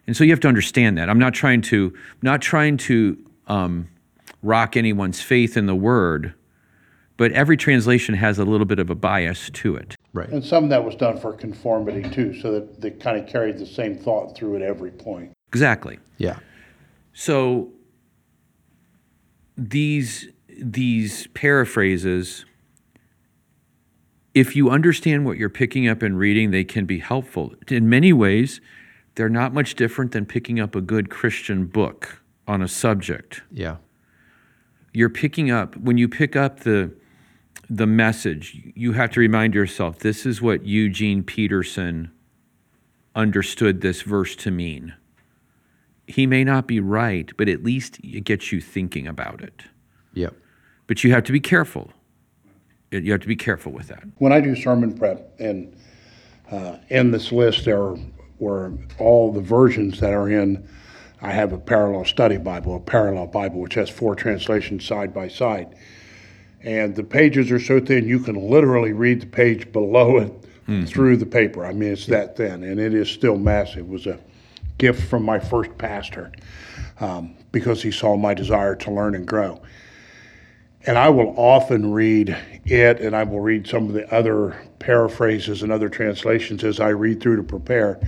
and 0.07 0.17
so 0.17 0.25
you 0.25 0.31
have 0.31 0.41
to 0.41 0.49
understand 0.49 0.99
that. 0.99 1.09
I'm 1.09 1.19
not 1.19 1.35
trying 1.35 1.63
to 1.63 1.93
not 2.23 2.43
trying 2.43 2.77
to 2.79 3.19
um, 3.47 3.89
rock 4.43 4.77
anyone's 4.77 5.21
faith 5.21 5.57
in 5.57 5.67
the 5.67 5.75
word 5.75 6.35
but 7.23 7.31
every 7.33 7.57
translation 7.57 8.17
has 8.17 8.41
a 8.41 8.45
little 8.45 8.67
bit 8.67 8.81
of 8.81 8.91
a 8.91 8.97
bias 8.97 9.49
to 9.51 9.77
it. 9.77 9.95
Right. 10.13 10.29
And 10.29 10.45
some 10.45 10.65
of 10.65 10.71
that 10.71 10.85
was 10.85 10.97
done 10.97 11.21
for 11.21 11.33
conformity 11.33 12.09
too, 12.11 12.35
so 12.41 12.51
that 12.51 12.81
they 12.81 12.91
kind 12.91 13.17
of 13.17 13.29
carried 13.29 13.59
the 13.59 13.67
same 13.67 13.97
thought 13.97 14.37
through 14.37 14.57
at 14.57 14.63
every 14.63 14.91
point. 14.91 15.33
exactly. 15.49 16.01
Yeah. 16.19 16.39
So 17.13 17.71
these 19.57 20.29
these 20.49 21.29
paraphrases 21.29 22.45
if 24.35 24.57
you 24.57 24.71
understand 24.71 25.27
what 25.27 25.37
you're 25.37 25.51
picking 25.51 25.87
up 25.87 26.03
and 26.03 26.19
reading 26.19 26.51
they 26.51 26.65
can 26.65 26.87
be 26.87 26.99
helpful. 26.99 27.55
In 27.69 27.89
many 27.89 28.13
ways 28.13 28.61
they're 29.15 29.29
not 29.29 29.53
much 29.53 29.75
different 29.75 30.13
than 30.13 30.27
picking 30.27 30.59
up 30.61 30.75
a 30.75 30.81
good 30.81 31.11
christian 31.11 31.67
book 31.67 32.23
on 32.47 32.63
a 32.63 32.69
subject. 32.69 33.43
Yeah. 33.51 33.77
You're 34.93 35.11
picking 35.11 35.51
up 35.51 35.77
when 35.77 35.99
you 35.99 36.09
pick 36.09 36.37
up 36.37 36.61
the 36.61 36.93
the 37.71 37.87
message 37.87 38.61
you 38.75 38.93
have 38.93 39.11
to 39.11 39.21
remind 39.21 39.55
yourself 39.55 40.01
this 40.01 40.27
is 40.27 40.43
what 40.43 40.67
Eugene 40.67 41.23
Peterson 41.23 42.11
understood 43.15 43.81
this 43.81 44.03
verse 44.03 44.37
to 44.37 44.51
mean. 44.51 44.95
He 46.07 46.27
may 46.27 46.45
not 46.45 46.67
be 46.67 46.81
right 46.81 47.31
but 47.37 47.49
at 47.49 47.63
least 47.63 47.99
it 48.03 48.25
gets 48.25 48.53
you 48.53 48.61
thinking 48.61 49.07
about 49.07 49.41
it. 49.41 49.63
Yep. 50.15 50.35
But 50.87 51.05
you 51.05 51.13
have 51.13 51.25
to 51.25 51.33
be 51.33 51.41
careful. 51.41 51.91
You 52.91 53.13
have 53.13 53.23
to 53.23 53.29
be 53.29 53.37
careful 53.37 53.73
with 53.73 53.89
that. 53.89 54.05
When 54.19 54.33
I 54.33 54.41
do 54.41 54.55
sermon 54.55 54.93
prep, 54.93 55.35
and 55.39 55.75
uh, 56.51 56.77
in 56.91 57.11
this 57.11 57.33
list 57.33 57.65
there 57.65 57.81
are, 57.83 57.97
were 58.43 58.73
all 58.99 59.33
the 59.33 59.41
versions 59.41 60.01
that 60.01 60.13
are 60.13 60.29
in. 60.29 60.69
I 61.23 61.31
have 61.31 61.53
a 61.53 61.59
parallel 61.59 62.05
study 62.05 62.37
Bible, 62.37 62.75
a 62.77 62.81
parallel 62.81 63.29
Bible, 63.29 63.61
which 63.61 63.75
has 63.75 63.89
four 63.89 64.17
translations 64.17 64.85
side 64.85 65.15
by 65.15 65.29
side. 65.29 65.77
And 66.63 66.95
the 66.95 67.05
pages 67.05 67.51
are 67.53 67.61
so 67.61 67.81
thin 67.81 68.07
you 68.07 68.19
can 68.19 68.35
literally 68.51 68.93
read 68.93 69.21
the 69.21 69.27
page 69.27 69.73
below 69.73 70.19
it 70.19 70.33
through 70.87 71.17
the 71.19 71.27
paper. 71.27 71.65
I 71.65 71.73
mean, 71.73 71.93
it's 71.93 72.07
that 72.07 72.37
thin, 72.37 72.65
and 72.65 72.81
it 72.81 72.95
is 72.95 73.09
still 73.09 73.37
massive. 73.37 73.79
It 73.79 73.89
was 73.89 74.07
a 74.07 74.19
gift 74.79 75.09
from 75.09 75.23
my 75.23 75.39
first 75.39 75.77
pastor 75.79 76.33
um, 77.01 77.37
because 77.53 77.83
he 77.83 77.93
saw 77.93 78.17
my 78.17 78.35
desire 78.35 78.75
to 78.77 78.91
learn 78.91 79.15
and 79.15 79.27
grow. 79.27 79.61
And 80.85 80.99
I 80.99 81.09
will 81.11 81.35
often 81.37 81.93
read 81.93 82.37
it, 82.65 83.01
and 83.01 83.15
I 83.17 83.25
will 83.25 83.41
read 83.41 83.67
some 83.67 83.89
of 83.89 83.93
the 83.93 84.13
other 84.15 84.57
paraphrases 84.79 85.63
and 85.63 85.73
other 85.73 85.89
translations 85.89 86.63
as 86.65 86.81
I 86.81 86.89
read 86.89 87.21
through 87.21 87.37
to 87.37 87.43
prepare, 87.43 88.01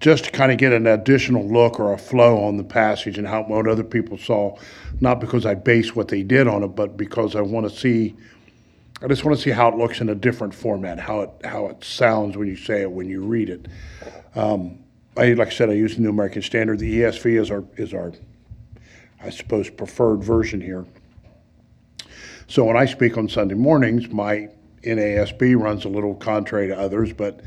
just 0.00 0.24
to 0.24 0.30
kind 0.30 0.50
of 0.50 0.58
get 0.58 0.72
an 0.72 0.86
additional 0.86 1.46
look 1.46 1.78
or 1.78 1.92
a 1.92 1.98
flow 1.98 2.42
on 2.42 2.56
the 2.56 2.64
passage 2.64 3.18
and 3.18 3.26
how 3.26 3.42
what 3.42 3.66
other 3.66 3.84
people 3.84 4.16
saw. 4.16 4.56
Not 5.00 5.20
because 5.20 5.44
I 5.44 5.54
base 5.54 5.94
what 5.94 6.08
they 6.08 6.22
did 6.22 6.48
on 6.48 6.62
it, 6.62 6.68
but 6.68 6.96
because 6.96 7.36
I 7.36 7.42
want 7.42 7.68
to 7.70 7.76
see. 7.76 8.16
I 9.02 9.08
just 9.08 9.24
want 9.24 9.34
to 9.34 9.42
see 9.42 9.50
how 9.50 9.68
it 9.68 9.76
looks 9.76 10.02
in 10.02 10.10
a 10.10 10.14
different 10.14 10.54
format, 10.54 10.98
how 10.98 11.22
it 11.22 11.30
how 11.44 11.66
it 11.66 11.82
sounds 11.82 12.36
when 12.36 12.48
you 12.48 12.56
say 12.56 12.82
it, 12.82 12.90
when 12.90 13.08
you 13.08 13.22
read 13.22 13.48
it. 13.48 13.66
Um, 14.34 14.78
I 15.16 15.32
like 15.32 15.48
I 15.48 15.50
said, 15.50 15.70
I 15.70 15.74
use 15.74 15.96
the 15.96 16.02
New 16.02 16.10
American 16.10 16.42
Standard. 16.42 16.78
The 16.78 17.00
ESV 17.00 17.40
is 17.40 17.50
our 17.50 17.64
is 17.76 17.94
our, 17.94 18.12
I 19.22 19.30
suppose, 19.30 19.70
preferred 19.70 20.22
version 20.22 20.60
here. 20.60 20.84
So 22.50 22.64
when 22.64 22.76
I 22.76 22.84
speak 22.84 23.16
on 23.16 23.28
Sunday 23.28 23.54
mornings, 23.54 24.10
my 24.10 24.48
NASB 24.82 25.56
runs 25.56 25.84
a 25.84 25.88
little 25.88 26.16
contrary 26.16 26.66
to 26.66 26.76
others, 26.76 27.12
but 27.12 27.42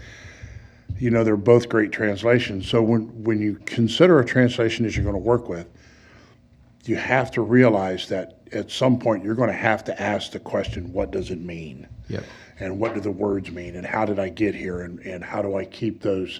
you 0.97 1.11
know 1.11 1.25
they're 1.25 1.35
both 1.35 1.67
great 1.67 1.91
translations. 1.91 2.69
So 2.69 2.81
when 2.81 3.23
when 3.23 3.41
you 3.41 3.55
consider 3.65 4.21
a 4.21 4.25
translation 4.25 4.85
that 4.85 4.95
you're 4.95 5.03
going 5.03 5.13
to 5.13 5.19
work 5.19 5.49
with, 5.49 5.67
you 6.85 6.95
have 6.95 7.31
to 7.31 7.41
realize 7.41 8.07
that 8.07 8.39
at 8.53 8.71
some 8.71 8.97
point 8.97 9.25
you're 9.25 9.35
going 9.35 9.49
to 9.49 9.53
have 9.53 9.83
to 9.85 10.01
ask 10.01 10.31
the 10.31 10.39
question, 10.39 10.93
what 10.93 11.11
does 11.11 11.31
it 11.31 11.41
mean? 11.41 11.85
Yep. 12.07 12.23
And 12.61 12.79
what 12.79 12.93
do 12.93 13.01
the 13.01 13.11
words 13.11 13.51
mean? 13.51 13.75
And 13.75 13.85
how 13.85 14.05
did 14.05 14.19
I 14.19 14.29
get 14.29 14.55
here? 14.55 14.83
And, 14.83 14.99
and 14.99 15.21
how 15.21 15.41
do 15.41 15.57
I 15.57 15.65
keep 15.65 16.01
those? 16.01 16.39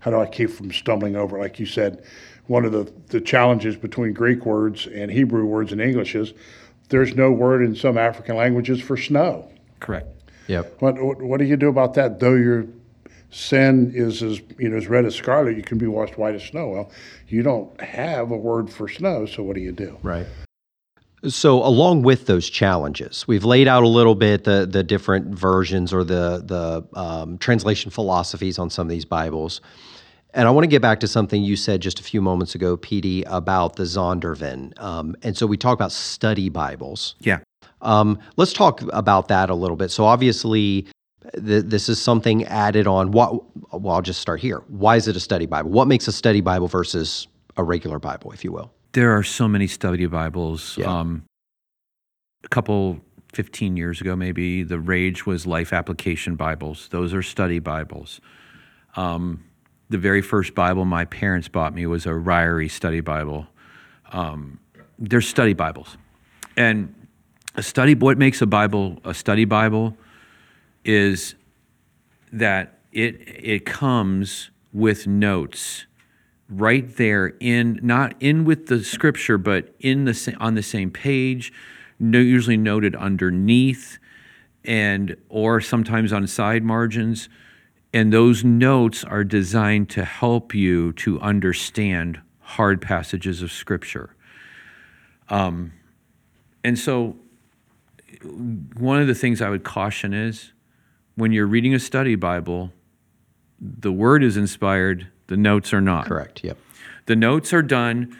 How 0.00 0.10
do 0.10 0.18
I 0.18 0.26
keep 0.26 0.48
from 0.48 0.72
stumbling 0.72 1.14
over? 1.14 1.38
Like 1.38 1.60
you 1.60 1.66
said, 1.66 2.04
one 2.46 2.64
of 2.64 2.72
the, 2.72 2.90
the 3.08 3.20
challenges 3.20 3.76
between 3.76 4.14
Greek 4.14 4.46
words 4.46 4.86
and 4.86 5.10
Hebrew 5.10 5.44
words 5.44 5.72
in 5.72 5.80
English 5.80 6.14
is 6.14 6.32
there's 6.88 7.14
no 7.14 7.30
word 7.30 7.62
in 7.62 7.74
some 7.74 7.98
African 7.98 8.36
languages 8.36 8.80
for 8.80 8.96
snow. 8.96 9.50
correct 9.80 10.08
Yep. 10.48 10.80
What, 10.80 11.00
what, 11.00 11.22
what 11.22 11.38
do 11.38 11.44
you 11.44 11.56
do 11.56 11.68
about 11.68 11.94
that? 11.94 12.20
Though 12.20 12.34
your 12.34 12.66
sin 13.30 13.92
is 13.94 14.22
as 14.22 14.40
you 14.58 14.70
know 14.70 14.76
as 14.78 14.88
red 14.88 15.04
as 15.04 15.14
scarlet, 15.14 15.56
you 15.56 15.62
can 15.62 15.78
be 15.78 15.86
washed 15.86 16.18
white 16.18 16.34
as 16.34 16.42
snow. 16.42 16.68
Well, 16.68 16.90
you 17.28 17.42
don't 17.42 17.80
have 17.80 18.30
a 18.30 18.36
word 18.36 18.70
for 18.70 18.88
snow, 18.88 19.26
so 19.26 19.42
what 19.42 19.54
do 19.54 19.60
you 19.60 19.72
do? 19.72 19.98
Right. 20.02 20.26
So, 21.26 21.62
along 21.64 22.02
with 22.02 22.26
those 22.26 22.48
challenges, 22.48 23.26
we've 23.28 23.44
laid 23.44 23.68
out 23.68 23.82
a 23.82 23.88
little 23.88 24.14
bit 24.14 24.44
the 24.44 24.66
the 24.66 24.82
different 24.82 25.38
versions 25.38 25.92
or 25.92 26.02
the 26.02 26.42
the 26.44 26.98
um, 26.98 27.38
translation 27.38 27.90
philosophies 27.90 28.58
on 28.58 28.70
some 28.70 28.86
of 28.86 28.90
these 28.90 29.04
Bibles. 29.04 29.60
And 30.38 30.46
I 30.46 30.52
want 30.52 30.62
to 30.62 30.68
get 30.68 30.80
back 30.80 31.00
to 31.00 31.08
something 31.08 31.42
you 31.42 31.56
said 31.56 31.80
just 31.80 31.98
a 31.98 32.02
few 32.04 32.22
moments 32.22 32.54
ago, 32.54 32.76
PD, 32.76 33.24
about 33.26 33.74
the 33.74 33.82
Zondervan. 33.82 34.80
Um, 34.80 35.16
and 35.24 35.36
so 35.36 35.48
we 35.48 35.56
talk 35.56 35.74
about 35.74 35.90
study 35.90 36.48
Bibles. 36.48 37.16
Yeah. 37.18 37.40
Um, 37.82 38.20
let's 38.36 38.52
talk 38.52 38.80
about 38.92 39.26
that 39.28 39.50
a 39.50 39.54
little 39.56 39.76
bit. 39.76 39.90
So 39.90 40.04
obviously, 40.04 40.86
th- 41.34 41.64
this 41.64 41.88
is 41.88 42.00
something 42.00 42.44
added 42.44 42.86
on. 42.86 43.10
What? 43.10 43.42
Well, 43.72 43.96
I'll 43.96 44.00
just 44.00 44.20
start 44.20 44.38
here. 44.38 44.62
Why 44.68 44.94
is 44.94 45.08
it 45.08 45.16
a 45.16 45.20
study 45.20 45.46
Bible? 45.46 45.70
What 45.70 45.88
makes 45.88 46.06
a 46.06 46.12
study 46.12 46.40
Bible 46.40 46.68
versus 46.68 47.26
a 47.56 47.64
regular 47.64 47.98
Bible, 47.98 48.30
if 48.30 48.44
you 48.44 48.52
will? 48.52 48.72
There 48.92 49.16
are 49.16 49.24
so 49.24 49.48
many 49.48 49.66
study 49.66 50.06
Bibles. 50.06 50.78
Yeah. 50.78 51.00
Um, 51.00 51.24
a 52.44 52.48
couple, 52.48 53.00
15 53.32 53.76
years 53.76 54.00
ago, 54.00 54.14
maybe, 54.14 54.62
the 54.62 54.78
rage 54.78 55.26
was 55.26 55.48
life 55.48 55.72
application 55.72 56.36
Bibles. 56.36 56.86
Those 56.92 57.12
are 57.12 57.24
study 57.24 57.58
Bibles. 57.58 58.20
Um, 58.94 59.42
the 59.88 59.98
very 59.98 60.22
first 60.22 60.54
Bible 60.54 60.84
my 60.84 61.04
parents 61.04 61.48
bought 61.48 61.74
me 61.74 61.86
was 61.86 62.06
a 62.06 62.10
Ryrie 62.10 62.70
study 62.70 63.00
Bible. 63.00 63.46
Um, 64.12 64.60
they're 64.98 65.20
study 65.20 65.54
Bibles. 65.54 65.96
And 66.56 66.94
a 67.54 67.62
study, 67.62 67.94
what 67.94 68.18
makes 68.18 68.42
a 68.42 68.46
Bible 68.46 68.98
a 69.04 69.14
study 69.14 69.44
Bible 69.44 69.96
is 70.84 71.34
that 72.32 72.78
it, 72.92 73.16
it 73.26 73.66
comes 73.66 74.50
with 74.72 75.06
notes 75.06 75.86
right 76.50 76.96
there 76.96 77.34
in 77.40 77.78
not 77.82 78.14
in 78.20 78.44
with 78.44 78.66
the 78.66 78.82
scripture 78.82 79.36
but 79.36 79.74
in 79.80 80.04
the 80.04 80.36
on 80.40 80.54
the 80.54 80.62
same 80.62 80.90
page 80.90 81.52
no, 81.98 82.18
usually 82.18 82.56
noted 82.56 82.94
underneath 82.96 83.98
and 84.64 85.16
or 85.28 85.60
sometimes 85.60 86.12
on 86.12 86.26
side 86.26 86.62
margins 86.62 87.28
and 87.92 88.12
those 88.12 88.44
notes 88.44 89.02
are 89.04 89.24
designed 89.24 89.88
to 89.90 90.04
help 90.04 90.54
you 90.54 90.92
to 90.92 91.18
understand 91.20 92.20
hard 92.40 92.80
passages 92.80 93.42
of 93.42 93.52
scripture 93.52 94.14
um, 95.28 95.72
and 96.64 96.78
so 96.78 97.16
one 98.76 99.00
of 99.00 99.06
the 99.06 99.14
things 99.14 99.40
i 99.42 99.48
would 99.48 99.64
caution 99.64 100.12
is 100.12 100.52
when 101.14 101.32
you're 101.32 101.46
reading 101.46 101.74
a 101.74 101.78
study 101.78 102.14
bible 102.14 102.72
the 103.60 103.92
word 103.92 104.22
is 104.22 104.36
inspired 104.36 105.08
the 105.28 105.36
notes 105.36 105.72
are 105.72 105.80
not 105.80 106.06
Correct. 106.06 106.42
Yep. 106.42 106.58
the 107.06 107.16
notes 107.16 107.52
are 107.52 107.62
done. 107.62 108.16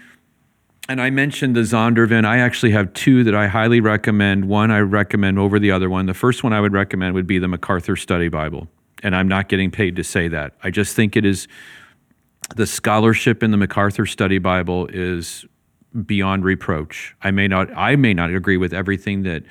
And 0.91 1.03
I 1.03 1.11
mentioned 1.11 1.55
the 1.55 1.61
Zondervan. 1.61 2.25
I 2.25 2.39
actually 2.39 2.73
have 2.73 2.95
two 2.95 3.23
that 3.25 3.35
I 3.35 3.47
highly 3.47 3.81
recommend. 3.81 4.47
One 4.47 4.71
I 4.71 4.81
recommend 4.81 5.39
over 5.39 5.59
the 5.59 5.71
other 5.71 5.91
one. 5.91 6.07
The 6.07 6.15
first 6.15 6.43
one 6.43 6.55
I 6.55 6.63
would 6.63 6.73
recommend 6.73 7.15
would 7.15 7.27
be 7.27 7.39
the 7.39 7.49
MacArthur 7.49 7.95
Study 7.95 8.29
Bible. 8.29 8.69
And 9.03 9.15
I'm 9.15 9.29
not 9.29 9.49
getting 9.49 9.71
paid 9.71 9.97
to 9.97 10.05
say 10.05 10.29
that. 10.29 10.55
I 10.63 10.71
just 10.71 10.97
think 10.97 11.17
it 11.17 11.25
is 11.25 11.49
the 12.57 12.67
scholarship 12.67 13.43
in 13.43 13.51
the 13.51 13.57
MacArthur 13.57 14.07
Study 14.07 14.39
Bible 14.39 14.89
is 14.93 15.45
beyond 16.07 16.45
reproach. 16.45 17.15
I 17.23 17.31
may 17.31 17.49
not 17.49 17.75
I 17.77 17.97
may 17.97 18.15
not 18.15 18.31
agree 18.31 18.57
with 18.57 18.73
everything 18.73 19.23
that 19.23 19.45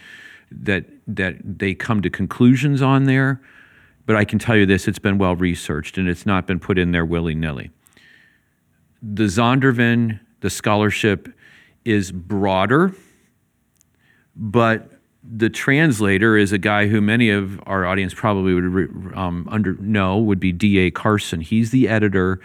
that 0.52 0.86
that 1.08 1.36
they 1.44 1.74
come 1.74 2.02
to 2.02 2.10
conclusions 2.10 2.82
on 2.82 3.06
there, 3.06 3.42
but 4.06 4.16
I 4.16 4.26
can 4.26 4.40
tell 4.40 4.56
you 4.56 4.66
this, 4.66 4.88
it's 4.88 5.00
been 5.00 5.18
well 5.18 5.36
researched 5.36 5.98
and 5.98 6.08
it's 6.08 6.26
not 6.26 6.48
been 6.48 6.60
put 6.60 6.78
in 6.78 6.92
there 6.92 7.06
willy-nilly 7.06 7.72
the 9.02 9.26
Zondervan, 9.26 10.20
the 10.42 10.50
scholarship 10.50 11.30
is 11.86 12.12
broader, 12.12 12.94
but 14.36 14.97
the 15.30 15.50
translator 15.50 16.38
is 16.38 16.52
a 16.52 16.58
guy 16.58 16.88
who 16.88 17.02
many 17.02 17.30
of 17.30 17.60
our 17.68 17.86
audience 17.86 18.14
probably 18.14 18.54
would 18.54 19.14
um, 19.16 19.48
under 19.52 19.74
know 19.76 20.18
would 20.18 20.40
be 20.40 20.52
D.A. 20.52 20.92
Carson. 20.92 21.42
He's 21.42 21.72
the 21.72 21.90
editor, 21.90 22.40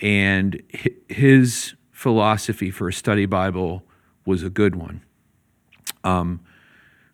and 0.00 0.60
his 1.08 1.74
philosophy 1.92 2.70
for 2.70 2.88
a 2.88 2.92
study 2.92 3.26
Bible 3.26 3.84
was 4.24 4.42
a 4.42 4.50
good 4.50 4.74
one. 4.74 5.02
Um, 6.02 6.40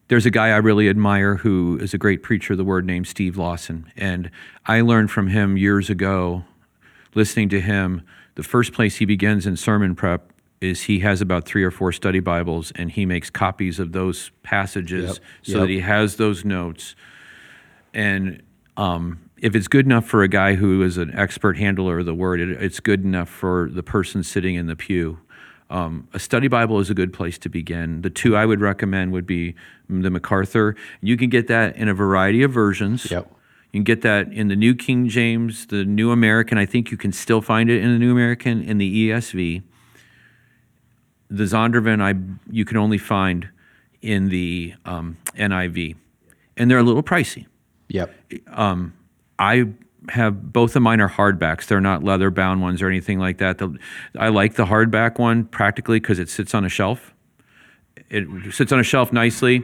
there's 0.08 0.26
a 0.26 0.30
guy 0.30 0.48
I 0.48 0.56
really 0.56 0.88
admire 0.88 1.36
who 1.36 1.78
is 1.80 1.94
a 1.94 1.98
great 1.98 2.22
preacher 2.22 2.54
of 2.54 2.58
the 2.58 2.64
word 2.64 2.84
named 2.86 3.06
Steve 3.06 3.36
Lawson, 3.36 3.92
and 3.96 4.30
I 4.66 4.80
learned 4.80 5.10
from 5.10 5.28
him 5.28 5.56
years 5.56 5.90
ago 5.90 6.44
listening 7.14 7.48
to 7.50 7.60
him, 7.60 8.02
the 8.34 8.42
first 8.42 8.72
place 8.72 8.96
he 8.96 9.04
begins 9.04 9.46
in 9.46 9.56
sermon 9.56 9.94
prep 9.94 10.31
is 10.62 10.82
he 10.82 11.00
has 11.00 11.20
about 11.20 11.44
three 11.44 11.64
or 11.64 11.70
four 11.70 11.92
study 11.92 12.20
Bibles 12.20 12.72
and 12.76 12.90
he 12.90 13.04
makes 13.04 13.30
copies 13.30 13.78
of 13.78 13.92
those 13.92 14.30
passages 14.42 15.04
Yep, 15.04 15.16
so 15.42 15.52
yep. 15.52 15.60
that 15.60 15.68
he 15.68 15.80
has 15.80 16.16
those 16.16 16.44
notes. 16.44 16.94
And 17.92 18.42
um, 18.76 19.30
if 19.38 19.54
it's 19.54 19.68
good 19.68 19.86
enough 19.86 20.06
for 20.06 20.22
a 20.22 20.28
guy 20.28 20.54
who 20.54 20.82
is 20.82 20.98
an 20.98 21.12
expert 21.14 21.56
handler 21.58 21.98
of 21.98 22.06
the 22.06 22.14
word, 22.14 22.40
it, 22.40 22.50
it's 22.62 22.80
good 22.80 23.04
enough 23.04 23.28
for 23.28 23.68
the 23.70 23.82
person 23.82 24.22
sitting 24.22 24.54
in 24.54 24.66
the 24.66 24.76
pew. 24.76 25.18
Um, 25.68 26.06
a 26.12 26.18
study 26.18 26.48
Bible 26.48 26.80
is 26.80 26.90
a 26.90 26.94
good 26.94 27.12
place 27.12 27.38
to 27.38 27.48
begin. 27.48 28.02
The 28.02 28.10
two 28.10 28.36
I 28.36 28.44
would 28.44 28.60
recommend 28.60 29.12
would 29.12 29.26
be 29.26 29.54
the 29.88 30.10
MacArthur. 30.10 30.76
You 31.00 31.16
can 31.16 31.30
get 31.30 31.48
that 31.48 31.76
in 31.76 31.88
a 31.88 31.94
variety 31.94 32.42
of 32.42 32.52
versions. 32.52 33.10
Yep. 33.10 33.30
You 33.72 33.78
can 33.78 33.84
get 33.84 34.02
that 34.02 34.30
in 34.30 34.48
the 34.48 34.56
New 34.56 34.74
King 34.74 35.08
James, 35.08 35.66
the 35.66 35.84
New 35.84 36.10
American. 36.10 36.58
I 36.58 36.66
think 36.66 36.90
you 36.90 36.98
can 36.98 37.10
still 37.10 37.40
find 37.40 37.70
it 37.70 37.82
in 37.82 37.90
the 37.90 37.98
New 37.98 38.12
American, 38.12 38.62
in 38.62 38.76
the 38.76 39.08
ESV. 39.08 39.62
The 41.32 41.44
Zondervan, 41.44 42.02
I 42.02 42.14
you 42.52 42.64
can 42.64 42.76
only 42.76 42.98
find 42.98 43.48
in 44.02 44.28
the 44.28 44.74
um, 44.84 45.16
NIV, 45.34 45.96
and 46.56 46.70
they're 46.70 46.78
a 46.78 46.82
little 46.82 47.02
pricey. 47.02 47.46
Yep. 47.88 48.14
I 49.38 49.68
have 50.08 50.52
both 50.52 50.76
of 50.76 50.82
mine 50.82 51.00
are 51.00 51.08
hardbacks. 51.08 51.66
They're 51.66 51.80
not 51.80 52.02
leather 52.02 52.30
bound 52.30 52.60
ones 52.60 52.82
or 52.82 52.88
anything 52.88 53.18
like 53.18 53.38
that. 53.38 53.58
The, 53.58 53.76
I 54.18 54.28
like 54.28 54.54
the 54.54 54.66
hardback 54.66 55.18
one 55.18 55.44
practically 55.44 56.00
because 56.00 56.18
it 56.18 56.28
sits 56.28 56.54
on 56.54 56.64
a 56.64 56.68
shelf. 56.68 57.14
It 58.10 58.52
sits 58.52 58.72
on 58.72 58.80
a 58.80 58.82
shelf 58.84 59.12
nicely. 59.12 59.62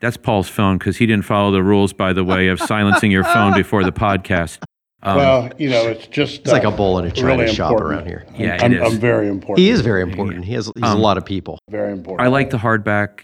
That's 0.00 0.16
Paul's 0.16 0.48
phone 0.48 0.78
because 0.78 0.96
he 0.96 1.06
didn't 1.06 1.24
follow 1.24 1.52
the 1.52 1.62
rules, 1.62 1.92
by 1.92 2.12
the 2.12 2.24
way, 2.24 2.48
of 2.48 2.58
silencing 2.60 3.10
your 3.10 3.24
phone 3.24 3.54
before 3.56 3.84
the 3.84 3.92
podcast. 3.92 4.58
Well, 5.04 5.50
you 5.58 5.68
know, 5.70 5.86
it's 5.88 6.06
just 6.06 6.40
It's 6.40 6.52
like 6.52 6.64
a 6.64 6.70
bull 6.70 6.98
in 6.98 7.04
a 7.04 7.10
china 7.10 7.42
really 7.42 7.52
shop 7.52 7.72
important. 7.72 7.92
around 8.00 8.06
here. 8.06 8.26
Yeah, 8.36 8.54
it 8.54 8.62
I'm, 8.62 8.72
is. 8.72 8.92
I'm 8.94 8.98
very 9.00 9.28
important. 9.28 9.58
He 9.58 9.70
is 9.70 9.80
very 9.80 10.02
important. 10.02 10.44
He 10.44 10.54
has 10.54 10.66
he's 10.74 10.90
a 10.90 10.94
lot 10.96 11.18
of 11.18 11.24
people. 11.24 11.58
very 11.70 11.92
important. 11.92 12.26
I 12.26 12.30
like 12.30 12.50
the 12.50 12.58
hardback 12.58 13.20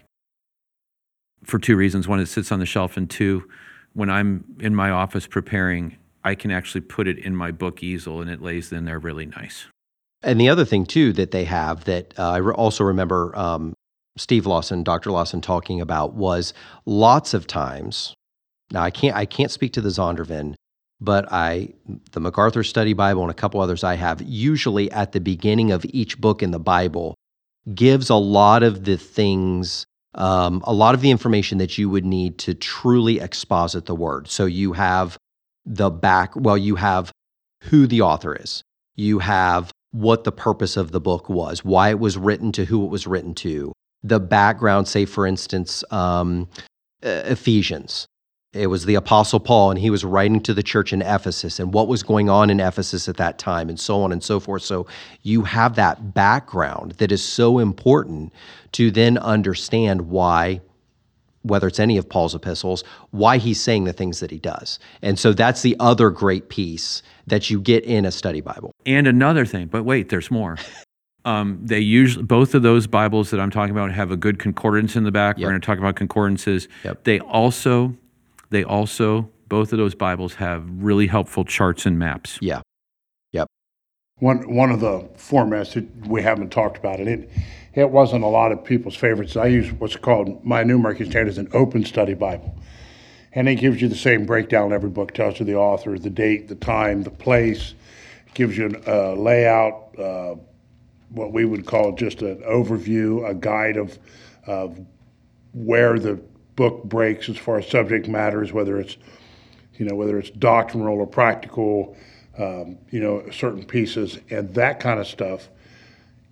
for 1.44 1.58
two 1.58 1.76
reasons. 1.76 2.06
One, 2.06 2.20
it 2.20 2.26
sits 2.26 2.52
on 2.52 2.58
the 2.58 2.66
shelf, 2.66 2.96
and 2.96 3.08
two, 3.08 3.48
when 3.94 4.10
I'm 4.10 4.44
in 4.60 4.74
my 4.74 4.90
office 4.90 5.26
preparing, 5.26 5.96
I 6.22 6.34
can 6.34 6.50
actually 6.50 6.82
put 6.82 7.08
it 7.08 7.18
in 7.18 7.34
my 7.34 7.50
book 7.50 7.82
easel 7.82 8.20
and 8.20 8.30
it 8.30 8.42
lays 8.42 8.72
in 8.72 8.84
there 8.84 8.98
really 8.98 9.26
nice. 9.26 9.66
And 10.22 10.38
the 10.38 10.50
other 10.50 10.66
thing 10.66 10.84
too 10.84 11.12
that 11.14 11.30
they 11.30 11.44
have 11.44 11.84
that 11.84 12.12
uh, 12.18 12.30
I 12.32 12.36
re- 12.36 12.54
also 12.54 12.84
remember 12.84 13.34
um, 13.36 13.72
Steve 14.18 14.44
Lawson, 14.44 14.82
Dr. 14.84 15.10
Lawson, 15.10 15.40
talking 15.40 15.80
about 15.80 16.12
was 16.12 16.52
lots 16.84 17.32
of 17.32 17.46
times. 17.46 18.14
Now 18.70 18.82
I 18.82 18.90
can't 18.90 19.16
I 19.16 19.24
can't 19.24 19.50
speak 19.50 19.72
to 19.72 19.80
the 19.80 19.88
Zondervan, 19.88 20.54
but 21.00 21.30
I 21.32 21.74
the 22.12 22.20
MacArthur 22.20 22.62
Study 22.62 22.92
Bible 22.92 23.22
and 23.22 23.30
a 23.30 23.34
couple 23.34 23.60
others 23.60 23.84
I 23.84 23.94
have 23.94 24.22
usually 24.22 24.90
at 24.90 25.12
the 25.12 25.20
beginning 25.20 25.72
of 25.72 25.84
each 25.88 26.20
book 26.20 26.42
in 26.42 26.50
the 26.50 26.58
Bible 26.58 27.14
gives 27.74 28.10
a 28.10 28.16
lot 28.16 28.62
of 28.62 28.84
the 28.84 28.96
things. 28.96 29.86
Um, 30.12 30.60
a 30.64 30.72
lot 30.72 30.96
of 30.96 31.02
the 31.02 31.10
information 31.12 31.58
that 31.58 31.78
you 31.78 31.88
would 31.88 32.04
need 32.04 32.38
to 32.38 32.54
truly 32.54 33.20
exposit 33.20 33.86
the 33.86 33.94
word. 33.94 34.28
So 34.28 34.44
you 34.44 34.72
have 34.72 35.16
the 35.64 35.88
back, 35.88 36.34
well, 36.34 36.58
you 36.58 36.74
have 36.74 37.12
who 37.64 37.86
the 37.86 38.00
author 38.00 38.34
is, 38.34 38.64
you 38.96 39.20
have 39.20 39.70
what 39.92 40.24
the 40.24 40.32
purpose 40.32 40.76
of 40.76 40.90
the 40.90 41.00
book 41.00 41.28
was, 41.28 41.64
why 41.64 41.90
it 41.90 42.00
was 42.00 42.16
written 42.16 42.50
to 42.52 42.64
who 42.64 42.84
it 42.84 42.90
was 42.90 43.06
written 43.06 43.34
to, 43.36 43.72
the 44.02 44.18
background, 44.18 44.88
say, 44.88 45.04
for 45.04 45.26
instance, 45.26 45.84
um, 45.92 46.48
Ephesians. 47.02 48.06
It 48.52 48.66
was 48.66 48.84
the 48.84 48.96
Apostle 48.96 49.38
Paul, 49.38 49.70
and 49.70 49.78
he 49.78 49.90
was 49.90 50.04
writing 50.04 50.40
to 50.40 50.52
the 50.52 50.62
church 50.62 50.92
in 50.92 51.02
Ephesus 51.02 51.60
and 51.60 51.72
what 51.72 51.86
was 51.86 52.02
going 52.02 52.28
on 52.28 52.50
in 52.50 52.58
Ephesus 52.58 53.08
at 53.08 53.16
that 53.16 53.38
time, 53.38 53.68
and 53.68 53.78
so 53.78 54.02
on 54.02 54.10
and 54.10 54.24
so 54.24 54.40
forth. 54.40 54.62
So 54.62 54.86
you 55.22 55.42
have 55.42 55.76
that 55.76 56.14
background 56.14 56.92
that 56.92 57.12
is 57.12 57.22
so 57.24 57.60
important 57.60 58.32
to 58.72 58.90
then 58.90 59.18
understand 59.18 60.02
why 60.02 60.60
whether 61.42 61.66
it's 61.66 61.80
any 61.80 61.96
of 61.96 62.08
Paul's 62.08 62.34
epistles, 62.34 62.84
why 63.12 63.38
he's 63.38 63.60
saying 63.60 63.84
the 63.84 63.92
things 63.92 64.20
that 64.20 64.30
he 64.30 64.38
does. 64.38 64.78
And 65.00 65.18
so 65.18 65.32
that's 65.32 65.62
the 65.62 65.76
other 65.80 66.10
great 66.10 66.48
piece 66.48 67.02
that 67.26 67.48
you 67.48 67.60
get 67.60 67.84
in 67.84 68.04
a 68.04 68.10
study 68.10 68.40
Bible. 68.40 68.74
And 68.84 69.06
another 69.06 69.46
thing, 69.46 69.68
but 69.68 69.84
wait, 69.84 70.10
there's 70.10 70.30
more. 70.30 70.58
Um, 71.24 71.58
they 71.62 71.80
usually 71.80 72.24
both 72.24 72.54
of 72.54 72.62
those 72.62 72.86
Bibles 72.86 73.30
that 73.30 73.40
I'm 73.40 73.50
talking 73.50 73.72
about 73.72 73.90
have 73.92 74.10
a 74.10 74.16
good 74.16 74.38
concordance 74.38 74.96
in 74.96 75.04
the 75.04 75.10
back. 75.10 75.36
Yep. 75.36 75.44
We're 75.44 75.50
going 75.52 75.60
to 75.60 75.66
talk 75.66 75.78
about 75.78 75.96
concordances. 75.96 76.68
Yep. 76.84 77.04
They 77.04 77.20
also, 77.20 77.96
they 78.50 78.64
also, 78.64 79.30
both 79.48 79.72
of 79.72 79.78
those 79.78 79.94
Bibles 79.94 80.34
have 80.34 80.64
really 80.68 81.06
helpful 81.06 81.44
charts 81.44 81.86
and 81.86 81.98
maps. 81.98 82.38
Yeah. 82.42 82.60
Yep. 83.32 83.48
One 84.18 84.54
one 84.54 84.70
of 84.70 84.80
the 84.80 85.08
formats 85.16 85.74
that 85.74 86.06
we 86.06 86.22
haven't 86.22 86.50
talked 86.50 86.76
about 86.76 87.00
it. 87.00 87.08
It 87.08 87.30
it 87.72 87.90
wasn't 87.90 88.24
a 88.24 88.28
lot 88.28 88.52
of 88.52 88.64
people's 88.64 88.96
favorites. 88.96 89.36
I 89.36 89.46
use 89.46 89.72
what's 89.72 89.96
called 89.96 90.44
my 90.44 90.64
New 90.64 90.76
American 90.76 91.06
Standard 91.06 91.30
is 91.30 91.38
an 91.38 91.48
open 91.52 91.84
study 91.84 92.14
Bible. 92.14 92.56
And 93.32 93.48
it 93.48 93.56
gives 93.56 93.80
you 93.80 93.88
the 93.88 93.94
same 93.94 94.26
breakdown 94.26 94.72
every 94.72 94.90
book, 94.90 95.14
tells 95.14 95.38
you 95.38 95.46
the 95.46 95.54
author, 95.54 95.96
the 95.96 96.10
date, 96.10 96.48
the 96.48 96.56
time, 96.56 97.04
the 97.04 97.10
place, 97.10 97.74
gives 98.34 98.58
you 98.58 98.70
a 98.86 99.12
uh, 99.12 99.14
layout, 99.14 99.96
uh, 99.96 100.34
what 101.10 101.32
we 101.32 101.44
would 101.44 101.64
call 101.64 101.92
just 101.92 102.22
an 102.22 102.42
overview, 102.42 103.28
a 103.28 103.34
guide 103.34 103.76
of, 103.76 103.98
of 104.48 104.80
where 105.52 106.00
the 106.00 106.20
book 106.60 106.84
breaks 106.84 107.30
as 107.30 107.38
far 107.38 107.56
as 107.58 107.66
subject 107.66 108.06
matters, 108.06 108.52
whether 108.52 108.78
it's, 108.78 108.98
you 109.78 109.86
know, 109.86 109.94
whether 109.94 110.18
it's 110.18 110.28
doctrinal 110.28 110.98
or 110.98 111.06
practical, 111.06 111.96
um, 112.38 112.76
you 112.90 113.00
know, 113.00 113.24
certain 113.30 113.64
pieces 113.64 114.18
and 114.28 114.52
that 114.54 114.78
kind 114.78 115.00
of 115.00 115.06
stuff. 115.06 115.48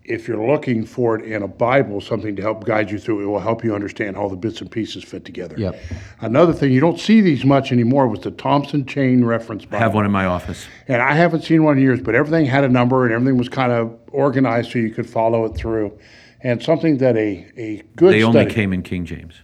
If 0.04 0.28
you're 0.28 0.46
looking 0.46 0.84
for 0.84 1.18
it 1.18 1.24
in 1.24 1.42
a 1.42 1.48
Bible, 1.48 2.02
something 2.02 2.36
to 2.36 2.42
help 2.42 2.64
guide 2.64 2.90
you 2.90 2.98
through, 2.98 3.22
it 3.22 3.24
will 3.24 3.40
help 3.40 3.64
you 3.64 3.74
understand 3.74 4.16
how 4.16 4.28
the 4.28 4.36
bits 4.36 4.60
and 4.60 4.70
pieces 4.70 5.02
fit 5.02 5.24
together. 5.24 5.54
Yep. 5.58 5.80
Another 6.20 6.52
thing 6.52 6.72
you 6.72 6.80
don't 6.80 7.00
see 7.00 7.22
these 7.22 7.46
much 7.46 7.72
anymore 7.72 8.06
was 8.06 8.20
the 8.20 8.30
Thompson 8.30 8.84
Chain 8.84 9.24
Reference 9.24 9.64
Bible. 9.64 9.76
I 9.76 9.80
have 9.80 9.94
one 9.94 10.04
in 10.04 10.12
my 10.12 10.26
office. 10.26 10.66
And 10.88 11.00
I 11.00 11.14
haven't 11.14 11.44
seen 11.44 11.64
one 11.64 11.78
in 11.78 11.82
years, 11.82 12.02
but 12.02 12.14
everything 12.14 12.44
had 12.44 12.64
a 12.64 12.68
number 12.68 13.06
and 13.06 13.14
everything 13.14 13.38
was 13.38 13.48
kind 13.48 13.72
of 13.72 13.98
organized 14.12 14.72
so 14.72 14.78
you 14.78 14.90
could 14.90 15.08
follow 15.08 15.46
it 15.46 15.56
through. 15.56 15.98
And 16.42 16.62
something 16.62 16.98
that 16.98 17.16
a, 17.16 17.50
a 17.56 17.82
good 17.96 18.12
They 18.12 18.22
only 18.22 18.42
study- 18.42 18.54
came 18.54 18.74
in 18.74 18.82
King 18.82 19.06
James. 19.06 19.40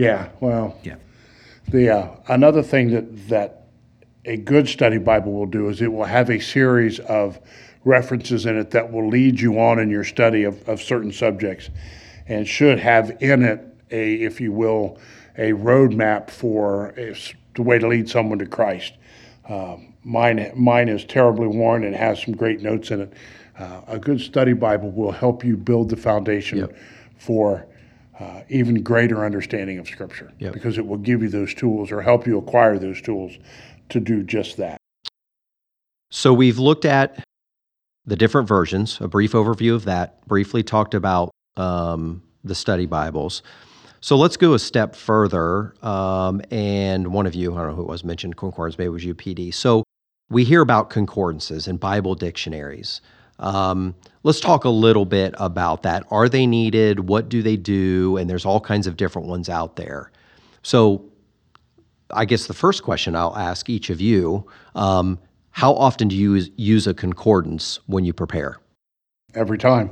Yeah, 0.00 0.28
well, 0.40 0.78
Yeah. 0.82 0.94
the 1.68 1.90
uh, 1.90 2.08
another 2.28 2.62
thing 2.62 2.90
that 2.92 3.28
that 3.28 3.66
a 4.24 4.38
good 4.38 4.66
study 4.66 4.96
Bible 4.96 5.32
will 5.32 5.46
do 5.46 5.68
is 5.68 5.82
it 5.82 5.92
will 5.92 6.04
have 6.04 6.30
a 6.30 6.40
series 6.40 7.00
of 7.00 7.38
references 7.84 8.46
in 8.46 8.56
it 8.56 8.70
that 8.70 8.90
will 8.90 9.08
lead 9.08 9.38
you 9.40 9.58
on 9.60 9.78
in 9.78 9.90
your 9.90 10.04
study 10.04 10.44
of, 10.44 10.66
of 10.66 10.80
certain 10.80 11.12
subjects, 11.12 11.68
and 12.26 12.48
should 12.48 12.78
have 12.78 13.14
in 13.20 13.42
it 13.42 13.60
a, 13.90 14.14
if 14.14 14.40
you 14.40 14.52
will, 14.52 14.98
a 15.36 15.52
roadmap 15.52 16.30
for 16.30 16.94
a 16.96 17.14
the 17.54 17.62
way 17.62 17.78
to 17.78 17.86
lead 17.86 18.08
someone 18.08 18.38
to 18.38 18.46
Christ. 18.46 18.94
Uh, 19.46 19.76
mine 20.02 20.50
mine 20.56 20.88
is 20.88 21.04
terribly 21.04 21.46
worn 21.46 21.84
and 21.84 21.94
has 21.94 22.22
some 22.22 22.34
great 22.34 22.62
notes 22.62 22.90
in 22.90 23.02
it. 23.02 23.12
Uh, 23.58 23.82
a 23.86 23.98
good 23.98 24.18
study 24.20 24.54
Bible 24.54 24.90
will 24.90 25.12
help 25.12 25.44
you 25.44 25.58
build 25.58 25.90
the 25.90 25.96
foundation 25.96 26.58
Yep. 26.60 26.76
for 27.18 27.66
uh, 28.20 28.42
even 28.50 28.82
greater 28.82 29.24
understanding 29.24 29.78
of 29.78 29.88
Scripture 29.88 30.32
Yep. 30.38 30.52
because 30.52 30.76
it 30.78 30.86
will 30.86 30.98
give 30.98 31.22
you 31.22 31.28
those 31.28 31.54
tools 31.54 31.90
or 31.90 32.02
help 32.02 32.26
you 32.26 32.38
acquire 32.38 32.78
those 32.78 33.00
tools 33.00 33.32
to 33.88 33.98
do 33.98 34.22
just 34.22 34.58
that. 34.58 34.76
So 36.10 36.34
we've 36.34 36.58
looked 36.58 36.84
at 36.84 37.24
the 38.04 38.16
different 38.16 38.46
versions, 38.46 38.98
a 39.00 39.08
brief 39.08 39.32
overview 39.32 39.74
of 39.74 39.84
that, 39.84 40.26
briefly 40.26 40.62
talked 40.62 40.94
about 40.94 41.30
um, 41.56 42.22
the 42.44 42.54
study 42.54 42.86
Bibles. 42.86 43.42
So 44.00 44.16
let's 44.16 44.36
go 44.36 44.54
a 44.54 44.58
step 44.58 44.94
further. 44.94 45.74
Um, 45.82 46.40
and 46.50 47.12
one 47.12 47.26
of 47.26 47.34
you, 47.34 47.54
I 47.54 47.58
don't 47.58 47.68
know 47.68 47.74
who 47.74 47.82
it 47.82 47.88
was, 47.88 48.04
mentioned 48.04 48.36
concordance, 48.36 48.78
maybe 48.78 48.86
it 48.86 48.90
was 48.90 49.04
you, 49.04 49.14
PD. 49.14 49.52
So 49.52 49.84
we 50.28 50.44
hear 50.44 50.62
about 50.62 50.90
concordances 50.90 51.68
and 51.68 51.78
Bible 51.78 52.14
dictionaries. 52.14 53.00
Um, 53.40 53.94
let's 54.22 54.38
talk 54.38 54.64
a 54.64 54.70
little 54.70 55.04
bit 55.04 55.34
about 55.38 55.82
that. 55.82 56.04
Are 56.10 56.28
they 56.28 56.46
needed? 56.46 57.08
What 57.08 57.28
do 57.28 57.42
they 57.42 57.56
do? 57.56 58.16
And 58.16 58.28
there's 58.30 58.44
all 58.44 58.60
kinds 58.60 58.86
of 58.86 58.96
different 58.96 59.28
ones 59.28 59.48
out 59.48 59.76
there. 59.76 60.12
So 60.62 61.04
I 62.12 62.24
guess 62.24 62.46
the 62.46 62.54
first 62.54 62.82
question 62.82 63.16
I'll 63.16 63.36
ask 63.36 63.68
each 63.68 63.90
of 63.90 64.00
you 64.00 64.46
um, 64.74 65.18
how 65.52 65.74
often 65.74 66.08
do 66.08 66.16
you 66.16 66.34
use, 66.34 66.50
use 66.56 66.86
a 66.86 66.94
concordance 66.94 67.80
when 67.86 68.04
you 68.04 68.12
prepare? 68.12 68.58
Every 69.34 69.58
time. 69.58 69.90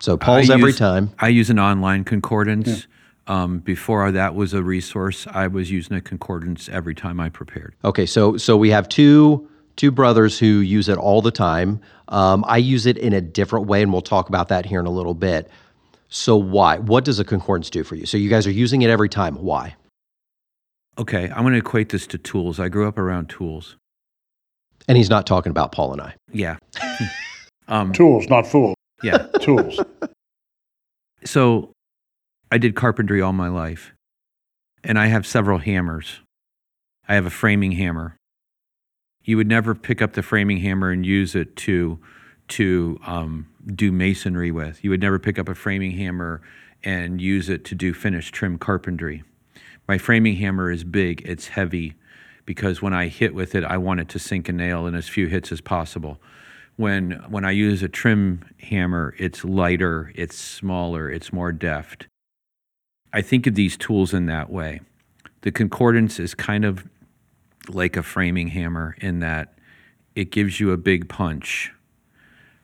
So 0.00 0.16
Paul's 0.16 0.50
I 0.50 0.54
every 0.54 0.70
use- 0.70 0.78
time. 0.78 1.10
I 1.18 1.28
use 1.28 1.48
an 1.50 1.58
online 1.58 2.04
concordance. 2.04 2.86
Um, 3.28 3.60
before 3.60 4.10
that 4.10 4.34
was 4.34 4.52
a 4.52 4.64
resource, 4.64 5.28
I 5.30 5.46
was 5.46 5.70
using 5.70 5.96
a 5.96 6.00
concordance 6.00 6.68
every 6.68 6.94
time 6.94 7.20
I 7.20 7.28
prepared. 7.28 7.76
Okay, 7.84 8.04
so 8.04 8.36
so 8.36 8.56
we 8.56 8.70
have 8.70 8.88
two 8.88 9.48
two 9.76 9.90
brothers 9.90 10.38
who 10.38 10.46
use 10.46 10.88
it 10.88 10.98
all 10.98 11.22
the 11.22 11.30
time. 11.30 11.80
Um, 12.08 12.44
I 12.46 12.58
use 12.58 12.86
it 12.86 12.98
in 12.98 13.12
a 13.12 13.20
different 13.20 13.66
way, 13.66 13.82
and 13.82 13.92
we'll 13.92 14.02
talk 14.02 14.28
about 14.28 14.48
that 14.48 14.66
here 14.66 14.80
in 14.80 14.86
a 14.86 14.90
little 14.90 15.14
bit. 15.14 15.50
So 16.08 16.36
why? 16.36 16.78
What 16.78 17.04
does 17.04 17.18
a 17.18 17.24
concordance 17.24 17.70
do 17.70 17.84
for 17.84 17.94
you? 17.94 18.04
So 18.06 18.16
you 18.18 18.28
guys 18.28 18.46
are 18.46 18.50
using 18.52 18.82
it 18.82 18.90
every 18.90 19.08
time. 19.08 19.36
Why? 19.36 19.76
Okay, 20.98 21.30
I'm 21.30 21.42
going 21.42 21.54
to 21.54 21.58
equate 21.58 21.88
this 21.88 22.06
to 22.08 22.18
tools. 22.18 22.60
I 22.60 22.68
grew 22.68 22.86
up 22.86 22.98
around 22.98 23.30
tools. 23.30 23.76
And 24.88 24.98
he's 24.98 25.08
not 25.08 25.26
talking 25.26 25.50
about 25.50 25.72
Paul 25.72 25.92
and 25.92 26.02
I. 26.02 26.14
Yeah. 26.32 26.58
um, 27.68 27.92
Tools, 27.92 28.28
not 28.28 28.46
fools. 28.46 28.74
yeah. 29.02 29.26
Tools. 29.40 29.80
So 31.24 31.70
I 32.50 32.58
did 32.58 32.74
carpentry 32.74 33.22
all 33.22 33.32
my 33.32 33.48
life, 33.48 33.94
and 34.84 34.98
I 34.98 35.06
have 35.06 35.26
several 35.26 35.58
hammers. 35.58 36.20
I 37.08 37.14
have 37.14 37.24
a 37.24 37.30
framing 37.30 37.72
hammer. 37.72 38.16
You 39.24 39.36
would 39.36 39.48
never 39.48 39.74
pick 39.74 40.02
up 40.02 40.14
the 40.14 40.22
framing 40.22 40.58
hammer 40.58 40.90
and 40.90 41.06
use 41.06 41.34
it 41.34 41.56
to 41.56 41.98
to 42.48 42.98
um, 43.06 43.46
do 43.74 43.92
masonry 43.92 44.50
with. 44.50 44.82
You 44.84 44.90
would 44.90 45.00
never 45.00 45.18
pick 45.18 45.38
up 45.38 45.48
a 45.48 45.54
framing 45.54 45.92
hammer 45.92 46.42
and 46.84 47.20
use 47.20 47.48
it 47.48 47.64
to 47.66 47.74
do 47.74 47.94
finished 47.94 48.34
trim 48.34 48.58
carpentry. 48.58 49.22
My 49.88 49.98
framing 49.98 50.36
hammer 50.36 50.70
is 50.70 50.84
big, 50.84 51.22
it's 51.24 51.48
heavy, 51.48 51.94
because 52.44 52.82
when 52.82 52.92
I 52.92 53.08
hit 53.08 53.34
with 53.34 53.54
it, 53.54 53.64
I 53.64 53.78
want 53.78 54.00
it 54.00 54.08
to 54.10 54.18
sink 54.18 54.48
a 54.48 54.52
nail 54.52 54.86
in 54.86 54.94
as 54.94 55.08
few 55.08 55.28
hits 55.28 55.52
as 55.52 55.60
possible. 55.60 56.18
When 56.76 57.12
when 57.28 57.44
I 57.44 57.52
use 57.52 57.82
a 57.82 57.88
trim 57.88 58.44
hammer, 58.58 59.14
it's 59.18 59.44
lighter, 59.44 60.12
it's 60.14 60.36
smaller, 60.36 61.10
it's 61.10 61.32
more 61.32 61.52
deft. 61.52 62.06
I 63.12 63.22
think 63.22 63.46
of 63.46 63.54
these 63.54 63.76
tools 63.76 64.14
in 64.14 64.26
that 64.26 64.50
way. 64.50 64.80
The 65.42 65.52
concordance 65.52 66.18
is 66.18 66.34
kind 66.34 66.64
of 66.64 66.88
like 67.68 67.96
a 67.96 68.02
framing 68.02 68.48
hammer 68.48 68.96
in 69.00 69.20
that 69.20 69.54
it 70.14 70.30
gives 70.30 70.60
you 70.60 70.72
a 70.72 70.76
big 70.76 71.08
punch, 71.08 71.72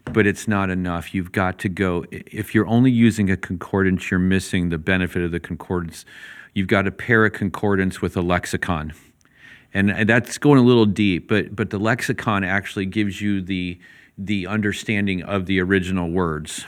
but 0.04 0.26
it's 0.26 0.48
not 0.48 0.70
enough. 0.70 1.14
You've 1.14 1.32
got 1.32 1.58
to 1.60 1.68
go, 1.68 2.04
if 2.10 2.54
you're 2.54 2.66
only 2.66 2.90
using 2.90 3.30
a 3.30 3.36
concordance, 3.36 4.10
you're 4.10 4.20
missing 4.20 4.68
the 4.68 4.78
benefit 4.78 5.22
of 5.22 5.30
the 5.30 5.40
concordance. 5.40 6.04
You've 6.54 6.68
got 6.68 6.82
to 6.82 6.90
pair 6.90 7.24
a 7.24 7.30
concordance 7.30 8.00
with 8.02 8.16
a 8.16 8.22
lexicon. 8.22 8.92
And, 9.72 9.90
and 9.90 10.08
that's 10.08 10.38
going 10.38 10.58
a 10.58 10.62
little 10.62 10.86
deep, 10.86 11.28
but, 11.28 11.54
but 11.54 11.70
the 11.70 11.78
lexicon 11.78 12.42
actually 12.42 12.86
gives 12.86 13.20
you 13.20 13.42
the, 13.42 13.78
the 14.16 14.46
understanding 14.46 15.22
of 15.22 15.46
the 15.46 15.60
original 15.60 16.10
words. 16.10 16.64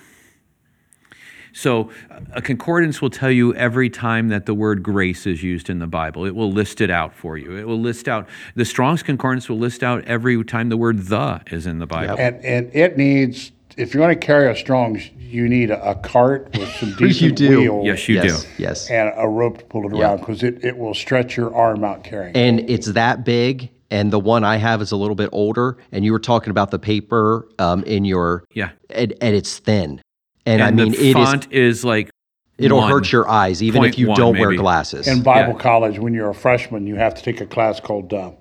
So, 1.53 1.91
a 2.33 2.41
concordance 2.43 3.01
will 3.03 3.11
tell 3.11 3.31
you 3.31 3.55
every 3.55 3.91
time 3.91 4.29
that 4.29 4.47
the 4.47 4.55
word 4.55 4.83
grace 4.83 5.27
is 5.27 5.43
used 5.43 5.69
in 5.71 5.79
the 5.79 5.87
Bible. 5.87 6.25
It 6.25 6.35
will 6.35 6.51
list 6.53 6.81
it 6.81 6.91
out 6.91 7.15
for 7.15 7.37
you. 7.37 7.57
It 7.57 7.67
will 7.67 7.81
list 7.81 8.09
out, 8.09 8.29
the 8.55 8.65
Strong's 8.65 9.03
Concordance 9.03 9.49
will 9.49 9.59
list 9.59 9.83
out 9.83 10.05
every 10.05 10.43
time 10.45 10.69
the 10.69 10.77
word 10.77 10.99
the 11.07 11.41
is 11.51 11.67
in 11.67 11.79
the 11.79 11.87
Bible. 11.87 12.17
And 12.19 12.37
and 12.45 12.75
it 12.75 12.97
needs 12.97 13.53
if 13.77 13.95
you 13.95 14.01
want 14.01 14.13
to 14.21 14.27
carry 14.27 14.51
a 14.51 14.57
strong, 14.57 15.01
you 15.19 15.49
need 15.49 15.71
a, 15.71 15.91
a 15.91 15.95
cart 15.95 16.51
with 16.59 16.69
some 16.81 16.93
decent 16.97 17.37
do. 17.37 17.61
wheels 17.61 17.87
Yes, 17.87 18.09
you 18.09 18.17
yes, 18.17 18.45
do. 18.45 18.49
yes. 18.63 18.91
and 18.91 19.13
a 19.17 19.29
rope 19.29 19.59
to 19.59 19.65
pull 19.67 19.87
it 19.87 19.97
around 19.97 20.19
because 20.19 20.43
it, 20.43 20.65
it 20.65 20.77
will 20.77 20.93
stretch 20.93 21.37
your 21.37 21.55
arm 21.55 21.85
out 21.85 22.03
carrying. 22.05 22.35
it. 22.35 22.37
and 22.37 22.69
it's 22.69 22.89
that 22.89 23.25
big 23.25 23.71
and 23.93 24.13
the 24.13 24.19
one 24.21 24.43
i 24.45 24.57
have 24.57 24.83
is 24.83 24.91
a 24.93 24.97
little 24.97 25.15
bit 25.15 25.29
older 25.33 25.77
and 25.93 26.05
you 26.05 26.13
were 26.13 26.19
talking 26.19 26.51
about 26.51 26.71
the 26.73 26.79
paper 26.81 27.49
um, 27.59 27.83
in 27.85 28.05
your 28.05 28.45
Yeah. 28.55 28.71
and, 28.91 29.15
and 29.21 29.35
it's 29.37 29.59
thin 29.59 30.03
and, 30.47 30.63
i 30.63 30.71
mean 30.71 30.93
the 30.93 30.99
it 30.99 31.07
is 31.09 31.13
font 31.15 31.53
is, 31.53 31.85
like, 31.85 32.11
it'll 32.59 32.79
one. 32.79 32.91
hurt 32.91 33.11
your 33.13 33.29
eyes 33.29 33.63
even 33.63 33.85
if 33.85 33.99
you 33.99 34.07
don't 34.15 34.39
wear 34.39 34.55
glasses 34.55 35.07
In 35.07 35.23
Bible 35.23 35.55
Yeah. 35.55 35.59
college, 35.59 35.99
when 35.99 36.15
you're 36.15 36.31
a 36.31 36.35
freshman, 36.35 36.87
you 36.87 36.97
have 36.97 37.15
to 37.15 37.23
take 37.23 37.41
a 37.41 37.47
class 37.47 37.81
called 37.81 38.13
uh, 38.13 38.33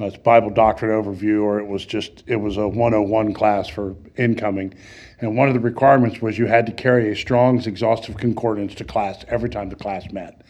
uh, 0.00 0.04
it's 0.04 0.16
Bible 0.16 0.50
Doctrine 0.50 0.92
Overview, 0.92 1.42
or 1.42 1.58
it 1.58 1.66
was 1.66 1.84
just 1.84 2.22
it 2.28 2.36
was 2.36 2.56
a 2.56 2.68
101 2.68 3.34
class 3.34 3.66
for 3.66 3.96
incoming, 4.16 4.72
and 5.20 5.36
one 5.36 5.48
of 5.48 5.54
the 5.54 5.60
requirements 5.60 6.22
was 6.22 6.38
you 6.38 6.46
had 6.46 6.66
to 6.66 6.72
carry 6.72 7.10
a 7.10 7.16
Strong's 7.16 7.66
exhaustive 7.66 8.16
concordance 8.16 8.76
to 8.76 8.84
class 8.84 9.24
every 9.26 9.48
time 9.50 9.70
the 9.70 9.74
class 9.76 10.04
met, 10.12 10.42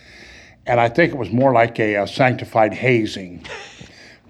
and 0.66 0.78
I 0.78 0.90
think 0.90 1.14
it 1.14 1.16
was 1.16 1.30
more 1.30 1.52
like 1.54 1.78
a, 1.80 1.96
uh 1.96 2.04
sanctified 2.06 2.74
hazing. 2.74 3.42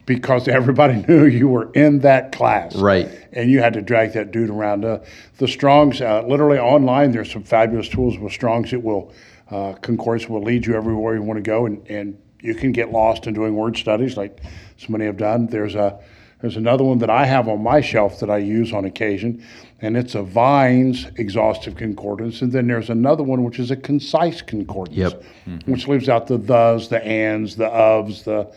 Because 0.08 0.48
everybody 0.48 0.94
knew 1.08 1.26
you 1.26 1.48
were 1.48 1.70
in 1.72 1.98
that 2.00 2.32
class, 2.32 2.74
Right. 2.74 3.08
And 3.32 3.50
you 3.50 3.60
had 3.60 3.74
to 3.74 3.82
drag 3.82 4.14
that 4.14 4.30
dude 4.32 4.48
around. 4.48 4.84
Uh, 4.86 5.00
the 5.36 5.46
Strongs, 5.46 6.00
uh, 6.00 6.22
literally 6.26 6.58
online, 6.58 7.12
there's 7.12 7.30
some 7.30 7.42
fabulous 7.44 7.90
tools 7.90 8.18
with 8.18 8.32
Strongs. 8.32 8.72
It 8.72 8.82
will, 8.82 9.12
uh, 9.50 9.74
Concordance 9.74 10.26
will 10.26 10.42
lead 10.42 10.64
you 10.64 10.74
everywhere 10.74 11.14
you 11.14 11.22
want 11.22 11.36
to 11.36 11.42
go, 11.42 11.66
and, 11.66 11.86
and 11.88 12.18
you 12.40 12.54
can 12.54 12.72
get 12.72 12.90
lost 12.90 13.26
in 13.26 13.34
doing 13.34 13.54
word 13.54 13.76
studies 13.76 14.16
like 14.16 14.40
so 14.78 14.86
many 14.88 15.04
have 15.04 15.18
done. 15.18 15.46
There's 15.46 15.74
a 15.74 16.00
there's 16.40 16.56
another 16.56 16.84
one 16.84 16.98
that 16.98 17.10
I 17.10 17.26
have 17.26 17.48
on 17.48 17.62
my 17.62 17.80
shelf 17.80 18.20
that 18.20 18.30
I 18.30 18.38
use 18.38 18.72
on 18.72 18.84
occasion, 18.86 19.44
and 19.82 19.96
it's 19.96 20.14
a 20.14 20.22
Vines 20.22 21.06
exhaustive 21.16 21.76
concordance. 21.76 22.40
And 22.42 22.50
then 22.52 22.68
there's 22.68 22.90
another 22.90 23.24
one 23.24 23.42
which 23.42 23.58
is 23.58 23.70
a 23.72 23.76
concise 23.76 24.40
concordance, 24.40 24.96
Yep. 24.96 25.22
which 25.66 25.86
leaves 25.88 26.08
out 26.08 26.28
the 26.28 26.38
thes, 26.38 26.88
the 26.88 27.04
ands, 27.04 27.56
the 27.56 27.68
ofs, 27.68 28.24
the. 28.24 28.50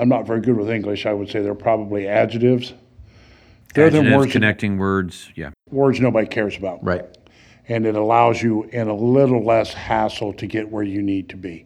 I'm 0.00 0.08
not 0.08 0.26
very 0.26 0.40
good 0.40 0.56
with 0.56 0.70
English. 0.70 1.06
I 1.06 1.12
would 1.12 1.28
say 1.28 1.42
they're 1.42 1.54
probably 1.54 2.08
adjectives. 2.08 2.72
They're 3.74 3.90
the 3.90 3.98
adjectives, 3.98 4.16
words, 4.16 4.32
connecting 4.32 4.78
words. 4.78 5.30
Yeah. 5.36 5.50
words 5.70 6.00
nobody 6.00 6.26
cares 6.26 6.56
about. 6.56 6.82
right 6.82 7.04
and 7.70 7.86
it 7.86 7.94
allows 7.94 8.42
you 8.42 8.64
in 8.64 8.88
a 8.88 8.94
little 8.94 9.44
less 9.44 9.72
hassle 9.72 10.32
to 10.34 10.46
get 10.46 10.68
where 10.68 10.82
you 10.82 11.00
need 11.00 11.28
to 11.28 11.36
be. 11.36 11.64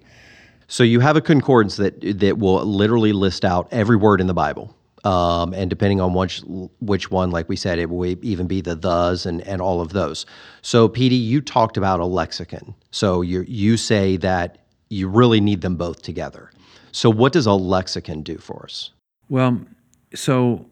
So 0.69 0.85
you 0.85 1.01
have 1.01 1.17
a 1.17 1.21
concordance 1.21 1.77
that 1.77 2.19
that 2.21 2.39
will 2.39 2.65
literally 2.65 3.13
list 3.13 3.45
out 3.45 3.69
every 3.73 3.97
word 3.97 4.21
in 4.21 4.27
the 4.27 4.35
Bible. 4.35 4.77
Um, 5.05 5.53
and 5.53 5.69
depending 5.69 6.01
on 6.01 6.15
which 6.15 6.43
which 6.81 7.11
one, 7.11 7.31
like 7.31 7.49
we 7.49 7.57
said, 7.57 7.79
it 7.79 7.91
will 7.91 8.07
even 8.23 8.47
be 8.47 8.61
the 8.61 8.77
thes 8.77 9.27
and, 9.27 9.41
and 9.43 9.61
all 9.61 9.81
of 9.81 9.93
those. 9.93 10.25
So, 10.63 10.89
PD, 10.89 11.21
you 11.23 11.41
talked 11.41 11.77
about 11.77 12.01
a 12.01 12.07
lexicon. 12.07 12.75
So 12.91 13.23
you 13.23 13.45
you 13.47 13.77
say 13.77 14.17
that 14.19 14.59
you 14.91 15.09
really 15.09 15.41
need 15.41 15.63
them 15.63 15.77
both 15.77 16.03
together. 16.03 16.51
So, 16.95 17.11
what 17.11 17.33
does 17.33 17.47
a 17.47 17.53
lexicon 17.53 18.23
do 18.23 18.39
for 18.39 18.63
us? 18.63 18.93
Well, 19.29 19.61
so 20.15 20.65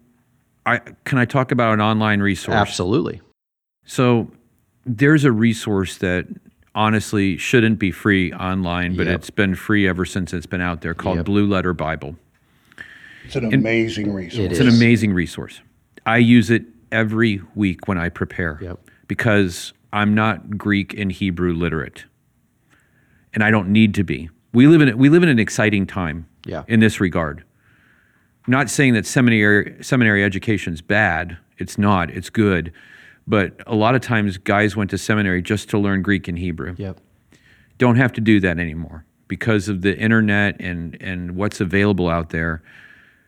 I 0.66 0.78
can 1.04 1.18
I 1.18 1.24
talk 1.24 1.50
about 1.50 1.74
an 1.74 1.80
online 1.80 2.20
resource? 2.20 2.54
Absolutely. 2.54 3.20
So 3.84 4.30
there's 4.86 5.24
a 5.24 5.32
resource 5.32 5.98
that 5.98 6.28
honestly 6.76 7.36
shouldn't 7.38 7.80
be 7.80 7.90
free 7.90 8.32
online, 8.34 8.96
but 8.96 9.06
Yep. 9.06 9.14
it's 9.16 9.30
been 9.30 9.56
free 9.56 9.88
ever 9.88 10.04
since 10.04 10.32
it's 10.32 10.46
been 10.46 10.60
out 10.60 10.80
there 10.82 10.94
called 10.94 11.16
Yep. 11.16 11.26
Blue 11.26 11.46
Letter 11.46 11.74
Bible. 11.74 12.14
It's 13.24 13.34
an 13.34 13.52
amazing 13.52 14.12
resource. 14.14 14.38
It 14.44 14.52
It's 14.52 14.60
an 14.60 14.68
amazing 14.68 15.12
resource. 15.12 15.60
I 16.06 16.18
use 16.18 16.50
it 16.50 16.64
every 16.92 17.42
week 17.56 17.88
when 17.88 17.98
I 17.98 18.08
prepare 18.10 18.60
Yep. 18.62 18.78
because 19.08 19.72
I'm 19.92 20.14
not 20.14 20.56
Greek 20.56 20.96
and 20.96 21.10
Hebrew 21.10 21.52
literate. 21.52 22.04
And 23.34 23.42
I 23.42 23.50
don't 23.50 23.70
need 23.70 23.92
to 23.94 24.04
be. 24.04 24.30
We 24.52 24.66
live 24.66 24.80
in 24.82 24.98
we 24.98 25.08
live 25.08 25.22
in 25.22 25.28
an 25.28 25.38
exciting 25.38 25.86
time 25.86 26.26
Yeah. 26.44 26.64
in 26.68 26.80
this 26.80 27.00
regard. 27.00 27.44
not 28.48 28.68
saying 28.68 28.94
that 28.94 29.06
seminary 29.06 29.76
seminary 29.82 30.24
education's 30.24 30.80
bad. 30.80 31.36
It's 31.58 31.78
not. 31.78 32.10
It's 32.10 32.28
good. 32.28 32.72
But 33.26 33.62
a 33.68 33.74
lot 33.76 33.94
of 33.94 34.00
times 34.00 34.36
guys 34.36 34.74
went 34.74 34.90
to 34.90 34.98
seminary 34.98 35.42
just 35.42 35.70
to 35.70 35.78
learn 35.78 36.02
Greek 36.02 36.26
and 36.26 36.36
Hebrew 36.38 36.74
Yep. 36.76 37.00
don't 37.78 37.94
have 37.96 38.12
to 38.14 38.20
do 38.20 38.40
that 38.40 38.58
anymore 38.58 39.04
because 39.28 39.68
of 39.68 39.82
the 39.82 39.96
internet 39.96 40.56
and 40.60 40.96
and 41.00 41.36
what's 41.36 41.60
available 41.60 42.08
out 42.08 42.30
there. 42.30 42.62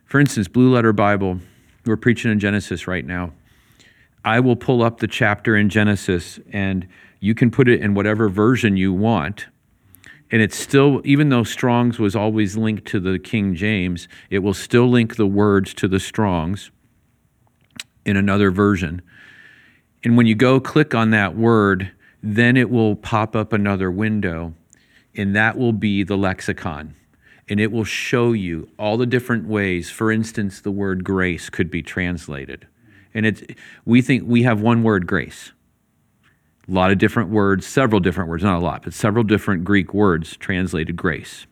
For 0.05 0.19
instance, 0.21 0.49
Blue 0.49 0.73
Letter 0.73 0.93
Bible, 0.93 1.39
we're 1.87 1.97
preaching 1.97 2.31
in 2.33 2.41
Genesis 2.41 2.87
right 2.89 3.07
now. 3.07 3.33
I 4.25 4.41
will 4.41 4.57
pull 4.57 4.83
up 4.83 4.99
the 4.99 5.07
chapter 5.07 5.55
in 5.57 5.69
Genesis 5.69 6.41
and 6.53 6.87
you 7.21 7.35
can 7.35 7.51
put 7.53 7.69
it 7.69 7.81
in 7.81 7.95
whatever 7.95 8.29
version 8.29 8.77
you 8.77 8.93
want. 8.93 9.47
And 10.31 10.43
it's 10.43 10.57
still, 10.57 11.01
even 11.05 11.29
though 11.29 11.45
Strong's 11.45 11.99
was 11.99 12.17
always 12.17 12.57
linked 12.57 12.87
to 12.87 13.01
the 13.01 13.19
King 13.19 13.55
James, 13.55 14.09
it 14.31 14.41
will 14.41 14.55
still 14.55 14.89
link 14.89 15.17
the 15.17 15.27
words 15.27 15.75
to 15.75 15.89
the 15.89 16.01
Strong's 16.01 16.71
in 18.05 18.17
another 18.17 18.51
version. 18.51 19.03
And 20.03 20.17
when 20.17 20.27
you 20.27 20.35
go 20.35 20.61
click 20.61 20.95
on 20.95 21.11
that 21.11 21.37
word, 21.37 21.93
then 22.23 22.57
it 22.57 22.71
will 22.71 22.97
pop 22.97 23.37
up 23.37 23.53
another 23.53 23.91
window, 23.91 24.55
and 25.15 25.37
that 25.37 25.57
will 25.57 25.73
be 25.73 26.03
the 26.03 26.17
lexicon. 26.17 26.95
And 27.49 27.61
it 27.61 27.71
will 27.71 27.85
show 27.85 28.33
you 28.33 28.71
all 28.79 28.97
the 28.97 29.07
different 29.07 29.47
ways. 29.47 29.91
For 29.91 30.11
instance, 30.11 30.61
the 30.61 30.71
word 30.71 31.05
grace 31.05 31.51
could 31.51 31.71
be 31.71 31.83
translated. 31.83 32.67
And 33.13 33.27
it's 33.27 33.43
we 33.85 34.01
think 34.01 34.25
we 34.27 34.43
have 34.43 34.61
one 34.61 34.83
word 34.83 35.07
grace. 35.07 35.53
A 36.69 36.73
lot 36.73 36.91
of 36.91 36.99
different 36.99 37.31
words, 37.31 37.67
several 37.67 38.01
different 38.01 38.31
words, 38.31 38.43
not 38.43 38.59
a 38.59 38.65
lot, 38.65 38.83
but 38.85 38.95
several 38.95 39.25
different 39.25 39.65
Greek 39.65 39.93
words 39.93 40.37
translated 40.37 40.97
grace. 40.97 41.47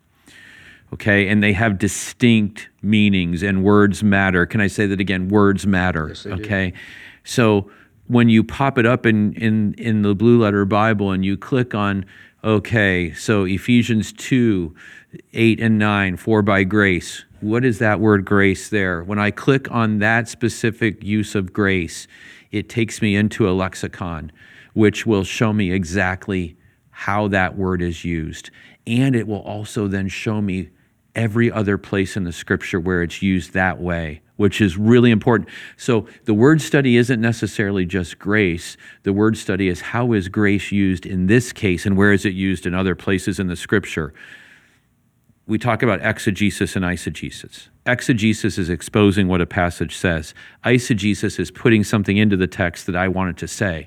Okay, 0.92 1.28
and 1.28 1.42
they 1.42 1.54
have 1.54 1.78
distinct 1.78 2.68
meanings 2.82 3.42
and 3.42 3.64
words 3.64 4.02
matter. 4.02 4.44
Can 4.44 4.60
I 4.60 4.66
say 4.66 4.86
that 4.86 5.00
again? 5.00 5.28
Words 5.28 5.66
matter. 5.66 6.14
okay. 6.26 6.74
So 7.24 7.70
when 8.08 8.28
you 8.28 8.44
pop 8.44 8.76
it 8.78 8.84
up 8.84 9.06
in, 9.06 9.32
in 9.34 9.74
in 9.78 10.02
the 10.02 10.14
blue 10.14 10.40
letter 10.40 10.64
Bible 10.64 11.10
and 11.10 11.24
you 11.24 11.36
click 11.36 11.74
on 11.74 12.04
okay, 12.44 13.12
so 13.14 13.44
Ephesians 13.44 14.12
2, 14.12 14.74
8 15.32 15.60
and 15.60 15.78
9, 15.78 16.16
for 16.16 16.42
by 16.42 16.64
grace. 16.64 17.24
What 17.40 17.64
is 17.64 17.78
that 17.78 18.00
word 18.00 18.24
grace 18.24 18.68
there? 18.68 19.02
When 19.02 19.18
I 19.18 19.30
click 19.30 19.70
on 19.70 19.98
that 19.98 20.28
specific 20.28 21.02
use 21.02 21.34
of 21.34 21.52
grace, 21.52 22.06
it 22.50 22.68
takes 22.68 23.00
me 23.00 23.16
into 23.16 23.48
a 23.48 23.52
lexicon, 23.52 24.32
which 24.72 25.06
will 25.06 25.24
show 25.24 25.52
me 25.52 25.72
exactly 25.72 26.56
how 26.90 27.28
that 27.28 27.56
word 27.56 27.82
is 27.82 28.04
used. 28.04 28.50
And 28.86 29.14
it 29.16 29.26
will 29.26 29.42
also 29.42 29.88
then 29.88 30.08
show 30.08 30.40
me 30.40 30.70
every 31.14 31.50
other 31.50 31.76
place 31.76 32.16
in 32.16 32.24
the 32.24 32.32
scripture 32.32 32.80
where 32.80 33.02
it's 33.02 33.22
used 33.22 33.52
that 33.52 33.80
way, 33.80 34.22
which 34.36 34.60
is 34.60 34.78
really 34.78 35.10
important. 35.10 35.48
So 35.76 36.06
the 36.24 36.34
word 36.34 36.60
study 36.60 36.96
isn't 36.96 37.20
necessarily 37.20 37.84
just 37.84 38.18
grace. 38.18 38.76
The 39.02 39.12
word 39.12 39.36
study 39.36 39.68
is 39.68 39.80
how 39.80 40.12
is 40.12 40.28
grace 40.28 40.72
used 40.72 41.04
in 41.04 41.26
this 41.26 41.52
case 41.52 41.84
and 41.84 41.96
where 41.96 42.12
is 42.12 42.24
it 42.24 42.34
used 42.34 42.66
in 42.66 42.74
other 42.74 42.94
places 42.94 43.38
in 43.38 43.48
the 43.48 43.56
scripture. 43.56 44.14
We 45.46 45.58
talk 45.58 45.82
about 45.82 46.00
exegesis 46.02 46.76
and 46.76 46.84
eisegesis. 46.84 47.68
Exegesis 47.84 48.58
is 48.58 48.70
exposing 48.70 49.28
what 49.28 49.40
a 49.40 49.46
passage 49.46 49.96
says. 49.96 50.34
Eisegesis 50.64 51.38
is 51.38 51.50
putting 51.50 51.84
something 51.84 52.16
into 52.16 52.36
the 52.36 52.46
text 52.46 52.86
that 52.86 52.96
I 52.96 53.08
wanted 53.08 53.36
to 53.38 53.48
say 53.48 53.86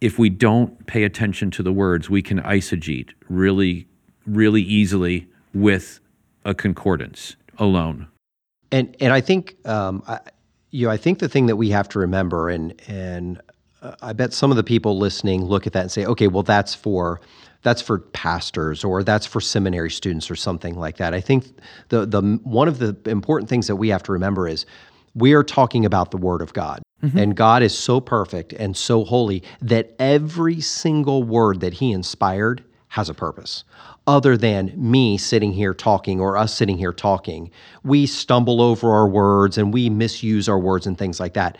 if 0.00 0.18
we 0.18 0.28
don't 0.28 0.86
pay 0.86 1.04
attention 1.04 1.50
to 1.52 1.62
the 1.62 1.72
words, 1.72 2.10
we 2.10 2.22
can 2.22 2.40
eisegete 2.42 3.10
really, 3.28 3.86
really 4.26 4.62
easily 4.62 5.26
with 5.54 6.00
a 6.44 6.54
concordance 6.54 7.36
alone. 7.58 8.08
And 8.70 8.96
and 9.00 9.12
I 9.12 9.20
think 9.20 9.56
um, 9.66 10.02
I, 10.06 10.20
you 10.70 10.86
know 10.86 10.92
I 10.92 10.96
think 10.96 11.18
the 11.18 11.28
thing 11.28 11.46
that 11.46 11.56
we 11.56 11.70
have 11.70 11.88
to 11.90 11.98
remember 11.98 12.48
and 12.50 12.80
and 12.88 13.40
uh, 13.82 13.94
I 14.02 14.12
bet 14.12 14.32
some 14.32 14.50
of 14.50 14.56
the 14.56 14.64
people 14.64 14.98
listening 14.98 15.44
look 15.44 15.66
at 15.66 15.72
that 15.72 15.82
and 15.82 15.90
say, 15.90 16.04
okay, 16.04 16.28
well 16.28 16.42
that's 16.42 16.74
for 16.74 17.20
that's 17.62 17.82
for 17.82 17.98
pastors 17.98 18.84
or 18.84 19.02
that's 19.02 19.26
for 19.26 19.40
seminary 19.40 19.90
students 19.90 20.30
or 20.30 20.36
something 20.36 20.76
like 20.76 20.98
that. 20.98 21.14
I 21.14 21.20
think 21.20 21.46
the 21.88 22.06
the 22.06 22.20
one 22.42 22.68
of 22.68 22.78
the 22.78 22.96
important 23.06 23.48
things 23.48 23.66
that 23.66 23.76
we 23.76 23.88
have 23.88 24.02
to 24.04 24.12
remember 24.12 24.46
is 24.46 24.66
we 25.14 25.32
are 25.32 25.42
talking 25.42 25.84
about 25.84 26.10
the 26.10 26.18
Word 26.18 26.42
of 26.42 26.52
God. 26.52 26.82
Mm-hmm. 27.02 27.18
And 27.18 27.36
God 27.36 27.62
is 27.62 27.76
so 27.76 28.00
perfect 28.00 28.52
and 28.54 28.76
so 28.76 29.04
holy 29.04 29.42
that 29.60 29.94
every 29.98 30.60
single 30.60 31.22
word 31.22 31.60
that 31.60 31.74
He 31.74 31.92
inspired 31.92 32.64
has 32.88 33.10
a 33.10 33.14
purpose. 33.14 33.64
Other 34.06 34.36
than 34.36 34.72
me 34.76 35.18
sitting 35.18 35.52
here 35.52 35.74
talking 35.74 36.20
or 36.20 36.36
us 36.36 36.54
sitting 36.54 36.78
here 36.78 36.92
talking, 36.92 37.50
we 37.84 38.06
stumble 38.06 38.62
over 38.62 38.92
our 38.92 39.08
words 39.08 39.58
and 39.58 39.74
we 39.74 39.90
misuse 39.90 40.48
our 40.48 40.58
words 40.58 40.86
and 40.86 40.96
things 40.96 41.20
like 41.20 41.34
that. 41.34 41.58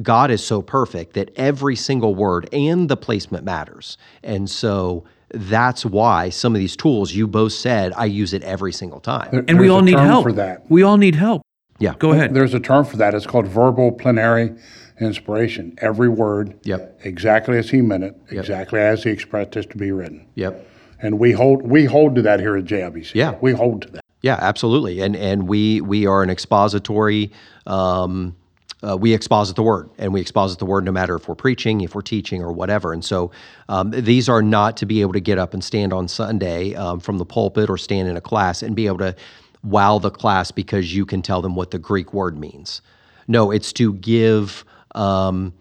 God 0.00 0.30
is 0.30 0.42
so 0.42 0.62
perfect 0.62 1.14
that 1.14 1.30
every 1.36 1.76
single 1.76 2.14
word 2.14 2.48
and 2.52 2.88
the 2.88 2.96
placement 2.96 3.44
matters. 3.44 3.98
And 4.22 4.48
so 4.48 5.04
that's 5.34 5.84
why 5.84 6.30
some 6.30 6.54
of 6.54 6.60
these 6.60 6.76
tools 6.76 7.12
you 7.12 7.26
both 7.26 7.52
said 7.52 7.92
I 7.96 8.06
use 8.06 8.32
it 8.32 8.42
every 8.42 8.72
single 8.72 9.00
time. 9.00 9.44
And 9.48 9.58
we 9.58 9.68
all 9.68 9.82
need 9.82 9.98
help 9.98 10.24
for 10.24 10.32
that. 10.32 10.70
We 10.70 10.82
all 10.82 10.96
need 10.96 11.14
help. 11.14 11.42
Yeah. 11.82 11.94
Go 11.98 12.12
ahead. 12.12 12.32
There's 12.32 12.54
a 12.54 12.60
term 12.60 12.84
for 12.84 12.96
that. 12.98 13.12
It's 13.12 13.26
called 13.26 13.48
verbal 13.48 13.90
plenary 13.90 14.54
inspiration. 15.00 15.76
Every 15.82 16.08
word, 16.08 16.54
Yep. 16.62 17.00
exactly 17.02 17.58
as 17.58 17.70
he 17.70 17.82
meant 17.82 18.04
it, 18.04 18.16
exactly 18.30 18.78
as 18.80 19.02
he 19.02 19.10
expressed 19.10 19.56
it 19.56 19.68
to 19.70 19.76
be 19.76 19.90
written. 19.90 20.26
Yep. 20.36 20.68
And 21.00 21.18
we 21.18 21.32
hold 21.32 21.62
we 21.62 21.84
hold 21.84 22.14
to 22.14 22.22
that 22.22 22.38
here 22.38 22.56
at 22.56 22.64
JIBC. 22.64 23.16
Yeah. 23.16 23.34
we 23.40 23.50
hold 23.52 23.82
to 23.82 23.88
that. 23.94 24.02
Yeah, 24.20 24.38
absolutely. 24.40 25.00
And 25.00 25.16
and 25.16 25.48
we 25.48 25.80
we 25.80 26.06
are 26.06 26.22
an 26.22 26.30
expository. 26.30 27.32
Um, 27.66 28.36
uh, 28.84 28.96
we 28.96 29.12
exposit 29.14 29.54
the 29.54 29.62
word, 29.62 29.88
and 29.98 30.12
we 30.12 30.20
exposit 30.20 30.58
the 30.58 30.66
word 30.66 30.84
no 30.84 30.90
matter 30.90 31.14
if 31.14 31.28
we're 31.28 31.36
preaching, 31.36 31.82
if 31.82 31.94
we're 31.94 32.00
teaching, 32.00 32.42
or 32.42 32.50
whatever. 32.50 32.92
And 32.92 33.04
so 33.04 33.30
um, 33.68 33.92
these 33.92 34.28
are 34.28 34.42
not 34.42 34.76
to 34.78 34.86
be 34.86 35.02
able 35.02 35.12
to 35.12 35.20
get 35.20 35.38
up 35.38 35.54
and 35.54 35.62
stand 35.62 35.92
on 35.92 36.08
Sunday 36.08 36.74
um, 36.74 36.98
from 36.98 37.18
the 37.18 37.24
pulpit 37.24 37.70
or 37.70 37.78
stand 37.78 38.08
in 38.08 38.16
a 38.16 38.20
class 38.20 38.60
and 38.60 38.74
be 38.74 38.88
able 38.88 38.98
to 38.98 39.14
wow 39.62 39.98
the 39.98 40.10
class 40.10 40.50
because 40.50 40.94
you 40.94 41.06
can 41.06 41.22
tell 41.22 41.42
them 41.42 41.54
what 41.54 41.70
the 41.70 41.78
Greek 41.78 42.12
word 42.12 42.38
means. 42.38 42.82
No, 43.28 43.50
it's 43.50 43.72
to 43.74 43.94
give. 43.94 44.64
Um, 44.94 45.52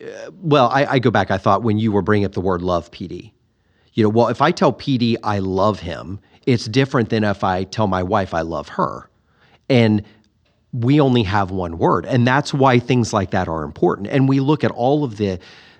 uh, 0.00 0.30
well, 0.34 0.68
I, 0.68 0.84
I 0.84 0.98
go 0.98 1.10
back. 1.10 1.30
I 1.30 1.38
thought 1.38 1.62
when 1.62 1.78
you 1.78 1.90
were 1.92 2.02
bringing 2.02 2.26
up 2.26 2.32
the 2.32 2.40
word 2.40 2.62
love, 2.62 2.90
PD, 2.90 3.32
you 3.94 4.02
know, 4.02 4.10
well, 4.10 4.28
if 4.28 4.42
I 4.42 4.50
tell 4.50 4.72
PD 4.72 5.16
I 5.22 5.38
love 5.38 5.80
him, 5.80 6.20
it's 6.46 6.66
different 6.66 7.08
than 7.08 7.24
if 7.24 7.42
I 7.42 7.64
tell 7.64 7.86
my 7.86 8.02
wife 8.02 8.34
I 8.34 8.42
love 8.42 8.68
her. 8.68 9.08
And 9.68 10.04
we 10.72 11.00
only 11.00 11.22
have 11.22 11.50
one 11.50 11.78
word. 11.78 12.04
And 12.04 12.26
that's 12.26 12.52
why 12.52 12.78
things 12.78 13.12
like 13.12 13.30
that 13.30 13.48
are 13.48 13.64
important. 13.64 14.08
And 14.08 14.28
we 14.28 14.40
look 14.40 14.62
at 14.62 14.70
all 14.70 15.04
of 15.04 15.16
the 15.16 15.38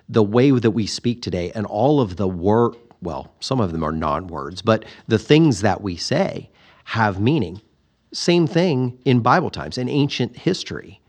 the 0.09 0.23
way 0.23 0.51
that 0.51 0.71
we 0.71 0.87
speak 0.87 1.21
today 1.21 1.51
and 1.53 1.65
all 1.65 1.99
of 1.99 2.15
the 2.15 2.29
word 2.29 2.75
well, 3.01 3.33
some 3.39 3.59
of 3.59 3.71
them 3.71 3.83
are 3.83 3.91
non-words, 3.91 4.61
but 4.61 4.85
the 5.07 5.19
things 5.19 5.61
that 5.61 5.81
we 5.81 5.95
say 5.95 6.49
have 6.85 7.19
meaning. 7.19 7.61
Same 8.13 8.47
thing 8.47 8.97
in 9.05 9.19
Bible 9.19 9.49
times, 9.49 9.77
in 9.77 9.89
ancient 9.89 10.37
history. 10.37 11.01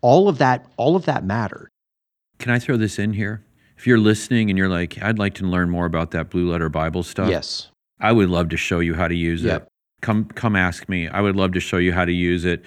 All 0.00 0.28
of 0.28 0.38
that, 0.38 0.66
all 0.76 0.94
of 0.96 1.04
that 1.06 1.24
mattered. 1.24 1.68
Can 2.38 2.52
I 2.52 2.58
throw 2.58 2.76
this 2.76 2.98
in 2.98 3.12
here? 3.14 3.42
If 3.76 3.86
you're 3.86 3.98
listening 3.98 4.48
and 4.50 4.58
you're 4.58 4.68
like, 4.68 5.02
I'd 5.02 5.18
like 5.18 5.34
to 5.34 5.44
learn 5.44 5.70
more 5.70 5.86
about 5.86 6.12
that 6.12 6.30
blue 6.30 6.50
letter 6.50 6.68
Bible 6.68 7.02
stuff. 7.02 7.28
Yes. 7.28 7.70
I 8.00 8.12
would 8.12 8.28
love 8.28 8.48
to 8.50 8.56
show 8.56 8.80
you 8.80 8.94
how 8.94 9.08
to 9.08 9.14
use 9.14 9.42
Yep. 9.42 9.62
it. 9.62 9.68
Come 10.02 10.26
come 10.26 10.54
ask 10.54 10.88
me. 10.88 11.08
I 11.08 11.20
would 11.22 11.36
love 11.36 11.52
to 11.52 11.60
show 11.60 11.78
you 11.78 11.92
how 11.92 12.04
to 12.04 12.12
use 12.12 12.44
it. 12.44 12.62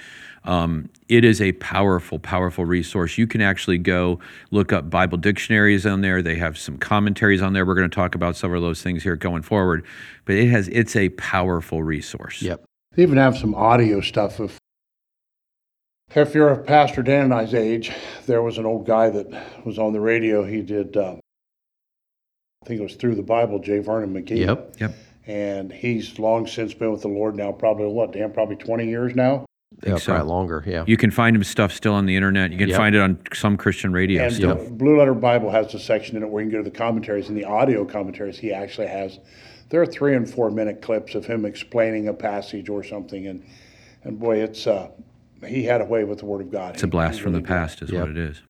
Um, 0.46 0.90
it 1.08 1.24
is 1.24 1.42
a 1.42 1.52
powerful, 1.54 2.18
powerful 2.18 2.66
resource. 2.66 3.18
You 3.18 3.28
can 3.28 3.40
actually 3.42 3.78
go 3.78 4.20
look 4.52 4.74
up 4.74 4.90
Bible 4.90 5.18
dictionaries 5.18 5.86
on 5.86 6.02
there. 6.02 6.22
They 6.22 6.36
have 6.36 6.58
some 6.58 6.78
commentaries 6.78 7.42
on 7.42 7.54
there. 7.54 7.66
We're 7.66 7.76
going 7.76 7.90
to 7.90 7.96
talk 7.96 8.16
about 8.16 8.36
several 8.36 8.64
of 8.64 8.68
those 8.68 8.82
things 8.82 9.04
here 9.04 9.16
going 9.16 9.44
forward. 9.44 9.86
But 10.26 10.36
it 10.36 10.48
has 10.50 10.68
it's 10.70 10.96
a 10.96 11.10
powerful 11.10 11.84
resource. 11.84 12.42
Yep. 12.42 12.64
They 13.00 13.04
even 13.04 13.18
have 13.18 13.38
some 13.38 13.56
audio 13.56 14.02
stuff. 14.02 14.42
If 14.42 14.58
if 16.14 16.36
you're 16.36 16.50
of 16.50 16.66
Pastor 16.66 17.02
Dan 17.02 17.24
and 17.24 17.34
I's 17.34 17.54
age, 17.54 17.94
there 18.26 18.42
was 18.42 18.58
an 18.58 18.66
old 18.66 18.86
guy 18.86 19.10
that 19.10 19.66
was 19.66 19.80
on 19.80 19.94
the 19.94 20.02
radio. 20.02 20.44
He 20.44 20.62
did, 20.62 20.98
uh, 20.98 21.16
I 22.62 22.66
think 22.66 22.82
it 22.82 22.84
was 22.84 22.96
through 22.96 23.16
the 23.16 23.24
Bible, 23.24 23.60
J. 23.60 23.80
Vernon 23.80 24.14
McGee. 24.14 24.40
Yep. 24.46 24.76
Yep. 24.82 24.96
And 25.28 25.72
he's 25.72 26.20
long 26.20 26.46
since 26.46 26.74
been 26.74 26.92
with 26.92 27.02
the 27.04 27.08
Lord 27.08 27.38
now, 27.38 27.54
probably 27.54 27.88
what, 27.88 28.12
Dan, 28.12 28.34
probably 28.34 28.58
20 28.58 28.90
years 28.90 29.16
now. 29.16 29.46
Yeah, 29.88 29.96
so. 29.96 30.12
probably 30.12 30.28
longer. 30.28 30.66
Yeah. 30.68 30.84
You 30.86 30.98
can 30.98 31.10
find 31.12 31.38
him 31.38 31.46
stuff 31.46 31.72
still 31.72 31.94
on 31.94 32.06
the 32.06 32.18
internet. 32.18 32.52
You 32.52 32.58
can 32.58 32.68
Yep. 32.68 32.78
find 32.78 32.96
it 32.96 33.02
on 33.02 33.18
some 33.34 33.56
Christian 33.56 33.94
radio 33.94 34.24
And 34.26 34.34
still. 34.34 34.56
the 34.56 34.70
Blue 34.72 35.00
Letter 35.00 35.14
Bible 35.14 35.52
has 35.52 35.74
a 35.74 35.80
section 35.80 36.18
in 36.18 36.24
it 36.24 36.30
where 36.30 36.44
you 36.44 36.50
can 36.50 36.60
go 36.60 36.64
to 36.66 36.70
the 36.70 36.78
commentaries 36.78 37.30
and 37.30 37.38
the 37.38 37.46
audio 37.46 37.86
commentaries 37.86 38.38
he 38.38 38.52
actually 38.52 38.88
has. 38.88 39.20
There 39.70 39.82
are 39.82 39.86
three 39.86 40.16
and 40.16 40.30
four 40.30 40.50
minute 40.50 40.82
clips 40.82 41.16
of 41.16 41.26
him 41.26 41.46
explaining 41.46 42.08
a 42.08 42.14
passage 42.14 42.70
or 42.70 42.84
something, 42.84 43.28
and 43.28 43.44
and 44.04 44.20
boy, 44.20 44.38
it's 44.38 44.66
uh, 44.68 44.90
he 45.46 45.64
had 45.64 45.82
a 45.82 45.86
way 45.86 46.04
with 46.04 46.20
the 46.20 46.26
Word 46.26 46.42
of 46.42 46.52
God. 46.52 46.74
It's 46.74 46.84
a 46.84 46.88
blast 46.88 47.22
from 47.22 47.34
the 47.34 47.42
past, 47.42 47.82
is 47.82 47.92
Yep. 47.92 48.02
what 48.02 48.10
it 48.10 48.18
is. 48.18 48.42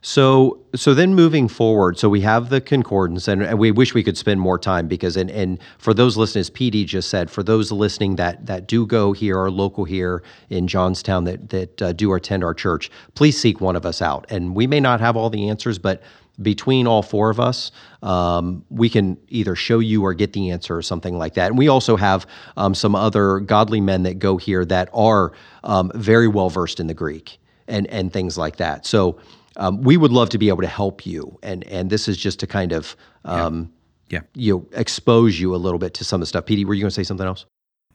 So 0.00 0.60
so 0.74 0.92
then 0.92 1.14
moving 1.14 1.48
forward, 1.48 1.98
so 1.98 2.10
we 2.10 2.20
have 2.22 2.50
the 2.50 2.60
concordance, 2.60 3.26
and, 3.26 3.42
and 3.42 3.58
we 3.58 3.70
wish 3.70 3.94
we 3.94 4.02
could 4.02 4.18
spend 4.18 4.38
more 4.40 4.58
time 4.58 4.86
because 4.86 5.16
and 5.16 5.30
and 5.30 5.58
for 5.78 5.94
those 5.94 6.16
listening, 6.16 6.40
as 6.40 6.50
PD 6.50 6.84
just 6.84 7.08
said, 7.08 7.30
for 7.30 7.42
those 7.42 7.72
listening 7.72 8.16
that 8.16 8.44
that 8.44 8.66
do 8.66 8.86
go 8.86 9.12
here, 9.12 9.38
are 9.38 9.50
local 9.50 9.84
here 9.84 10.22
in 10.50 10.66
Johnstown 10.66 11.24
that 11.24 11.48
that 11.50 11.82
uh, 11.82 11.92
do 11.92 12.12
attend 12.12 12.44
our 12.44 12.54
church, 12.54 12.90
please 13.14 13.40
seek 13.40 13.62
one 13.62 13.76
of 13.76 13.86
us 13.86 14.02
out. 14.02 14.26
And 14.28 14.54
we 14.54 14.66
may 14.66 14.80
not 14.80 15.00
have 15.00 15.16
all 15.16 15.30
the 15.30 15.48
answers, 15.48 15.78
but 15.78 16.02
between 16.42 16.86
all 16.86 17.02
four 17.02 17.30
of 17.30 17.38
us, 17.38 17.70
um, 18.02 18.64
we 18.70 18.88
can 18.88 19.16
either 19.28 19.54
show 19.54 19.78
you 19.78 20.02
or 20.02 20.14
get 20.14 20.32
the 20.32 20.50
answer 20.50 20.76
or 20.76 20.82
something 20.82 21.16
like 21.16 21.34
that. 21.34 21.48
And 21.48 21.58
we 21.58 21.68
also 21.68 21.96
have 21.96 22.26
um, 22.56 22.74
some 22.74 22.94
other 22.94 23.40
godly 23.40 23.80
men 23.80 24.02
that 24.02 24.18
go 24.18 24.36
here 24.36 24.64
that 24.64 24.88
are 24.92 25.32
um, 25.62 25.90
very 25.94 26.28
well 26.28 26.50
versed 26.50 26.80
in 26.80 26.86
the 26.88 26.94
Greek 26.94 27.38
and 27.68 27.86
and 27.86 28.12
things 28.12 28.36
like 28.36 28.56
that. 28.56 28.84
So 28.84 29.18
um, 29.56 29.80
we 29.82 29.96
would 29.96 30.10
love 30.12 30.28
to 30.30 30.38
be 30.38 30.48
able 30.48 30.62
to 30.62 30.66
help 30.68 31.06
you, 31.06 31.38
and 31.42 31.64
and 31.68 31.88
this 31.88 32.08
is 32.08 32.16
just 32.16 32.40
to 32.40 32.46
kind 32.46 32.72
of 32.72 32.96
um, 33.24 33.72
Yeah. 34.10 34.20
you 34.34 34.54
know, 34.54 34.66
expose 34.72 35.38
you 35.40 35.54
a 35.54 35.56
little 35.56 35.78
bit 35.78 35.94
to 35.94 36.04
some 36.04 36.16
of 36.16 36.20
the 36.22 36.26
stuff. 36.26 36.44
PD, 36.46 36.64
were 36.66 36.74
you 36.74 36.80
going 36.82 36.90
to 36.90 36.94
say 36.94 37.04
something 37.04 37.26
else? 37.26 37.46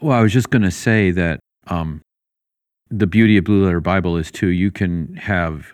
Well, 0.01 0.17
I 0.17 0.21
was 0.21 0.31
just 0.31 0.49
going 0.49 0.61
to 0.61 0.71
say 0.71 1.11
that 1.11 1.39
um, 1.67 2.01
the 2.89 3.05
beauty 3.05 3.37
of 3.37 3.43
Blue 3.43 3.65
Letter 3.65 3.81
Bible 3.81 4.15
is 4.17 4.31
too, 4.31 4.47
you 4.47 4.71
can 4.71 5.13
have 5.17 5.73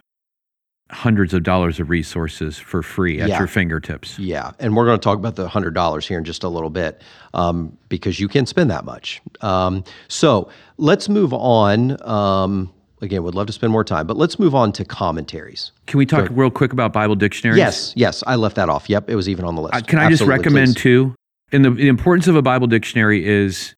hundreds 0.95 1.33
of 1.33 1.43
dollars 1.43 1.79
of 1.79 1.89
resources 1.89 2.57
for 2.57 2.81
free 2.81 3.19
at 3.19 3.29
Yeah. 3.29 3.37
your 3.39 3.47
fingertips. 3.47 4.17
Yeah, 4.17 4.51
and 4.59 4.75
we're 4.75 4.85
going 4.85 4.97
to 4.99 5.03
talk 5.03 5.17
about 5.17 5.35
the 5.35 5.47
hundred 5.47 5.73
dollars 5.73 6.07
here 6.07 6.17
in 6.17 6.23
just 6.23 6.43
a 6.43 6.49
little 6.49 6.69
bit 6.69 7.01
um, 7.33 7.77
because 7.89 8.19
you 8.19 8.27
can't 8.27 8.47
spend 8.47 8.71
that 8.71 8.85
much. 8.85 9.21
Um, 9.41 9.83
so 10.07 10.49
let's 10.77 11.09
move 11.09 11.33
on. 11.33 12.01
Um, 12.07 12.71
again, 13.01 13.23
would 13.23 13.35
love 13.35 13.47
to 13.47 13.53
spend 13.53 13.71
more 13.71 13.83
time, 13.83 14.07
but 14.07 14.17
let's 14.17 14.39
move 14.39 14.55
on 14.55 14.71
to 14.71 14.85
commentaries. 14.85 15.71
Can 15.85 15.97
we 15.97 16.05
talk 16.05 16.27
real 16.31 16.49
quick 16.49 16.71
about 16.73 16.93
Bible 16.93 17.15
dictionaries? 17.15 17.57
Yes, 17.57 17.93
yes, 17.95 18.23
I 18.25 18.35
left 18.35 18.55
that 18.55 18.69
off. 18.69 18.89
Yep, 18.89 19.09
it 19.09 19.15
was 19.15 19.27
even 19.29 19.43
on 19.45 19.55
the 19.55 19.61
list. 19.61 19.75
Uh, 19.75 19.81
can 19.81 19.99
I 19.99 20.09
just 20.09 20.23
recommend 20.23 20.75
please. 20.75 20.81
too? 20.81 21.15
And 21.51 21.63
the, 21.63 21.69
the 21.71 21.87
importance 21.89 22.27
of 22.27 22.35
a 22.35 22.41
Bible 22.41 22.67
dictionary 22.67 23.25
is, 23.27 23.75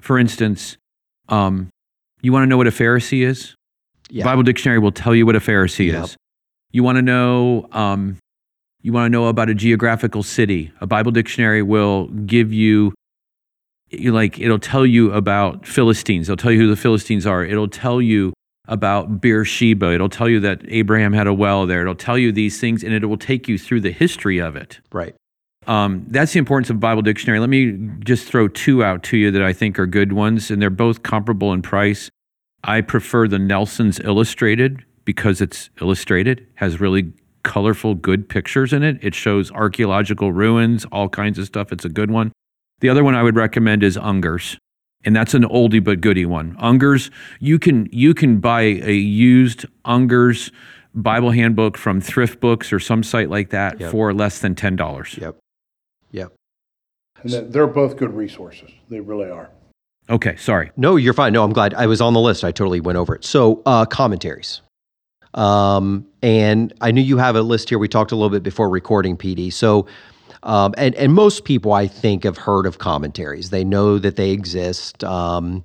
for 0.00 0.18
instance, 0.18 0.76
um, 1.28 1.68
you 2.22 2.32
want 2.32 2.42
to 2.44 2.46
know 2.46 2.56
what 2.56 2.66
a 2.66 2.70
Pharisee 2.70 3.24
is? 3.26 3.54
Yeah. 4.10 4.24
Bible 4.24 4.42
dictionary 4.42 4.78
will 4.78 4.92
tell 4.92 5.14
you 5.14 5.24
what 5.26 5.36
a 5.36 5.40
Pharisee 5.40 5.86
Yep. 5.92 6.04
is. 6.04 6.16
You 6.72 6.82
want 6.82 6.96
to 6.96 7.02
know, 7.02 7.68
um, 7.72 8.16
you 8.82 8.92
want 8.92 9.06
to 9.06 9.10
know 9.10 9.26
about 9.26 9.50
a 9.50 9.54
geographical 9.54 10.22
city. 10.22 10.72
A 10.80 10.86
Bible 10.86 11.12
dictionary 11.12 11.62
will 11.62 12.06
give 12.08 12.52
you, 12.52 12.94
you 13.90 14.12
like, 14.12 14.38
it'll 14.38 14.58
tell 14.58 14.86
you 14.86 15.12
about 15.12 15.66
Philistines. 15.66 16.28
It'll 16.28 16.36
tell 16.36 16.52
you 16.52 16.60
who 16.60 16.68
the 16.68 16.76
Philistines 16.76 17.26
are. 17.26 17.44
It'll 17.44 17.68
tell 17.68 18.00
you 18.00 18.32
about 18.68 19.20
Beersheba. 19.20 19.92
It'll 19.92 20.08
tell 20.08 20.28
you 20.28 20.38
that 20.40 20.62
Abraham 20.68 21.12
had 21.12 21.26
a 21.26 21.34
well 21.34 21.66
there. 21.66 21.80
It'll 21.82 21.94
tell 21.96 22.16
you 22.16 22.30
these 22.30 22.60
things, 22.60 22.84
and 22.84 22.94
it 22.94 23.04
will 23.04 23.16
take 23.16 23.48
you 23.48 23.58
through 23.58 23.80
the 23.80 23.90
history 23.90 24.38
of 24.38 24.54
it. 24.54 24.80
Right. 24.92 25.14
Um, 25.66 26.06
that's 26.08 26.32
the 26.32 26.38
importance 26.38 26.70
of 26.70 26.80
Bible 26.80 27.02
dictionary. 27.02 27.40
Let 27.40 27.50
me 27.50 27.72
just 27.98 28.26
throw 28.26 28.48
two 28.48 28.82
out 28.82 29.02
to 29.04 29.16
you 29.16 29.30
that 29.32 29.42
I 29.42 29.52
think 29.52 29.78
are 29.78 29.86
good 29.86 30.12
ones, 30.12 30.50
and 30.50 30.62
they're 30.62 30.70
both 30.70 31.02
comparable 31.02 31.52
in 31.52 31.62
price. 31.62 32.10
I 32.62 32.80
prefer 32.80 33.26
the 33.26 33.38
Nelson's 33.38 33.98
Illustrated 34.00 34.84
because 35.04 35.40
it's 35.40 35.70
illustrated, 35.80 36.46
has 36.56 36.80
really 36.80 37.12
colorful, 37.42 37.94
good 37.94 38.28
pictures 38.28 38.72
in 38.72 38.82
it. 38.82 38.98
It 39.02 39.14
shows 39.14 39.50
archaeological 39.52 40.32
ruins, 40.32 40.84
all 40.92 41.08
kinds 41.08 41.38
of 41.38 41.46
stuff. 41.46 41.72
It's 41.72 41.84
a 41.84 41.88
good 41.88 42.10
one. 42.10 42.32
The 42.80 42.88
other 42.88 43.02
one 43.04 43.14
I 43.14 43.22
would 43.22 43.36
recommend 43.36 43.82
is 43.82 43.96
Unger's, 43.96 44.56
and 45.04 45.14
that's 45.16 45.34
an 45.34 45.44
oldie 45.44 45.82
but 45.82 46.00
goodie 46.00 46.26
one. 46.26 46.56
Unger's, 46.58 47.10
you 47.40 47.58
can 47.58 47.88
you 47.92 48.14
can 48.14 48.40
buy 48.40 48.62
a 48.62 48.92
used 48.94 49.66
Unger's 49.84 50.50
Bible 50.94 51.30
handbook 51.30 51.76
from 51.78 52.00
Thrift 52.00 52.40
Books 52.40 52.72
or 52.72 52.80
some 52.80 53.02
site 53.02 53.30
like 53.30 53.50
that 53.50 53.78
Yep. 53.80 53.90
for 53.92 54.12
less 54.12 54.40
than 54.40 54.54
ten 54.54 54.76
dollars. 54.76 55.16
Yep. 55.20 55.36
Yep. 56.12 56.32
And 57.22 57.30
they're- 57.32 57.42
they're 57.42 57.66
both 57.66 57.96
good 57.96 58.12
resources. 58.14 58.70
They 58.88 59.00
really 59.00 59.30
are. 59.30 59.50
Okay, 60.08 60.34
sorry. 60.36 60.72
No, 60.76 60.96
you're 60.96 61.12
fine. 61.14 61.32
No, 61.32 61.44
I'm 61.44 61.52
glad 61.52 61.72
I 61.74 61.86
was 61.86 62.00
on 62.00 62.14
the 62.14 62.20
list. 62.20 62.42
I 62.44 62.50
totally 62.50 62.80
went 62.80 62.98
over 62.98 63.14
it. 63.14 63.24
So, 63.24 63.62
uh, 63.64 63.84
commentaries. 63.84 64.62
Um, 65.34 66.06
and 66.22 66.72
I 66.80 66.90
knew 66.90 67.00
you 67.00 67.18
have 67.18 67.36
a 67.36 67.42
list 67.42 67.68
here. 67.68 67.78
We 67.78 67.88
talked 67.88 68.12
a 68.12 68.16
little 68.16 68.30
bit 68.30 68.42
before 68.42 68.68
recording, 68.68 69.16
PD. 69.16 69.52
So, 69.52 69.86
um, 70.42 70.74
and 70.78 70.94
and 70.94 71.12
most 71.12 71.44
people 71.44 71.72
I 71.72 71.86
think 71.86 72.24
have 72.24 72.38
heard 72.38 72.66
of 72.66 72.78
commentaries. 72.78 73.50
They 73.50 73.64
know 73.64 73.98
that 73.98 74.16
they 74.16 74.30
exist. 74.30 75.04
Um, 75.04 75.64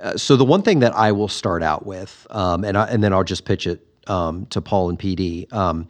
uh, 0.00 0.16
so 0.16 0.36
the 0.36 0.44
one 0.44 0.62
thing 0.62 0.80
that 0.80 0.94
I 0.94 1.12
will 1.12 1.28
start 1.28 1.62
out 1.62 1.86
with, 1.86 2.26
um, 2.30 2.64
and 2.64 2.76
I, 2.76 2.86
and 2.86 3.02
then 3.02 3.12
I'll 3.12 3.24
just 3.24 3.44
pitch 3.44 3.66
it 3.66 3.86
um, 4.06 4.46
to 4.46 4.60
Paul 4.60 4.90
and 4.90 4.98
PD. 4.98 5.50
Um, 5.52 5.88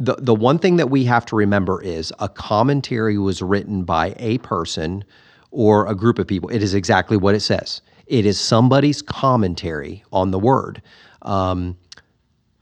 the 0.00 0.16
the 0.16 0.34
one 0.34 0.58
thing 0.58 0.76
that 0.76 0.90
we 0.90 1.04
have 1.04 1.24
to 1.26 1.36
remember 1.36 1.80
is 1.80 2.12
a 2.18 2.28
commentary 2.28 3.18
was 3.18 3.40
written 3.40 3.84
by 3.84 4.14
a 4.18 4.38
person 4.38 5.04
or 5.52 5.86
a 5.86 5.94
group 5.94 6.18
of 6.18 6.26
people. 6.26 6.48
It 6.48 6.62
is 6.62 6.74
exactly 6.74 7.16
what 7.16 7.34
it 7.34 7.40
says. 7.40 7.82
It 8.06 8.26
is 8.26 8.38
somebody's 8.40 9.00
commentary 9.00 10.02
on 10.12 10.32
the 10.32 10.38
word. 10.38 10.82
Um, 11.22 11.76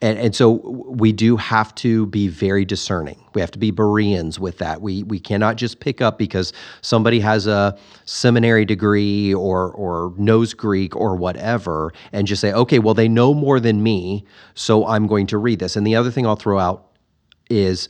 and, 0.02 0.18
and 0.18 0.34
so 0.34 0.52
we 0.86 1.12
do 1.12 1.36
have 1.36 1.74
to 1.76 2.06
be 2.06 2.28
very 2.28 2.64
discerning. 2.64 3.22
We 3.34 3.40
have 3.42 3.50
to 3.50 3.58
be 3.58 3.70
Bereans 3.70 4.40
with 4.40 4.58
that. 4.58 4.80
We 4.80 5.02
we 5.02 5.20
cannot 5.20 5.56
just 5.56 5.80
pick 5.80 6.00
up 6.00 6.18
because 6.18 6.52
somebody 6.80 7.20
has 7.20 7.46
a 7.46 7.76
seminary 8.06 8.64
degree 8.64 9.34
or 9.34 9.72
or 9.72 10.14
knows 10.16 10.54
Greek 10.54 10.96
or 10.96 11.16
whatever, 11.16 11.92
and 12.12 12.26
just 12.26 12.40
say, 12.40 12.52
okay, 12.52 12.78
well 12.78 12.94
they 12.94 13.08
know 13.08 13.34
more 13.34 13.60
than 13.60 13.82
me, 13.82 14.24
so 14.54 14.86
I'm 14.86 15.06
going 15.06 15.26
to 15.28 15.38
read 15.38 15.58
this. 15.58 15.76
And 15.76 15.86
the 15.86 15.96
other 15.96 16.10
thing 16.10 16.26
I'll 16.26 16.36
throw 16.36 16.58
out 16.58 16.92
is, 17.50 17.88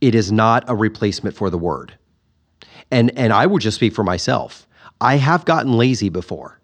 it 0.00 0.14
is 0.14 0.30
not 0.30 0.64
a 0.68 0.74
replacement 0.74 1.34
for 1.34 1.48
the 1.48 1.58
word. 1.58 1.96
And 2.90 3.16
and 3.18 3.32
I 3.32 3.46
will 3.46 3.58
just 3.58 3.76
speak 3.76 3.94
for 3.94 4.04
myself. 4.04 4.66
I 5.00 5.16
have 5.16 5.46
gotten 5.46 5.72
lazy 5.72 6.10
before 6.10 6.57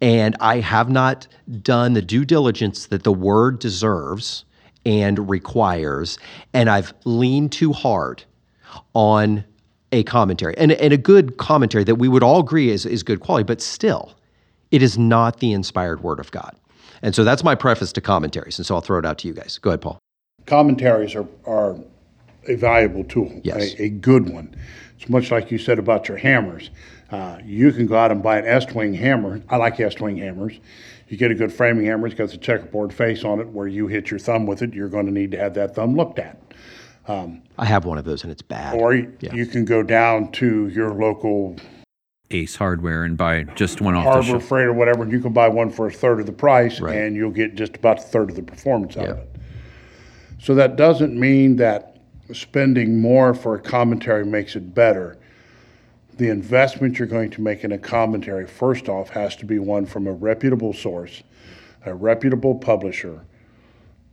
and 0.00 0.36
I 0.40 0.60
have 0.60 0.88
not 0.88 1.26
done 1.62 1.92
the 1.94 2.02
due 2.02 2.24
diligence 2.24 2.86
that 2.86 3.02
the 3.04 3.12
word 3.12 3.58
deserves 3.58 4.44
and 4.86 5.28
requires, 5.28 6.18
and 6.54 6.70
I've 6.70 6.94
leaned 7.04 7.52
too 7.52 7.72
hard 7.72 8.24
on 8.94 9.44
a 9.92 10.02
commentary 10.04 10.56
and, 10.56 10.72
and 10.72 10.92
a 10.92 10.96
good 10.96 11.36
commentary 11.36 11.84
that 11.84 11.96
we 11.96 12.08
would 12.08 12.22
all 12.22 12.40
agree 12.40 12.70
is, 12.70 12.86
is 12.86 13.02
good 13.02 13.20
quality, 13.20 13.44
but 13.44 13.60
still, 13.60 14.14
it 14.70 14.82
is 14.82 14.96
not 14.96 15.40
the 15.40 15.52
inspired 15.52 16.02
word 16.02 16.20
of 16.20 16.30
God. 16.30 16.54
And 17.02 17.14
so 17.14 17.24
that's 17.24 17.42
my 17.42 17.54
preface 17.54 17.92
to 17.94 18.00
commentaries. 18.00 18.58
And 18.58 18.66
so 18.66 18.74
I'll 18.76 18.80
throw 18.80 18.98
it 18.98 19.04
out 19.06 19.18
to 19.18 19.28
you 19.28 19.34
guys. 19.34 19.58
Go 19.58 19.70
ahead, 19.70 19.80
Paul. 19.80 19.98
Commentaries 20.46 21.14
are, 21.14 21.26
are 21.46 21.76
a 22.46 22.54
valuable 22.54 23.04
tool, 23.04 23.40
Yes. 23.42 23.74
a, 23.74 23.84
a 23.84 23.88
good 23.88 24.28
one. 24.32 24.54
It's 24.98 25.08
much 25.08 25.30
like 25.30 25.50
you 25.50 25.58
said 25.58 25.78
about 25.78 26.08
your 26.08 26.18
hammers. 26.18 26.70
Uh, 27.10 27.38
you 27.44 27.72
can 27.72 27.86
go 27.86 27.96
out 27.96 28.12
and 28.12 28.22
buy 28.22 28.38
an 28.38 28.44
Estwing 28.44 28.96
hammer. 28.96 29.42
I 29.48 29.56
like 29.56 29.76
Estwing 29.78 30.18
hammers. 30.18 30.58
You 31.08 31.16
get 31.16 31.30
a 31.30 31.34
good 31.34 31.52
framing 31.52 31.86
hammer. 31.86 32.06
It's 32.06 32.14
got 32.16 32.30
the 32.30 32.36
checkerboard 32.36 32.92
face 32.92 33.24
on 33.24 33.40
it. 33.40 33.48
Where 33.48 33.66
you 33.66 33.88
hit 33.88 34.10
your 34.10 34.20
thumb 34.20 34.46
with 34.46 34.62
it, 34.62 34.72
you're 34.74 34.88
going 34.88 35.06
to 35.06 35.12
need 35.12 35.32
to 35.32 35.38
have 35.38 35.54
that 35.54 35.74
thumb 35.74 35.96
looked 35.96 36.18
at. 36.20 36.38
I 37.08 37.64
have 37.64 37.86
one 37.86 37.98
of 37.98 38.04
those 38.04 38.22
and 38.22 38.30
it's 38.30 38.42
bad. 38.42 38.76
Or 38.78 38.94
you, 38.94 39.12
Yeah. 39.18 39.34
you 39.34 39.44
can 39.44 39.64
go 39.64 39.82
down 39.82 40.30
to 40.32 40.68
your 40.68 40.90
local 40.94 41.56
Ace 42.30 42.54
Hardware 42.54 43.02
and 43.02 43.16
buy 43.16 43.42
just 43.56 43.80
one 43.80 43.96
off 43.96 44.04
the 44.04 44.10
Harbor 44.12 44.26
shelf. 44.28 44.44
Freight 44.44 44.66
or 44.66 44.72
whatever, 44.72 45.02
and 45.02 45.10
you 45.10 45.18
can 45.18 45.32
buy 45.32 45.48
one 45.48 45.70
for 45.70 45.88
a 45.88 45.90
third 45.90 46.20
of 46.20 46.26
the 46.26 46.32
price, 46.32 46.80
Right. 46.80 46.94
and 46.96 47.16
you'll 47.16 47.32
get 47.32 47.56
just 47.56 47.74
about 47.74 47.98
a 47.98 48.02
third 48.02 48.30
of 48.30 48.36
the 48.36 48.42
performance 48.42 48.96
out 48.96 49.08
of 49.08 49.18
it. 49.18 49.36
So 50.38 50.54
that 50.54 50.76
doesn't 50.76 51.18
mean 51.18 51.56
that 51.56 51.96
spending 52.32 53.00
more 53.00 53.34
for 53.34 53.56
a 53.56 53.58
commentary 53.60 54.24
makes 54.24 54.54
it 54.54 54.72
better. 54.72 55.16
The 56.20 56.28
investment 56.28 56.98
you're 56.98 57.08
going 57.08 57.30
to 57.30 57.40
make 57.40 57.64
in 57.64 57.72
a 57.72 57.78
commentary, 57.78 58.46
first 58.46 58.90
off, 58.90 59.08
has 59.08 59.34
to 59.36 59.46
be 59.46 59.58
one 59.58 59.86
from 59.86 60.06
a 60.06 60.12
reputable 60.12 60.74
source, 60.74 61.22
a 61.86 61.94
reputable 61.94 62.56
publisher, 62.56 63.24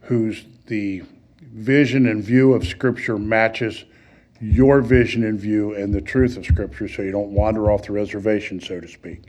whose 0.04 0.46
the 0.68 1.04
vision 1.42 2.08
and 2.08 2.24
view 2.24 2.54
of 2.54 2.66
Scripture 2.66 3.18
matches 3.18 3.84
your 4.40 4.80
vision 4.80 5.26
and 5.26 5.38
view 5.38 5.76
and 5.76 5.94
the 5.94 6.00
truth 6.00 6.38
of 6.38 6.46
Scripture 6.46 6.88
so 6.88 7.02
you 7.02 7.12
don't 7.12 7.32
wander 7.32 7.70
off 7.70 7.84
the 7.84 7.92
reservation, 7.92 8.62
so 8.62 8.80
to 8.80 8.88
speak. 8.88 9.24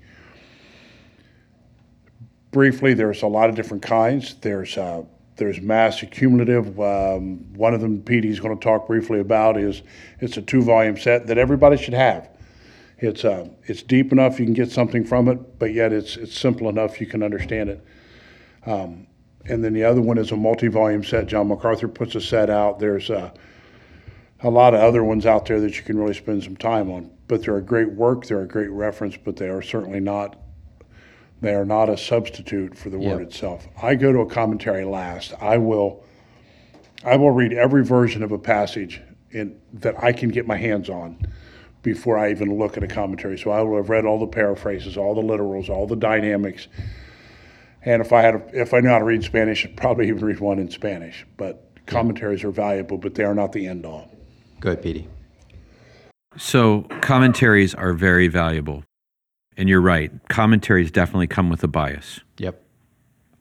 Briefly, 2.53 2.95
there's 2.95 3.23
a 3.23 3.27
lot 3.27 3.51
of 3.51 3.57
different 3.57 3.83
kinds. 3.83 4.37
There's 4.37 4.79
uh, 4.79 5.03
there's 5.35 5.61
mass 5.61 6.05
accumulative. 6.05 6.79
Um, 6.79 7.39
one 7.55 7.75
of 7.75 7.81
them, 7.81 8.03
PD's 8.03 8.39
going 8.39 8.57
to 8.57 8.63
talk 8.63 8.87
briefly 8.87 9.19
about, 9.19 9.57
is 9.57 9.83
it's 10.21 10.37
a 10.37 10.43
two-volume 10.43 10.97
set 10.97 11.27
that 11.27 11.39
everybody 11.39 11.77
should 11.77 11.95
have. 11.95 12.38
It's 12.99 13.25
uh, 13.25 13.49
it's 13.65 13.83
deep 13.83 14.11
enough 14.11 14.41
you 14.41 14.45
can 14.45 14.55
get 14.55 14.73
something 14.73 15.05
from 15.05 15.29
it, 15.29 15.59
but 15.59 15.73
yet 15.73 15.93
it's 15.93 16.17
it's 16.17 16.37
simple 16.37 16.69
enough 16.69 17.01
you 17.01 17.07
can 17.07 17.23
understand 17.23 17.71
it. 17.71 17.85
Um, 18.67 19.07
and 19.45 19.65
then 19.65 19.73
the 19.73 19.85
other 19.85 20.01
one 20.01 20.19
is 20.19 20.33
a 20.33 20.37
multi-volume 20.37 21.05
set. 21.05 21.27
John 21.27 21.49
MacArthur 21.49 21.89
puts 21.89 22.17
a 22.17 22.21
set 22.21 22.51
out. 22.51 22.81
There's 22.81 23.09
uh, 23.09 23.31
a 24.41 24.51
lot 24.51 24.75
of 24.75 24.81
other 24.81 25.05
ones 25.05 25.27
out 25.27 25.47
there 25.47 25.61
that 25.61 25.77
you 25.77 25.83
can 25.85 25.97
really 25.97 26.15
spend 26.15 26.43
some 26.43 26.57
time 26.57 26.91
on. 26.91 27.11
But 27.29 27.43
they're 27.43 27.57
a 27.57 27.63
great 27.63 27.93
work. 27.93 28.27
They're 28.27 28.43
a 28.43 28.49
great 28.49 28.71
reference, 28.71 29.17
but 29.17 29.37
they 29.37 29.49
are 29.49 29.63
certainly 29.63 30.01
not. 30.01 30.37
They 31.41 31.55
are 31.55 31.65
not 31.65 31.89
a 31.89 31.97
substitute 31.97 32.77
for 32.77 32.91
the 32.91 32.99
word 32.99 33.23
itself. 33.23 33.69
I 33.81 33.95
go 33.95 34.13
to 34.13 34.21
a 34.21 34.27
commentary 34.27 34.85
last. 34.85 35.35
I 35.41 35.57
will. 35.57 36.05
I 37.05 37.15
will 37.15 37.31
read 37.31 37.53
every 37.53 37.85
version 37.85 38.25
of 38.25 38.33
a 38.33 38.39
passage 38.39 39.01
in, 39.31 39.61
that 39.75 40.03
I 40.03 40.13
can 40.13 40.31
get 40.31 40.49
my 40.49 40.57
hands 40.57 40.91
on 40.91 41.25
before 41.83 42.19
I 42.19 42.31
even 42.31 42.59
look 42.59 42.77
at 42.77 42.83
a 42.83 42.89
commentary. 42.89 43.39
So 43.39 43.51
I 43.51 43.63
will 43.63 43.77
have 43.77 43.89
read 43.89 44.05
all 44.05 44.19
the 44.19 44.27
paraphrases, 44.27 44.97
all 44.97 45.15
the 45.15 45.23
literals, 45.23 45.69
all 45.69 45.87
the 45.87 45.97
dynamics. 45.97 46.69
And 47.83 48.03
if 48.03 48.13
I 48.13 48.23
had, 48.23 48.35
a, 48.35 48.43
if 48.53 48.75
I 48.75 48.81
knew 48.81 48.89
how 48.89 48.99
to 48.99 49.05
read 49.05 49.23
Spanish, 49.23 49.65
I'd 49.65 49.77
probably 49.77 50.09
even 50.09 50.25
read 50.25 50.41
one 50.41 50.59
in 50.59 50.71
Spanish. 50.71 51.25
But 51.37 51.65
commentaries 51.87 52.45
are 52.45 52.51
valuable, 52.51 52.99
but 52.99 53.15
they 53.15 53.25
are 53.25 53.35
not 53.35 53.53
the 53.53 53.67
end 53.67 53.87
all. 53.87 54.11
Go 54.61 54.73
ahead, 54.73 54.83
PD. 54.83 55.07
So 56.37 56.83
commentaries 57.01 57.75
are 57.75 57.93
very 57.93 58.29
valuable. 58.29 58.85
And 59.57 59.69
you're 59.69 59.81
right. 59.81 60.13
Commentaries 60.29 60.91
definitely 60.91 61.27
come 61.27 61.51
with 61.51 61.65
a 61.65 61.69
bias. 61.69 62.21
Yep. 62.39 62.63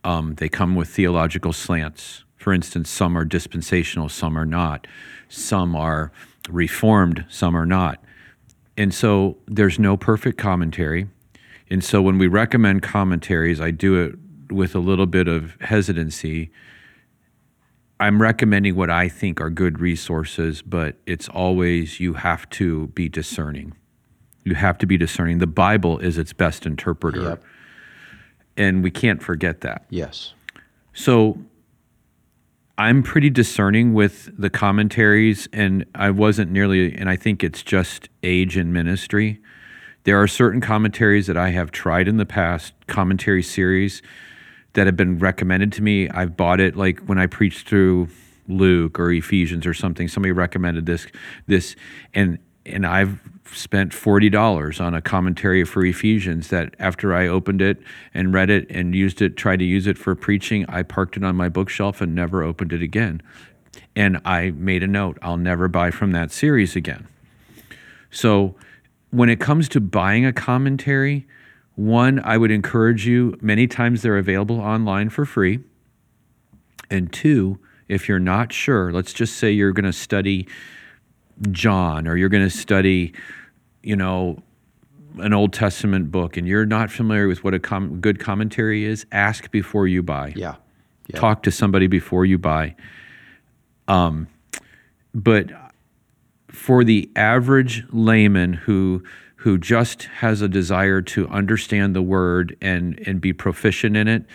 Um, 0.04 0.36
they 0.36 0.50
come 0.50 0.76
with 0.76 0.90
theological 0.90 1.54
slants. 1.54 2.24
For 2.38 2.54
instance, 2.54 2.90
some 2.90 3.18
are 3.18 3.26
dispensational, 3.26 4.10
some 4.10 4.38
are 4.38 4.46
not. 4.46 4.88
Some 5.28 5.76
are 5.76 6.12
reformed, 6.50 7.26
some 7.30 7.56
are 7.56 7.66
not. 7.66 8.02
And 8.78 8.94
so 8.94 9.38
there's 9.48 9.80
no 9.80 9.98
perfect 9.98 10.38
commentary. 10.38 11.08
And 11.70 11.84
so 11.84 12.02
when 12.02 12.18
we 12.18 12.28
recommend 12.28 12.84
commentaries, 12.84 13.60
I 13.60 13.72
do 13.72 14.00
it 14.02 14.16
with 14.54 14.76
a 14.76 14.80
little 14.80 15.08
bit 15.08 15.28
of 15.28 15.58
hesitancy. 15.60 16.52
I'm 18.00 18.22
recommending 18.22 18.76
what 18.76 18.90
I 18.90 19.10
think 19.10 19.42
are 19.42 19.50
good 19.50 19.80
resources, 19.80 20.62
but 20.62 20.98
it's 21.06 21.28
always 21.28 22.00
you 22.00 22.14
have 22.14 22.50
to 22.52 22.88
be 22.90 23.10
discerning. 23.10 23.74
You 24.44 24.56
have 24.56 24.78
to 24.78 24.86
be 24.86 24.98
discerning. 24.98 25.40
The 25.40 25.48
Bible 25.48 25.98
is 25.98 26.18
its 26.18 26.32
best 26.32 26.66
interpreter. 26.66 27.22
Yep. 27.22 27.44
And 28.56 28.84
we 28.84 28.92
can't 28.92 29.22
forget 29.22 29.62
that. 29.62 29.86
Yes. 29.90 30.34
So 30.94 31.38
I'm 32.80 33.02
pretty 33.02 33.32
discerning 33.32 33.96
with 33.96 34.30
the 34.38 34.52
commentaries, 34.52 35.48
and 35.52 35.84
I 35.96 36.12
wasn't 36.12 36.52
nearly, 36.52 36.94
and 36.94 37.10
I 37.10 37.16
think 37.16 37.44
it's 37.44 37.64
just 37.64 38.08
age 38.22 38.56
and 38.56 38.72
ministry. 38.72 39.42
There 40.04 40.22
are 40.22 40.28
certain 40.28 40.62
commentaries 40.62 41.26
that 41.26 41.38
I 41.38 41.50
have 41.50 41.72
tried 41.72 42.08
in 42.08 42.18
the 42.18 42.26
past, 42.26 42.74
commentary 42.86 43.42
series 43.42 44.04
that 44.74 44.86
have 44.86 44.96
been 44.96 45.18
recommended 45.18 45.74
to 45.74 45.82
me. 45.82 46.08
I've 46.10 46.38
bought 46.38 46.60
it 46.60 46.76
like 46.76 47.00
when 47.00 47.18
I 47.18 47.26
preached 47.26 47.68
through 47.68 48.10
Luke 48.48 49.00
or 49.00 49.12
Ephesians 49.12 49.66
or 49.66 49.74
something. 49.74 50.08
Somebody 50.08 50.32
recommended 50.32 50.86
this, 50.86 51.08
this, 51.48 51.76
and 52.14 52.38
and 52.64 52.86
I've 52.86 53.20
spent 53.56 53.94
forty 53.94 54.30
dollars 54.30 54.80
on 54.80 54.94
a 54.94 55.02
commentary 55.02 55.64
for 55.64 55.86
Ephesians. 55.86 56.50
That 56.50 56.76
after 56.80 57.14
I 57.14 57.28
opened 57.28 57.62
it 57.62 57.82
and 58.14 58.34
read 58.34 58.50
it 58.50 58.68
and 58.70 58.96
used 58.96 59.22
it, 59.22 59.38
tried 59.38 59.60
to 59.60 59.66
use 59.66 59.88
it 59.88 59.98
for 59.98 60.16
preaching, 60.16 60.66
I 60.68 60.84
parked 60.84 61.18
it 61.18 61.24
on 61.24 61.36
my 61.36 61.50
bookshelf 61.50 62.02
and 62.02 62.14
never 62.14 62.44
opened 62.44 62.74
it 62.74 62.82
again. 62.82 63.22
And 63.96 64.20
I 64.26 64.52
made 64.52 64.84
a 64.84 64.88
note: 64.88 65.18
I'll 65.22 65.38
never 65.38 65.68
buy 65.68 65.92
from 65.92 66.12
that 66.12 66.32
series 66.32 66.76
again. 66.76 67.08
So, 68.10 68.56
when 69.12 69.30
it 69.30 69.40
comes 69.40 69.70
to 69.70 69.80
buying 69.80 70.26
a 70.26 70.34
commentary, 70.34 71.28
one, 71.76 72.20
I 72.24 72.38
would 72.38 72.52
encourage 72.52 73.06
you, 73.06 73.38
many 73.42 73.68
times 73.68 74.02
they're 74.02 74.18
available 74.18 74.60
online 74.60 75.10
for 75.10 75.26
free. 75.26 75.60
And 76.90 77.14
two, 77.14 77.60
if 77.88 78.10
you're 78.10 78.20
not 78.20 78.52
sure, 78.52 78.92
let's 78.92 79.14
just 79.14 79.38
say 79.38 79.52
you're 79.52 79.72
going 79.72 79.86
to 79.86 79.94
study 79.94 80.48
John 81.52 82.08
or 82.08 82.16
you're 82.18 82.30
going 82.30 82.44
to 82.44 82.56
study, 82.56 83.14
you 83.84 83.96
know, 83.96 84.42
an 85.20 85.34
Old 85.34 85.54
Testament 85.54 86.12
book 86.12 86.38
and 86.38 86.48
you're 86.48 86.66
not 86.66 86.92
familiar 86.92 87.28
with 87.28 87.44
what 87.44 87.54
a 87.54 87.60
com- 87.60 88.00
good 88.00 88.20
commentary 88.20 88.86
is, 88.86 89.06
ask 89.12 89.50
before 89.52 89.88
you 89.88 90.04
buy 90.04 90.34
Yeah. 90.36 90.56
Yeah. 91.08 91.20
talk 91.20 91.44
to 91.44 91.52
somebody 91.52 91.88
before 91.88 92.26
you 92.26 92.38
buy. 92.38 92.76
Um, 93.88 94.28
but 95.14 95.50
for 96.50 96.84
the 96.84 97.10
average 97.16 97.84
layman 97.92 98.54
who 98.54 99.04
who 99.42 99.58
just 99.58 100.04
has 100.04 100.42
a 100.42 100.48
desire 100.50 101.02
to 101.02 101.28
understand 101.30 101.96
the 101.96 102.02
word 102.02 102.58
and 102.62 103.00
and 103.08 103.22
be 103.22 103.32
proficient 103.34 103.96
in 103.96 104.08
it, 104.08 104.26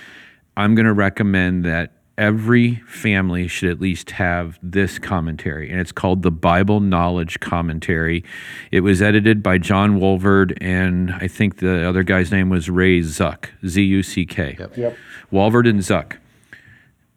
I'm 0.57 0.75
going 0.75 0.87
to 0.87 0.93
recommend 0.93 1.65
that 1.65 1.93
every 2.19 2.77
family 2.87 3.49
should 3.49 3.71
at 3.71 3.81
least 3.81 4.13
have 4.13 4.59
this 4.63 4.99
commentary, 4.99 5.71
and 5.71 5.81
it's 5.81 5.93
called 5.93 6.23
the 6.23 6.31
Bible 6.31 6.81
Knowledge 6.81 7.41
Commentary. 7.41 8.25
It 8.71 8.81
was 8.81 9.01
edited 9.01 9.43
by 9.43 9.59
John 9.59 9.99
Walvoord, 9.99 10.57
and 10.61 11.13
I 11.13 11.29
think 11.29 11.59
the 11.59 11.89
other 11.89 12.03
guy's 12.03 12.31
name 12.31 12.49
was 12.49 12.69
Ray 12.69 13.01
Zuck, 13.01 13.47
Z 13.67 13.83
U 13.83 14.03
C 14.03 14.27
K. 14.27 14.57
Yep. 14.59 14.97
Walvoord 15.33 15.69
and 15.69 15.81
Zuck. 15.81 16.19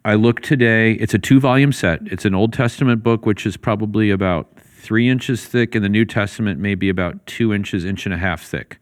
I 0.03 0.13
looked 0.13 0.43
today. 0.43 0.93
It's 0.93 1.13
a 1.13 1.19
two 1.19 1.39
volume 1.39 1.71
set. 1.71 2.01
It's 2.05 2.25
an 2.25 2.35
Old 2.35 2.53
Testament 2.53 3.03
book, 3.03 3.25
which 3.25 3.45
is 3.45 3.57
probably 3.57 4.11
about 4.11 4.55
three 4.59 5.09
inches 5.09 5.45
thick, 5.45 5.73
and 5.73 5.83
the 5.83 5.89
New 5.89 6.05
Testament 6.05 6.59
may 6.59 6.75
be 6.75 6.89
about 6.89 7.25
two 7.25 7.53
inches, 7.53 7.83
inch 7.83 8.05
and 8.05 8.13
a 8.13 8.17
half 8.17 8.43
thick. 8.43 8.77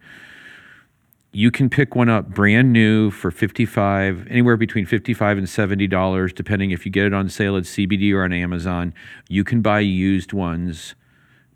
You 1.35 1.49
can 1.49 1.67
pick 1.67 1.95
one 1.95 2.09
up 2.09 2.29
brand 2.29 2.71
new 2.71 3.09
for 3.09 3.31
55, 3.31 4.27
anywhere 4.29 4.55
between 4.55 4.85
55 4.85 5.39
and 5.39 5.47
$70, 5.47 6.35
depending 6.35 6.69
if 6.69 6.85
you 6.85 6.91
get 6.91 7.07
it 7.07 7.13
on 7.13 7.27
sale 7.27 7.57
at 7.57 7.63
CBD 7.63 8.13
or 8.13 8.23
on 8.23 8.31
Amazon. 8.31 8.93
You 9.29 9.43
can 9.43 9.63
buy 9.63 9.79
used 9.79 10.31
ones, 10.31 10.93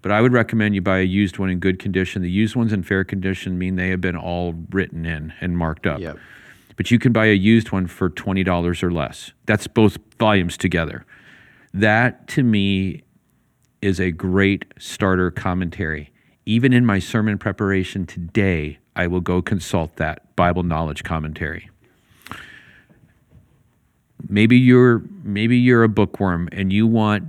but 0.02 0.12
I 0.12 0.20
would 0.20 0.34
recommend 0.34 0.74
you 0.74 0.82
buy 0.82 0.98
a 0.98 1.04
used 1.04 1.38
one 1.38 1.52
in 1.52 1.60
good 1.60 1.78
condition. 1.78 2.24
The 2.24 2.32
used 2.32 2.56
ones 2.56 2.74
in 2.74 2.82
fair 2.82 3.04
condition 3.04 3.60
mean 3.60 3.76
they 3.76 3.90
have 3.90 4.02
been 4.02 4.18
all 4.18 4.56
written 4.72 5.06
in 5.06 5.32
and 5.42 5.56
marked 5.56 5.86
up 5.86 6.00
Yep. 6.00 6.18
but 6.76 6.90
you 6.90 6.98
can 6.98 7.12
buy 7.14 7.28
a 7.28 7.34
used 7.36 7.72
one 7.72 7.86
for 7.86 8.10
$20 8.10 8.82
or 8.84 8.92
less. 8.92 9.32
That's 9.46 9.68
both 9.68 10.00
volumes 10.18 10.58
together. 10.58 11.06
That 11.72 12.28
to 12.30 12.42
me 12.42 13.04
is 13.84 14.00
a 14.00 14.10
great 14.10 14.66
starter 14.80 15.30
commentary. 15.30 16.12
Even 16.48 16.74
in 16.74 16.84
my 16.84 16.98
sermon 16.98 17.38
preparation 17.38 18.08
today, 18.08 18.80
I 18.98 19.08
will 19.08 19.22
go 19.22 19.42
consult 19.42 19.96
that 19.96 20.36
Bible 20.36 20.64
knowledge 20.64 21.04
commentary. 21.04 21.70
Maybe 24.28 24.58
you're 24.58 25.04
maybe 25.24 25.58
you're 25.58 25.84
a 25.84 25.90
bookworm 25.90 26.50
and 26.52 26.74
you 26.74 26.86
want 26.86 27.24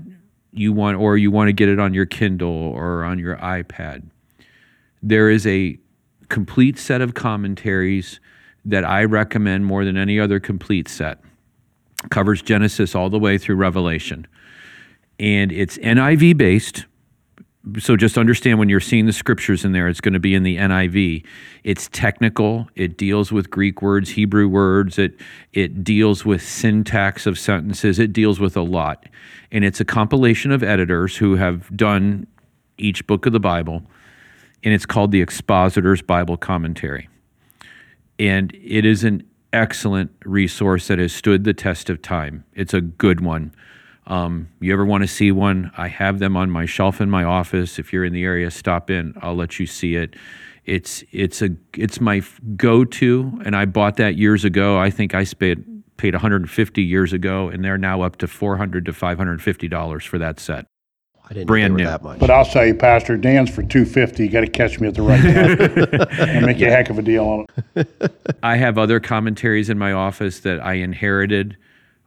you 0.53 0.73
want 0.73 0.97
or 0.97 1.17
you 1.17 1.31
want 1.31 1.49
to 1.49 1.53
get 1.53 1.69
it 1.69 1.79
on 1.79 1.95
your 1.95 2.07
Kindle 2.07 2.49
or 2.49 3.05
on 3.05 3.19
your 3.19 3.37
iPad 3.37 4.03
there 5.03 5.31
is 5.31 5.47
a 5.47 5.79
complete 6.29 6.79
set 6.79 7.01
of 7.01 7.15
commentaries 7.15 8.21
that 8.65 8.85
I 8.85 9.05
recommend 9.05 9.67
more 9.67 9.85
than 9.85 9.97
any 9.97 10.19
other 10.19 10.41
complete 10.41 10.89
set. 10.89 11.21
Covers 12.11 12.43
Genesis 12.43 12.95
all 12.95 13.11
the 13.11 13.19
way 13.19 13.39
through 13.39 13.57
Revelation. 13.57 14.27
And 15.19 15.51
it's 15.51 15.79
NIV 15.79 16.37
based. 16.37 16.85
So 17.79 17.97
just 17.97 18.17
understand 18.17 18.59
when 18.59 18.69
you're 18.69 18.81
seeing 18.81 19.07
the 19.07 19.13
scriptures 19.13 19.65
in 19.65 19.73
there, 19.73 19.89
it's 19.89 20.01
going 20.01 20.15
to 20.15 20.21
be 20.21 20.35
in 20.35 20.43
the 20.43 20.57
NIV. 20.57 21.25
It's 21.65 21.89
technical. 21.93 22.69
It 22.75 22.97
deals 22.97 23.33
with 23.33 23.51
Greek 23.51 23.83
words, 23.83 24.11
Hebrew 24.11 24.49
words. 24.49 24.99
It 24.99 25.21
it 25.53 25.85
deals 25.85 26.25
with 26.25 26.43
syntax 26.43 27.27
of 27.27 27.39
sentences. 27.39 27.99
It 27.99 28.13
deals 28.13 28.41
with 28.41 28.57
a 28.57 28.63
lot. 28.63 29.07
And 29.51 29.65
it's 29.65 29.81
a 29.81 29.85
compilation 29.85 30.53
of 30.53 30.63
editors 30.63 31.17
who 31.17 31.37
have 31.37 31.75
done 31.77 32.27
each 32.77 33.07
book 33.07 33.27
of 33.27 33.33
the 33.33 33.41
Bible 33.41 33.83
and 34.63 34.75
it's 34.75 34.87
called 34.87 35.13
the 35.13 35.23
Expositor's 35.23 36.03
Bible 36.03 36.37
Commentary. 36.37 37.09
And 38.19 38.53
it 38.55 38.85
is 38.85 39.05
an 39.05 39.23
excellent 39.53 40.11
resource 40.25 40.89
that 40.89 40.99
has 40.99 41.13
stood 41.13 41.45
the 41.45 41.55
test 41.55 41.89
of 41.89 42.03
time. 42.03 42.45
It's 42.55 42.75
a 42.75 42.81
good 42.81 43.21
one. 43.21 43.53
Um, 44.09 44.49
you 44.61 44.73
ever 44.73 44.87
want 44.87 45.03
to 45.03 45.09
see 45.09 45.31
one? 45.31 45.71
I 45.77 45.89
have 45.89 46.19
them 46.19 46.37
on 46.37 46.51
my 46.51 46.65
shelf 46.65 47.01
in 47.01 47.11
my 47.11 47.25
office. 47.25 47.79
If 47.79 47.93
you're 47.93 48.05
in 48.07 48.15
the 48.15 48.25
area, 48.25 48.51
stop 48.51 48.91
in. 48.91 49.15
I'll 49.21 49.37
let 49.37 49.61
you 49.61 49.67
see 49.67 49.97
it. 49.97 50.17
It's 50.65 51.05
it's 51.13 51.41
a 51.43 51.51
it's 51.77 52.01
my 52.01 52.23
go 52.57 52.85
to, 52.85 53.41
and 53.45 53.55
I 53.55 53.67
bought 53.67 53.97
that 53.99 54.17
years 54.17 54.45
ago. 54.45 54.79
I 54.79 54.91
think 54.91 55.15
I 55.15 55.25
spent 55.25 55.65
paid 55.99 56.15
150 56.15 56.83
years 56.83 57.13
ago, 57.13 57.49
and 57.49 57.65
they're 57.65 57.79
now 57.79 58.03
up 58.03 58.17
to 58.17 58.27
400 58.27 58.87
to 58.87 58.93
550 58.93 59.69
dollars 59.69 60.05
for 60.05 60.19
that 60.19 60.41
set. 60.41 60.67
I 61.31 61.35
didn't 61.35 61.47
Brand 61.47 61.75
new. 61.75 61.85
that 61.85 62.03
much. 62.03 62.19
But 62.19 62.31
I'll 62.31 62.47
tell 62.47 62.65
you, 62.65 62.75
Pastor, 62.75 63.19
Dan's 63.19 63.51
for 63.51 63.63
two 63.63 63.85
fifty. 63.85 64.25
You 64.25 64.31
got 64.31 64.41
to 64.41 64.47
catch 64.47 64.81
me 64.81 64.89
at 64.89 64.95
the 64.95 65.03
right 65.03 65.21
time 65.21 66.09
and 66.29 66.47
make 66.47 66.61
a 66.63 66.71
heck 66.71 66.89
of 66.89 66.99
a 66.99 67.03
deal 67.03 67.25
on 67.25 67.47
it. 67.75 68.37
I 68.43 68.57
have 68.57 68.79
other 68.79 69.01
commentaries 69.01 69.69
in 69.69 69.79
my 69.79 69.93
office 69.93 70.41
that 70.41 70.65
I 70.65 70.75
inherited. 70.75 71.59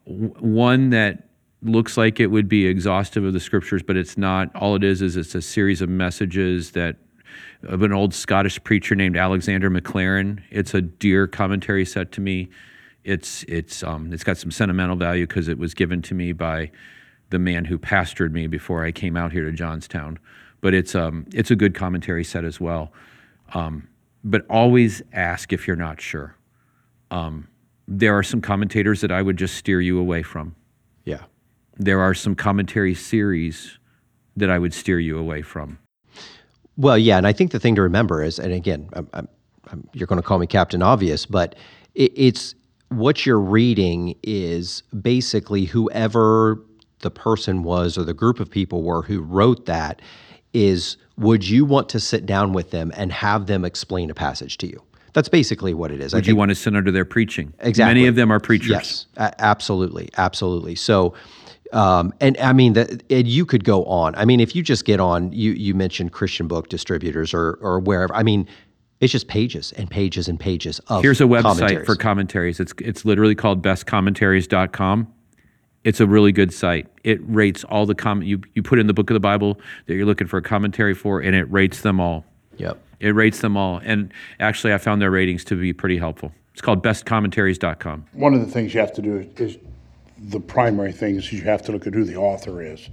One 0.05 0.89
that 0.89 1.27
looks 1.63 1.97
like 1.97 2.19
it 2.19 2.27
would 2.27 2.47
be 2.47 2.65
exhaustive 2.65 3.23
of 3.23 3.33
the 3.33 3.39
scriptures, 3.39 3.83
but 3.83 3.95
it's 3.95 4.17
not. 4.17 4.53
All 4.55 4.75
it 4.75 4.83
is 4.83 5.01
is 5.01 5.15
it's 5.15 5.35
a 5.35 5.41
series 5.41 5.81
of 5.81 5.89
messages 5.89 6.71
that 6.71 6.97
of 7.63 7.83
an 7.83 7.93
old 7.93 8.13
Scottish 8.13 8.61
preacher 8.63 8.95
named 8.95 9.15
Alexander 9.15 9.69
Maclaren. 9.69 10.41
It's 10.49 10.73
a 10.73 10.81
dear 10.81 11.27
commentary 11.27 11.85
set 11.85 12.11
to 12.13 12.21
me. 12.21 12.49
It's 13.03 13.43
it's 13.43 13.83
um, 13.83 14.11
it's 14.11 14.23
got 14.23 14.37
some 14.37 14.51
sentimental 14.51 14.95
value 14.95 15.27
because 15.27 15.47
it 15.47 15.57
was 15.57 15.73
given 15.73 16.01
to 16.03 16.13
me 16.13 16.33
by 16.33 16.71
the 17.29 17.39
man 17.39 17.65
who 17.65 17.77
pastored 17.77 18.31
me 18.31 18.47
before 18.47 18.83
I 18.83 18.91
came 18.91 19.15
out 19.15 19.31
here 19.31 19.45
to 19.45 19.51
Johnstown. 19.51 20.19
But 20.61 20.73
it's 20.73 20.95
um 20.95 21.25
it's 21.33 21.51
a 21.51 21.55
good 21.55 21.75
commentary 21.75 22.23
set 22.23 22.43
as 22.43 22.59
well. 22.59 22.91
Um, 23.53 23.87
but 24.23 24.45
always 24.49 25.01
ask 25.13 25.51
if 25.51 25.67
you're 25.67 25.75
not 25.75 25.99
sure. 25.99 26.35
Um, 27.09 27.47
there 27.87 28.17
are 28.17 28.23
some 28.23 28.39
commentators 28.39 29.01
that 29.01 29.11
I 29.11 29.21
would 29.21 29.37
just 29.37 29.55
steer 29.55 29.81
you 29.81 29.99
away 29.99 30.23
from. 30.23 30.55
yeah. 31.03 31.23
There 31.83 31.99
are 31.99 32.13
some 32.13 32.35
commentary 32.35 32.93
series 32.93 33.79
that 34.37 34.51
I 34.51 34.59
would 34.59 34.71
steer 34.71 34.99
you 34.99 35.17
away 35.17 35.41
from. 35.41 35.79
Well, 36.77 36.97
yeah, 36.97 37.17
and 37.17 37.25
I 37.25 37.33
think 37.33 37.51
the 37.51 37.59
thing 37.59 37.73
to 37.75 37.81
remember 37.81 38.23
is, 38.23 38.37
and 38.37 38.53
again, 38.53 38.87
I'm, 38.93 39.07
I'm, 39.13 39.27
I'm, 39.71 39.89
you're 39.93 40.05
going 40.05 40.21
to 40.21 40.27
call 40.27 40.37
me 40.37 40.45
Captain 40.45 40.83
Obvious, 40.83 41.25
but 41.25 41.55
it, 41.95 42.13
it's 42.15 42.53
what 42.89 43.25
you're 43.25 43.39
reading 43.39 44.15
is 44.21 44.83
basically 45.01 45.65
whoever 45.65 46.61
the 46.99 47.09
person 47.09 47.63
was 47.63 47.97
or 47.97 48.03
the 48.03 48.13
group 48.13 48.39
of 48.39 48.51
people 48.51 48.83
were 48.83 49.01
who 49.01 49.19
wrote 49.21 49.65
that 49.65 50.03
is 50.53 50.97
would 51.17 51.47
you 51.47 51.65
want 51.65 51.89
to 51.89 51.99
sit 51.99 52.27
down 52.27 52.53
with 52.53 52.69
them 52.69 52.91
and 52.95 53.11
have 53.11 53.47
them 53.47 53.65
explain 53.65 54.11
a 54.11 54.13
passage 54.13 54.57
to 54.59 54.67
you? 54.67 54.83
That's 55.13 55.29
basically 55.29 55.73
what 55.73 55.91
it 55.91 55.99
is. 55.99 56.13
Would 56.13 56.27
you 56.27 56.35
want 56.35 56.49
to 56.49 56.55
sit 56.55 56.75
under 56.75 56.91
their 56.91 57.05
preaching? 57.05 57.53
Exactly. 57.59 57.89
Many 57.89 58.07
of 58.07 58.15
them 58.15 58.31
are 58.31 58.39
preachers. 58.39 58.69
Yes, 58.69 59.05
absolutely, 59.17 60.09
absolutely. 60.17 60.75
So, 60.75 61.13
um, 61.73 62.13
and 62.19 62.37
I 62.37 62.53
mean 62.53 62.73
that 62.73 63.03
and 63.09 63.27
you 63.27 63.45
could 63.45 63.63
go 63.63 63.85
on. 63.85 64.15
I 64.15 64.25
mean, 64.25 64.39
if 64.39 64.55
you 64.55 64.63
just 64.63 64.85
get 64.85 64.99
on, 64.99 65.31
you 65.31 65.51
you 65.51 65.73
mentioned 65.73 66.11
Christian 66.11 66.47
book 66.47 66.69
distributors 66.69 67.33
or 67.33 67.57
or 67.61 67.79
wherever. 67.79 68.13
I 68.13 68.23
mean, 68.23 68.47
it's 68.99 69.11
just 69.11 69.27
pages 69.27 69.71
and 69.73 69.89
pages 69.89 70.27
and 70.27 70.39
pages 70.39 70.79
of. 70.87 71.01
Here's 71.01 71.21
a 71.21 71.25
website 71.25 71.43
commentaries. 71.43 71.85
for 71.85 71.95
commentaries. 71.95 72.59
It's 72.59 72.73
it's 72.79 73.05
literally 73.05 73.35
called 73.35 73.61
bestcommentaries.com. 73.61 75.13
It's 75.83 75.99
a 75.99 76.05
really 76.05 76.31
good 76.31 76.53
site. 76.53 76.87
It 77.03 77.19
rates 77.23 77.63
all 77.63 77.85
the 77.85 77.95
comment 77.95 78.27
you 78.27 78.41
you 78.53 78.61
put 78.61 78.77
in 78.77 78.87
the 78.87 78.93
book 78.93 79.09
of 79.09 79.15
the 79.15 79.19
Bible 79.19 79.59
that 79.87 79.95
you're 79.95 80.05
looking 80.05 80.27
for 80.27 80.37
a 80.37 80.43
commentary 80.43 80.93
for, 80.93 81.19
and 81.19 81.35
it 81.35 81.51
rates 81.51 81.81
them 81.81 81.99
all. 81.99 82.25
Yep. 82.57 82.77
It 82.99 83.15
rates 83.15 83.39
them 83.39 83.57
all. 83.57 83.81
And 83.83 84.13
actually, 84.39 84.73
I 84.73 84.77
found 84.77 85.01
their 85.01 85.09
ratings 85.09 85.43
to 85.45 85.55
be 85.55 85.73
pretty 85.73 85.97
helpful. 85.97 86.31
It's 86.53 86.61
called 86.61 86.83
bestcommentaries.com. 86.83 88.05
One 88.13 88.33
of 88.35 88.41
the 88.41 88.45
things 88.45 88.73
you 88.73 88.79
have 88.79 88.93
to 88.93 89.01
do 89.01 89.17
is, 89.17 89.39
is 89.39 89.57
the 90.29 90.39
primary 90.39 90.91
thing 90.91 91.15
is 91.15 91.31
you 91.33 91.41
have 91.41 91.63
to 91.63 91.71
look 91.71 91.87
at 91.87 91.93
who 91.93 92.03
the 92.03 92.15
author 92.15 92.61
is. 92.61 92.89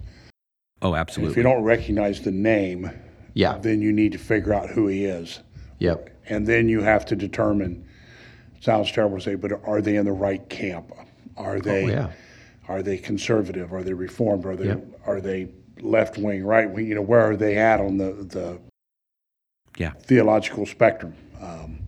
Oh, 0.80 0.94
absolutely. 0.94 1.32
If 1.32 1.36
you 1.36 1.42
don't 1.42 1.62
recognize 1.62 2.22
the 2.22 2.30
name, 2.30 2.90
Yeah. 3.34 3.58
then 3.58 3.82
you 3.82 3.92
need 3.92 4.12
to 4.12 4.18
figure 4.18 4.54
out 4.54 4.70
who 4.70 4.86
he 4.86 5.04
is. 5.04 5.40
Yep. 5.78 6.10
And 6.28 6.46
then 6.46 6.68
you 6.68 6.80
have 6.82 7.04
to 7.06 7.16
determine, 7.16 7.84
sounds 8.60 8.90
terrible 8.90 9.18
to 9.18 9.22
say, 9.22 9.34
but 9.34 9.52
are 9.64 9.80
they 9.82 9.96
in 9.96 10.06
the 10.06 10.12
right 10.12 10.48
camp? 10.48 10.92
Are 11.36 11.60
they, 11.60 11.84
Oh, 11.84 11.88
yeah. 11.88 12.10
are 12.68 12.82
they 12.82 12.96
conservative? 12.96 13.72
Are 13.72 13.82
they 13.82 13.92
reformed? 13.92 14.46
Are 14.46 14.56
they, 14.56 14.66
Yep. 14.66 14.86
are 15.06 15.20
they 15.20 15.48
left 15.80 16.16
wing, 16.18 16.44
right 16.44 16.70
wing? 16.70 16.86
You 16.86 16.94
know, 16.94 17.02
where 17.02 17.20
are 17.20 17.36
they 17.36 17.56
at 17.58 17.80
on 17.80 17.98
the, 17.98 18.12
the 18.12 18.58
Yeah. 19.76 19.92
theological 20.02 20.64
spectrum? 20.66 21.14
Um, 21.40 21.80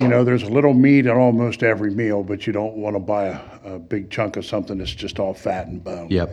you 0.00 0.08
know, 0.08 0.24
there's 0.24 0.42
a 0.42 0.48
little 0.48 0.74
meat 0.74 1.06
in 1.06 1.12
almost 1.12 1.62
every 1.62 1.90
meal, 1.90 2.22
but 2.22 2.46
you 2.46 2.52
don't 2.52 2.74
want 2.74 2.96
to 2.96 3.00
buy 3.00 3.26
a, 3.26 3.74
a 3.74 3.78
big 3.78 4.10
chunk 4.10 4.36
of 4.36 4.44
something 4.44 4.78
that's 4.78 4.94
just 4.94 5.20
all 5.20 5.34
fat 5.34 5.68
and 5.68 5.82
bone. 5.82 6.08
Yep. 6.10 6.30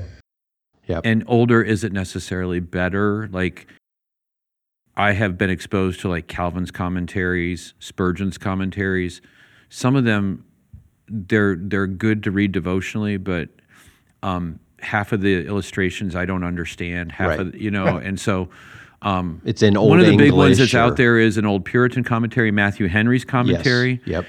Yep. 0.87 1.01
And 1.05 1.23
older 1.27 1.61
isn't 1.61 1.93
necessarily 1.93 2.59
better. 2.59 3.29
Like, 3.31 3.67
I 4.97 5.13
have 5.13 5.37
been 5.37 5.49
exposed 5.49 6.01
to 6.01 6.09
like 6.09 6.27
Calvin's 6.27 6.71
commentaries, 6.71 7.73
Spurgeon's 7.79 8.37
commentaries. 8.37 9.21
Some 9.69 9.95
of 9.95 10.03
them, 10.03 10.43
they're 11.07 11.55
they're 11.55 11.87
good 11.87 12.23
to 12.23 12.31
read 12.31 12.51
devotionally, 12.51 13.17
but 13.17 13.49
um, 14.23 14.59
half 14.79 15.11
of 15.11 15.21
the 15.21 15.45
illustrations 15.45 16.15
I 16.15 16.25
don't 16.25 16.43
understand. 16.43 17.11
Half 17.13 17.29
Right. 17.29 17.39
of 17.39 17.55
you 17.55 17.71
know, 17.71 17.97
and 18.03 18.19
so 18.19 18.49
um, 19.01 19.41
It's 19.45 19.61
in 19.61 19.77
old 19.77 19.89
one 19.89 19.99
of 19.99 20.05
the 20.05 20.15
big 20.17 20.31
ones 20.31 20.59
English 20.59 20.71
that's 20.71 20.75
out 20.75 20.97
there 20.97 21.17
is 21.17 21.37
an 21.37 21.45
old 21.45 21.65
Puritan 21.65 22.03
commentary, 22.03 22.51
Matthew 22.51 22.87
Henry's 22.87 23.21
Yes. 23.21 23.29
commentary. 23.29 24.01
Yep. 24.05 24.25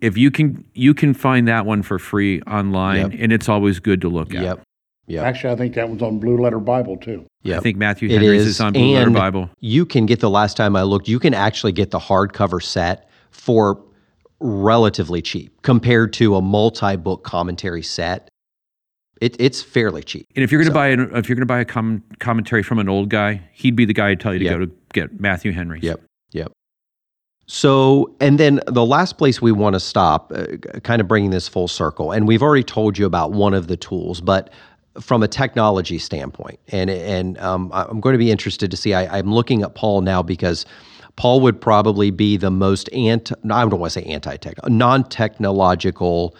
If 0.00 0.18
you 0.18 0.30
can 0.30 0.64
you 0.74 0.94
can 0.94 1.14
find 1.14 1.48
that 1.48 1.64
one 1.64 1.82
for 1.82 1.98
free 1.98 2.42
online, 2.42 3.12
Yep. 3.12 3.20
and 3.20 3.32
it's 3.32 3.48
always 3.48 3.80
good 3.80 4.00
to 4.02 4.08
look 4.08 4.34
at. 4.34 4.42
Yep. 4.42 4.62
Yep. 5.08 5.24
Actually, 5.24 5.52
I 5.52 5.56
think 5.56 5.74
that 5.74 5.88
one's 5.88 6.02
on 6.02 6.18
Blue 6.18 6.36
Letter 6.36 6.58
Bible 6.58 6.96
too. 6.96 7.24
Yeah, 7.42 7.58
I 7.58 7.60
think 7.60 7.76
Matthew 7.78 8.08
Henry's 8.08 8.42
is, 8.42 8.46
is, 8.48 8.60
on 8.60 8.72
Blue 8.72 8.94
Letter 8.94 9.10
Bible. 9.10 9.48
You 9.60 9.86
can 9.86 10.04
get 10.04 10.18
the 10.20 10.30
last 10.30 10.56
time 10.56 10.74
I 10.74 10.82
looked, 10.82 11.06
you 11.06 11.20
can 11.20 11.32
actually 11.32 11.72
get 11.72 11.92
the 11.92 11.98
hardcover 12.00 12.60
set 12.62 13.08
for 13.30 13.80
relatively 14.40 15.22
cheap 15.22 15.62
compared 15.62 16.12
to 16.14 16.34
a 16.36 16.42
multi-book 16.42 17.22
commentary 17.22 17.82
set. 17.82 18.28
It, 19.20 19.36
it's 19.40 19.62
fairly 19.62 20.02
cheap. 20.02 20.26
And 20.36 20.44
if 20.44 20.52
you're 20.52 20.60
going 20.60 20.70
to 20.70 20.74
buy 20.74 20.88
an, 20.88 21.00
if 21.16 21.28
you're 21.28 21.36
going 21.36 21.40
to 21.40 21.46
buy 21.46 21.60
a 21.60 21.64
com- 21.64 22.02
commentary 22.18 22.62
from 22.62 22.78
an 22.78 22.88
old 22.88 23.08
guy, 23.08 23.42
he'd 23.52 23.74
be 23.76 23.84
the 23.84 23.94
guy 23.94 24.10
to 24.10 24.16
tell 24.16 24.32
you 24.32 24.40
to 24.40 24.44
Yep. 24.44 24.54
go 24.58 24.64
to 24.66 24.72
get 24.92 25.20
Matthew 25.20 25.52
Henry. 25.52 25.80
Yep. 25.82 26.00
Yep. 26.32 26.52
So, 27.46 28.14
and 28.20 28.38
then 28.40 28.60
the 28.66 28.84
last 28.84 29.18
place 29.18 29.40
we 29.40 29.52
want 29.52 29.74
to 29.74 29.80
stop, 29.80 30.32
uh, 30.34 30.46
kind 30.82 31.00
of 31.00 31.06
bringing 31.08 31.30
this 31.30 31.46
full 31.48 31.68
circle, 31.68 32.10
and 32.10 32.26
we've 32.26 32.42
already 32.42 32.64
told 32.64 32.98
you 32.98 33.06
about 33.06 33.32
one 33.32 33.54
of 33.54 33.68
the 33.68 33.76
tools, 33.76 34.20
but 34.20 34.50
from 35.00 35.22
a 35.22 35.28
technology 35.28 35.98
standpoint, 35.98 36.58
and 36.68 36.90
and 36.90 37.38
um, 37.38 37.70
I'm 37.72 38.00
going 38.00 38.14
to 38.14 38.18
be 38.18 38.30
interested 38.30 38.70
to 38.70 38.76
see. 38.76 38.94
I, 38.94 39.18
I'm 39.18 39.32
looking 39.32 39.62
at 39.62 39.74
Paul 39.74 40.00
now 40.00 40.22
because 40.22 40.66
Paul 41.16 41.40
would 41.40 41.60
probably 41.60 42.10
be 42.10 42.36
the 42.36 42.50
most 42.50 42.92
anti. 42.92 43.34
I 43.44 43.60
don't 43.60 43.78
want 43.78 43.92
to 43.92 44.00
say 44.00 44.06
anti-tech, 44.06 44.56
non-technological 44.68 46.34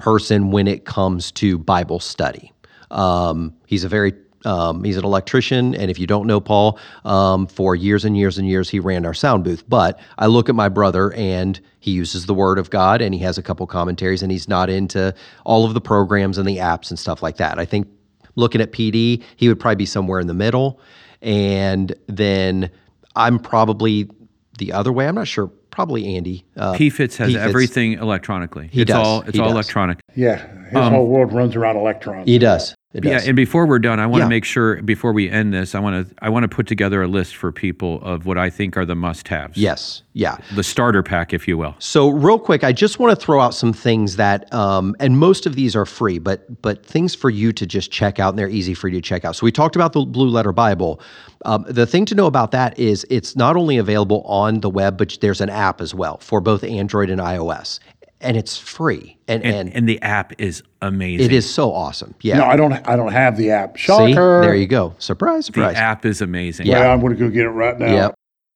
person 0.00 0.50
when 0.50 0.66
it 0.66 0.84
comes 0.84 1.30
to 1.32 1.58
Bible 1.58 2.00
study. 2.00 2.52
Um, 2.90 3.54
he's 3.66 3.84
a 3.84 3.88
very 3.88 4.14
um, 4.46 4.82
he's 4.82 4.96
an 4.96 5.04
electrician, 5.04 5.74
and 5.74 5.90
if 5.90 5.98
you 5.98 6.06
don't 6.06 6.26
know 6.26 6.40
Paul, 6.40 6.78
um, 7.04 7.46
for 7.46 7.76
years 7.76 8.06
and 8.06 8.16
years 8.16 8.38
and 8.38 8.48
years 8.48 8.70
he 8.70 8.80
ran 8.80 9.04
our 9.04 9.12
sound 9.12 9.44
booth. 9.44 9.68
But 9.68 10.00
I 10.16 10.26
look 10.26 10.48
at 10.48 10.54
my 10.54 10.70
brother, 10.70 11.12
and 11.12 11.60
he 11.78 11.90
uses 11.90 12.24
the 12.24 12.32
Word 12.32 12.58
of 12.58 12.70
God, 12.70 13.02
and 13.02 13.14
he 13.14 13.20
has 13.20 13.36
a 13.36 13.42
couple 13.42 13.66
commentaries, 13.66 14.22
and 14.22 14.32
he's 14.32 14.48
not 14.48 14.70
into 14.70 15.14
all 15.44 15.66
of 15.66 15.74
the 15.74 15.80
programs 15.80 16.38
and 16.38 16.48
the 16.48 16.56
apps 16.56 16.88
and 16.88 16.98
stuff 16.98 17.22
like 17.22 17.36
that. 17.36 17.58
I 17.58 17.66
think 17.66 17.86
looking 18.34 18.62
at 18.62 18.72
PD, 18.72 19.22
he 19.36 19.48
would 19.48 19.60
probably 19.60 19.76
be 19.76 19.86
somewhere 19.86 20.20
in 20.20 20.26
the 20.26 20.34
middle, 20.34 20.80
and 21.20 21.94
then 22.06 22.70
I'm 23.14 23.38
probably 23.38 24.08
the 24.56 24.72
other 24.72 24.90
way. 24.90 25.06
I'm 25.06 25.16
not 25.16 25.28
sure. 25.28 25.50
Probably 25.70 26.16
Andy. 26.16 26.44
Uh, 26.56 26.74
PFITS 26.74 27.16
has 27.16 27.32
PFITS. 27.32 27.36
everything 27.36 27.92
electronically. 27.94 28.68
He 28.72 28.82
it's 28.82 28.88
does. 28.88 29.06
all 29.06 29.22
it's 29.22 29.32
He 29.32 29.38
all 29.40 29.46
does. 29.46 29.54
electronic. 29.54 29.98
Yeah, 30.16 30.46
his 30.70 30.88
whole 30.88 31.06
world 31.06 31.32
runs 31.32 31.56
around 31.56 31.76
electrons. 31.76 32.26
he 32.26 32.38
does. 32.38 32.74
It 32.92 33.04
Yeah, 33.04 33.18
does. 33.18 33.28
and 33.28 33.36
before 33.36 33.66
we're 33.66 33.78
done, 33.78 34.00
I 34.00 34.06
want 34.06 34.22
to 34.22 34.24
Yeah. 34.24 34.28
make 34.30 34.44
sure 34.44 34.82
before 34.82 35.12
we 35.12 35.30
end 35.30 35.54
this, 35.54 35.76
I 35.76 35.78
want 35.80 36.08
to 36.08 36.14
I 36.20 36.28
want 36.28 36.42
to 36.42 36.48
put 36.48 36.66
together 36.66 37.02
a 37.02 37.06
list 37.06 37.36
for 37.36 37.52
people 37.52 38.00
of 38.02 38.26
what 38.26 38.36
I 38.36 38.50
think 38.50 38.76
are 38.76 38.84
the 38.84 38.96
must-haves. 38.96 39.56
yes. 39.56 40.02
Yeah. 40.12 40.38
The 40.56 40.64
starter 40.64 41.04
pack, 41.04 41.32
if 41.32 41.46
you 41.46 41.56
will. 41.56 41.76
So 41.78 42.08
real 42.08 42.38
quick, 42.40 42.64
I 42.64 42.72
just 42.72 42.98
want 42.98 43.16
to 43.16 43.24
throw 43.24 43.40
out 43.40 43.54
some 43.54 43.72
things 43.72 44.16
that, 44.16 44.52
um, 44.52 44.96
and 44.98 45.16
most 45.18 45.46
of 45.46 45.54
these 45.54 45.76
are 45.76 45.86
free, 45.86 46.18
but 46.18 46.60
but 46.62 46.84
things 46.84 47.14
for 47.14 47.30
you 47.30 47.52
to 47.52 47.64
just 47.64 47.92
check 47.92 48.18
out, 48.18 48.30
and 48.30 48.38
they're 48.40 48.48
easy 48.48 48.74
for 48.74 48.88
you 48.88 48.96
to 48.96 49.02
check 49.08 49.24
out. 49.24 49.36
So 49.36 49.44
we 49.44 49.52
talked 49.52 49.76
about 49.76 49.92
the 49.92 50.04
Blue 50.04 50.28
Letter 50.28 50.50
Bible. 50.52 51.00
Um, 51.44 51.64
the 51.68 51.86
thing 51.86 52.04
to 52.06 52.16
know 52.16 52.26
about 52.26 52.50
that 52.50 52.76
is 52.76 53.06
it's 53.08 53.36
not 53.36 53.56
only 53.56 53.76
available 53.78 54.22
on 54.26 54.60
the 54.62 54.68
web, 54.68 54.98
but 54.98 55.16
there's 55.20 55.40
an 55.40 55.48
app 55.48 55.80
as 55.80 55.94
well 55.94 56.18
for 56.20 56.40
both 56.40 56.64
Android 56.64 57.08
and 57.08 57.20
iOS, 57.20 57.78
and 58.20 58.36
it's 58.36 58.56
free, 58.58 59.16
and 59.28 59.42
and, 59.44 59.54
And, 59.68 59.76
and 59.76 59.88
the 59.88 60.00
app 60.02 60.32
is 60.40 60.62
amazing. 60.82 61.26
it 61.26 61.32
is 61.32 61.52
so 61.52 61.72
awesome. 61.72 62.14
Yeah. 62.20 62.38
No, 62.38 62.44
I 62.44 62.56
don't. 62.56 62.72
I 62.88 62.96
don't 62.96 63.12
have 63.12 63.36
the 63.36 63.50
app. 63.50 63.76
See, 63.78 63.84
Shocker. 63.84 64.40
there 64.42 64.54
you 64.54 64.66
go. 64.66 64.94
Surprise, 64.98 65.46
surprise. 65.46 65.74
the 65.74 65.80
app 65.80 66.04
is 66.04 66.20
amazing. 66.20 66.66
Yeah. 66.66 66.80
Yeah, 66.80 66.92
I'm 66.92 67.00
going 67.00 67.14
to 67.14 67.18
go 67.18 67.28
get 67.30 67.44
it 67.46 67.50
right 67.50 67.78
now. 67.78 67.92
Yep. 67.92 68.14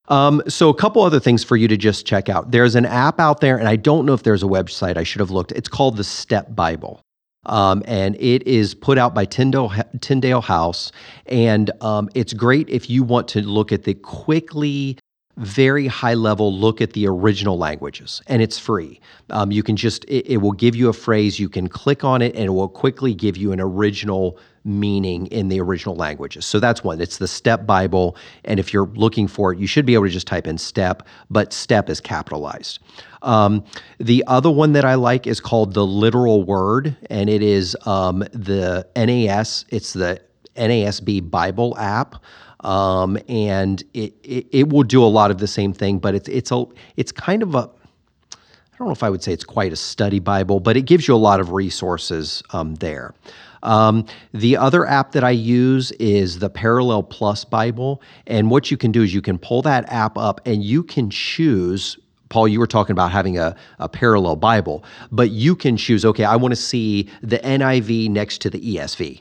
Um, 0.09 0.43
so 0.49 0.69
a 0.69 0.75
couple 0.75 1.03
other 1.03 1.19
things 1.21 1.43
for 1.43 1.57
you 1.57 1.67
to 1.69 1.77
just 1.79 2.05
check 2.07 2.29
out. 2.29 2.51
There's 2.51 2.75
an 2.75 2.85
app 2.85 3.19
out 3.19 3.41
there, 3.41 3.57
and 3.57 3.67
I 3.69 3.77
don't 3.77 4.05
know 4.05 4.13
if 4.13 4.23
there's 4.23 4.43
a 4.43 4.47
website. 4.47 4.97
I 4.99 5.03
should 5.03 5.21
have 5.21 5.31
looked. 5.31 5.53
It's 5.53 5.69
called 5.69 5.97
the 5.97 6.05
Step 6.05 6.55
Bible. 6.55 7.01
Um, 7.47 7.83
and 7.87 8.17
it 8.17 8.47
is 8.47 8.75
put 8.75 8.97
out 8.99 9.15
by 9.15 9.25
Tyndale, 9.27 9.73
Tyndale 10.01 10.41
House. 10.41 10.93
And 11.27 11.71
um, 11.83 12.09
it's 12.15 12.33
great 12.33 12.69
if 12.71 12.89
you 12.89 13.03
want 13.03 13.29
to 13.29 13.41
look 13.43 13.71
at 13.73 13.85
the 13.85 13.95
quickly 13.95 14.99
very 15.37 15.87
high 15.87 16.15
level 16.15 16.53
look 16.53 16.81
at 16.81 16.93
the 16.93 17.07
original 17.07 17.59
languages 17.59 18.23
and 18.29 18.41
it's 18.41 18.59
free. 18.59 19.01
Um, 19.31 19.51
you 19.51 19.63
can 19.63 19.77
just 19.77 20.05
it, 20.05 20.27
it, 20.27 20.37
will 20.39 20.53
give 20.53 20.77
you 20.77 20.89
a 20.89 20.93
phrase 20.93 21.41
you 21.41 21.49
can 21.49 21.69
click 21.69 22.05
on 22.05 22.23
it 22.23 22.35
and 22.37 22.45
it 22.45 22.51
will 22.51 22.69
quickly 22.69 23.15
give 23.15 23.37
you 23.37 23.51
an 23.51 23.61
original 23.61 24.39
meaning 24.65 25.27
in 25.27 25.49
the 25.49 25.61
original 25.61 25.97
languages. 25.97 26.47
So 26.47 26.61
that's 26.61 26.85
one. 26.85 27.01
It's 27.01 27.19
the 27.19 27.29
step 27.29 27.67
bible 27.67 28.17
and 28.45 28.61
if 28.61 28.73
you're 28.73 28.87
looking 28.95 29.27
for 29.27 29.53
it 29.53 29.59
you 29.59 29.67
should 29.67 29.87
be 29.87 29.95
able 29.95 30.05
to 30.05 30.11
just 30.11 30.27
type 30.27 30.47
in 30.47 30.57
step 30.57 31.07
but 31.31 31.53
step 31.53 31.91
is 31.91 32.01
capitalized. 32.01 32.79
Um, 33.23 33.65
the 33.99 34.23
other 34.27 34.51
one 34.51 34.73
that 34.75 34.85
i 34.85 34.95
like 34.95 35.27
is 35.27 35.41
called 35.41 35.75
the 35.75 35.87
literal 35.87 36.45
word 36.45 36.97
and 37.11 37.29
it 37.29 37.43
is 37.43 37.77
um, 37.87 38.21
the 38.33 38.87
nas 38.97 39.65
it's 39.71 39.95
the 39.95 40.21
nasb 40.57 41.31
bible 41.31 41.77
app 41.79 42.17
um, 42.65 43.19
and 43.29 43.83
it, 43.93 44.15
it, 44.25 44.47
it 44.51 44.69
will 44.71 44.83
do 44.83 45.05
a 45.05 45.07
lot 45.07 45.31
of 45.31 45.39
the 45.39 45.47
same 45.47 45.73
thing, 45.73 45.99
but 45.99 46.15
it's 46.15 46.29
it's 46.29 46.51
a 46.51 46.65
it's 46.97 47.13
kind 47.13 47.43
of 47.43 47.55
a 47.55 47.69
I 48.75 48.77
don't 48.79 48.89
know 48.89 48.93
if 48.93 49.05
I 49.05 49.11
would 49.11 49.23
say 49.23 49.33
it's 49.33 49.45
quite 49.45 49.73
a 49.73 49.77
study 49.77 50.19
Bible, 50.19 50.59
but 50.59 50.77
it 50.77 50.83
gives 50.83 51.07
you 51.07 51.15
a 51.15 51.17
lot 51.17 51.39
of 51.39 51.53
resources 51.53 52.43
um, 52.51 52.75
there. 52.77 53.15
Um, 53.63 54.05
the 54.33 54.57
other 54.57 54.85
app 54.85 55.13
that 55.13 55.23
I 55.23 55.31
use 55.31 55.93
is 55.93 56.41
the 56.41 56.51
Parallel 56.51 57.05
Plus 57.05 57.45
Bible, 57.45 58.03
and 58.27 58.51
what 58.51 58.71
you 58.71 58.77
can 58.77 58.91
do 58.91 59.03
is 59.03 59.15
you 59.15 59.23
can 59.23 59.39
pull 59.39 59.63
that 59.63 59.91
app 59.93 60.19
up 60.19 60.41
and 60.45 60.65
you 60.65 60.83
can 60.83 61.09
choose 61.11 61.99
Paul, 62.31 62.49
you 62.49 62.59
were 62.59 62.67
talking 62.67 62.93
about 62.93 63.13
having 63.13 63.39
a, 63.39 63.55
a 63.79 63.89
parallel 63.89 64.35
Bible, 64.35 64.83
but 65.13 65.31
you 65.31 65.55
can 65.55 65.77
choose, 65.77 66.05
okay, 66.05 66.25
I 66.25 66.35
want 66.35 66.51
to 66.51 66.57
see 66.57 67.09
the 67.23 67.39
NIV 67.39 68.11
next 68.11 68.41
to 68.41 68.51
the 68.51 68.59
ESV. 68.59 69.21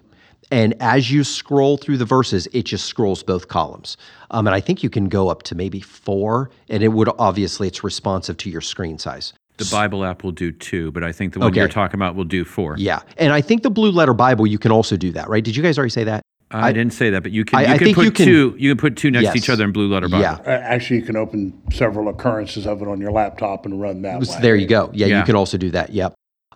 And 0.52 0.76
as 0.80 1.12
you 1.12 1.24
scroll 1.24 1.78
through 1.78 1.98
the 1.98 2.06
verses, 2.06 2.48
it 2.54 2.64
just 2.64 2.86
scrolls 2.86 3.24
both 3.24 3.48
columns. 3.48 3.98
Um, 4.32 4.48
and 4.48 4.56
I 4.56 4.60
think 4.60 4.84
you 4.84 4.90
can 4.90 5.10
go 5.10 5.30
up 5.30 5.44
to 5.44 5.56
maybe 5.56 5.80
four, 5.80 6.50
and 6.70 6.84
it 6.84 6.90
would 6.90 7.10
obviously 7.20 7.68
it's 7.68 7.84
responsive 7.84 8.38
to 8.38 8.50
your 8.50 8.62
screen 8.62 8.98
size. 8.98 9.34
The 9.58 9.70
Bible 9.72 10.04
app 10.04 10.24
will 10.24 10.32
do 10.32 10.52
two, 10.52 10.92
but 10.92 11.04
I 11.04 11.12
think 11.12 11.34
the 11.34 11.40
one 11.40 11.52
okay. 11.52 11.60
you're 11.60 11.70
talking 11.70 11.96
about 11.96 12.16
will 12.16 12.24
do 12.24 12.44
four. 12.44 12.76
Yeah, 12.78 13.02
and 13.18 13.32
I 13.32 13.42
think 13.42 13.62
the 13.62 13.70
Blue 13.70 13.92
Letter 13.92 14.14
Bible 14.14 14.48
you 14.48 14.58
can 14.58 14.72
also 14.72 14.98
do 14.98 15.12
that, 15.12 15.30
right? 15.30 15.44
Did 15.44 15.56
you 15.56 15.62
guys 15.62 15.78
already 15.78 15.92
say 15.92 16.04
that? 16.06 16.24
I, 16.50 16.70
I 16.70 16.72
didn't 16.72 16.94
say 16.94 17.10
that, 17.12 17.24
but 17.24 17.32
you 17.32 17.46
can. 17.46 17.60
You 17.60 17.66
I, 17.68 17.78
can 17.78 17.94
put 17.94 18.06
you 18.06 18.12
can, 18.12 18.26
two. 18.26 18.56
You 18.58 18.72
can 18.72 18.78
put 18.78 18.98
two 18.98 19.12
next 19.12 19.24
yes. 19.24 19.34
to 19.34 19.38
each 19.40 19.50
other 19.50 19.64
in 19.64 19.72
Blue 19.72 19.92
Letter 19.92 20.08
Bible. 20.08 20.22
Yeah, 20.22 20.40
actually, 20.46 21.00
you 21.00 21.06
can 21.06 21.18
open 21.18 21.60
several 21.72 22.10
occurrences 22.10 22.68
of 22.68 22.82
it 22.82 22.88
on 22.88 23.00
your 23.02 23.12
laptop 23.12 23.66
and 23.66 23.82
run 23.82 24.02
that. 24.04 24.20
way. 24.22 24.28
There 24.42 24.56
you 24.56 24.68
go. 24.68 24.90
Yeah, 24.94 25.08
yeah, 25.08 25.20
you 25.20 25.26
can 25.26 25.36
also 25.36 25.58
do 25.58 25.72
that. 25.72 25.92
Yep. 25.92 26.14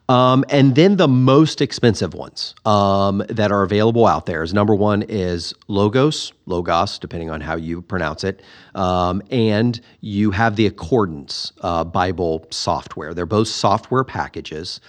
Um, 0.10 0.46
and 0.50 0.74
then 0.76 0.96
the 0.96 1.08
most 1.08 1.60
expensive 1.60 2.14
ones 2.14 2.56
um, 2.66 3.24
that 3.28 3.52
are 3.52 3.64
available 3.64 4.08
out 4.08 4.26
there 4.26 4.42
is 4.42 4.54
number 4.54 4.74
one 4.74 5.02
is 5.04 5.54
Logos, 5.68 6.32
Logos, 6.46 6.98
depending 6.98 7.30
on 7.30 7.42
how 7.42 7.58
you 7.58 7.82
pronounce 7.82 8.24
it. 8.24 8.42
Um, 8.74 9.22
and 9.32 9.82
you 10.00 10.32
have 10.32 10.56
the 10.56 10.66
Accordance 10.66 11.52
uh, 11.60 11.84
Bible 11.84 12.48
software. 12.52 13.14
They're 13.14 13.26
both 13.26 13.50
software 13.50 14.06
packages. 14.06 14.80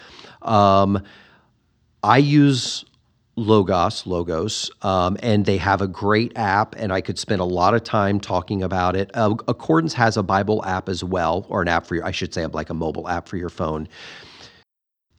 Um, 0.42 1.02
I 2.04 2.18
use 2.18 2.84
Logos, 3.34 4.06
Logos, 4.06 4.70
um, 4.82 5.16
and 5.20 5.44
they 5.44 5.56
have 5.56 5.80
a 5.80 5.88
great 5.88 6.32
app, 6.36 6.76
and 6.76 6.92
I 6.92 7.00
could 7.00 7.18
spend 7.18 7.40
a 7.40 7.44
lot 7.44 7.74
of 7.74 7.82
time 7.82 8.20
talking 8.20 8.62
about 8.62 8.94
it. 8.94 9.10
Uh, 9.14 9.34
Accordance 9.48 9.94
has 9.94 10.16
a 10.16 10.22
Bible 10.22 10.64
app 10.64 10.88
as 10.88 11.02
well, 11.02 11.44
or 11.48 11.62
an 11.62 11.68
app 11.68 11.86
for 11.86 11.96
your, 11.96 12.04
I 12.04 12.12
should 12.12 12.32
say, 12.32 12.46
like 12.46 12.70
a 12.70 12.74
mobile 12.74 13.08
app 13.08 13.28
for 13.28 13.36
your 13.36 13.48
phone. 13.48 13.88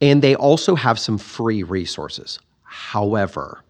And 0.02 0.22
they 0.22 0.36
also 0.36 0.76
have 0.76 0.98
some 0.98 1.18
free 1.18 1.64
resources. 1.64 2.40
However, 2.64 3.64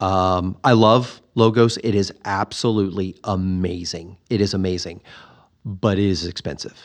um, 0.00 0.56
I 0.64 0.72
love 0.72 1.22
Logos. 1.34 1.78
It 1.78 1.94
is 1.94 2.12
absolutely 2.24 3.16
amazing. 3.24 4.16
It 4.28 4.40
is 4.40 4.52
amazing, 4.52 5.00
but 5.64 5.98
it 5.98 6.04
is 6.04 6.26
expensive. 6.26 6.78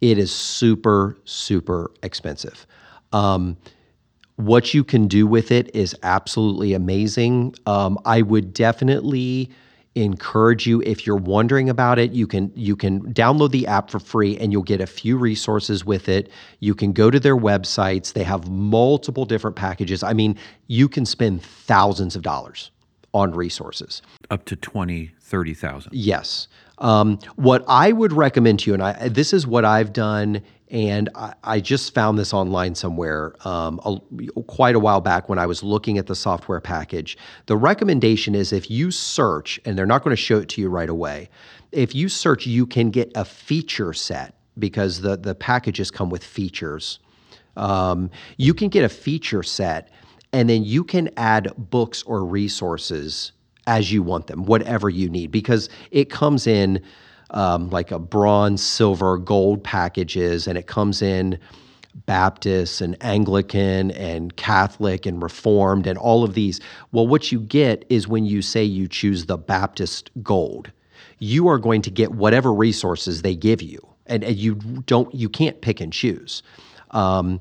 It 0.00 0.18
is 0.18 0.32
super, 0.32 1.16
super 1.24 1.90
expensive. 2.02 2.66
Um, 3.12 3.56
what 4.36 4.74
you 4.74 4.84
can 4.84 5.06
do 5.06 5.26
with 5.26 5.50
it 5.50 5.74
is 5.74 5.94
absolutely 6.02 6.74
amazing. 6.74 7.54
Um, 7.66 7.98
I 8.04 8.22
would 8.22 8.52
definitely 8.52 9.50
encourage 9.94 10.66
you. 10.66 10.82
If 10.82 11.06
you're 11.06 11.16
wondering 11.16 11.70
about 11.70 11.98
it 11.98 12.12
you 12.12 12.26
can 12.26 12.52
you 12.54 12.76
can 12.76 13.00
download 13.12 13.52
the 13.52 13.66
app 13.66 13.90
for 13.90 14.00
free 14.00 14.36
and 14.38 14.52
you'll 14.52 14.62
get 14.62 14.80
a 14.80 14.86
few 14.86 15.16
resources 15.16 15.84
with 15.84 16.08
it. 16.08 16.30
You 16.60 16.74
can 16.74 16.92
go 16.92 17.10
to 17.10 17.20
their 17.20 17.36
websites. 17.36 18.12
They 18.12 18.24
have 18.24 18.48
multiple 18.48 19.24
different 19.24 19.56
packages. 19.56 20.02
I 20.02 20.12
mean 20.12 20.36
you 20.66 20.88
can 20.88 21.06
spend 21.06 21.42
thousands 21.42 22.16
of 22.16 22.22
dollars 22.22 22.70
on 23.14 23.32
resources 23.32 24.02
up 24.30 24.44
to 24.44 24.56
20 24.56 25.12
30,000 25.20 25.92
yes 25.94 26.48
um, 26.78 27.18
what 27.36 27.64
i 27.68 27.92
would 27.92 28.12
recommend 28.12 28.58
to 28.60 28.70
you 28.70 28.74
and 28.74 28.82
I, 28.82 29.08
this 29.08 29.32
is 29.32 29.46
what 29.46 29.64
i've 29.64 29.92
done 29.92 30.42
and 30.70 31.08
I, 31.14 31.34
I, 31.44 31.60
just 31.60 31.94
found 31.94 32.18
this 32.18 32.34
online 32.34 32.74
somewhere 32.74 33.34
um, 33.46 33.80
a, 33.84 34.42
quite 34.42 34.74
a 34.74 34.80
while 34.80 35.00
back 35.00 35.28
when 35.28 35.38
I 35.38 35.46
was 35.46 35.62
looking 35.62 35.98
at 35.98 36.06
the 36.08 36.16
software 36.16 36.60
package. 36.60 37.16
The 37.46 37.56
recommendation 37.56 38.34
is 38.34 38.52
if 38.52 38.68
you 38.70 38.90
search, 38.90 39.60
and 39.64 39.78
they're 39.78 39.86
not 39.86 40.02
going 40.02 40.16
to 40.16 40.20
show 40.20 40.38
it 40.38 40.48
to 40.50 40.60
you 40.60 40.68
right 40.68 40.88
away, 40.88 41.28
if 41.70 41.94
you 41.94 42.08
search, 42.08 42.46
you 42.46 42.66
can 42.66 42.90
get 42.90 43.12
a 43.14 43.24
feature 43.24 43.92
set 43.92 44.34
because 44.58 45.00
the, 45.00 45.16
the 45.16 45.34
packages 45.34 45.90
come 45.90 46.10
with 46.10 46.24
features. 46.24 46.98
Um, 47.56 48.10
you 48.36 48.54
can 48.54 48.68
get 48.68 48.84
a 48.84 48.88
feature 48.88 49.42
set, 49.42 49.90
and 50.34 50.50
then 50.50 50.64
you 50.64 50.82
can 50.82 51.08
add 51.16 51.52
books 51.56 52.02
or 52.02 52.24
resources 52.24 53.30
as 53.68 53.92
you 53.92 54.02
want 54.02 54.26
them, 54.26 54.44
whatever 54.44 54.90
you 54.90 55.08
need, 55.08 55.30
because 55.30 55.70
it 55.92 56.10
comes 56.10 56.48
in 56.48 56.82
um, 57.30 57.70
like 57.70 57.92
a 57.92 58.00
bronze, 58.00 58.60
silver, 58.60 59.16
gold 59.16 59.62
packages, 59.62 60.48
and 60.48 60.58
it 60.58 60.66
comes 60.66 61.00
in 61.02 61.38
Baptist 62.06 62.80
and 62.80 62.96
Anglican 63.00 63.92
and 63.92 64.34
Catholic 64.34 65.06
and 65.06 65.22
Reformed 65.22 65.86
and 65.86 65.96
all 65.96 66.24
of 66.24 66.34
these. 66.34 66.60
Well, 66.90 67.06
what 67.06 67.30
you 67.30 67.38
get 67.38 67.84
is 67.88 68.08
when 68.08 68.26
you 68.26 68.42
say 68.42 68.64
you 68.64 68.88
choose 68.88 69.26
the 69.26 69.38
Baptist 69.38 70.10
gold, 70.20 70.72
you 71.20 71.46
are 71.46 71.58
going 71.58 71.80
to 71.82 71.92
get 71.92 72.10
whatever 72.10 72.52
resources 72.52 73.22
they 73.22 73.36
give 73.36 73.62
you, 73.62 73.78
and, 74.06 74.24
and 74.24 74.34
you 74.36 74.56
don't, 74.86 75.14
you 75.14 75.28
can't 75.28 75.60
pick 75.60 75.80
and 75.80 75.92
choose. 75.92 76.42
Um, 76.90 77.40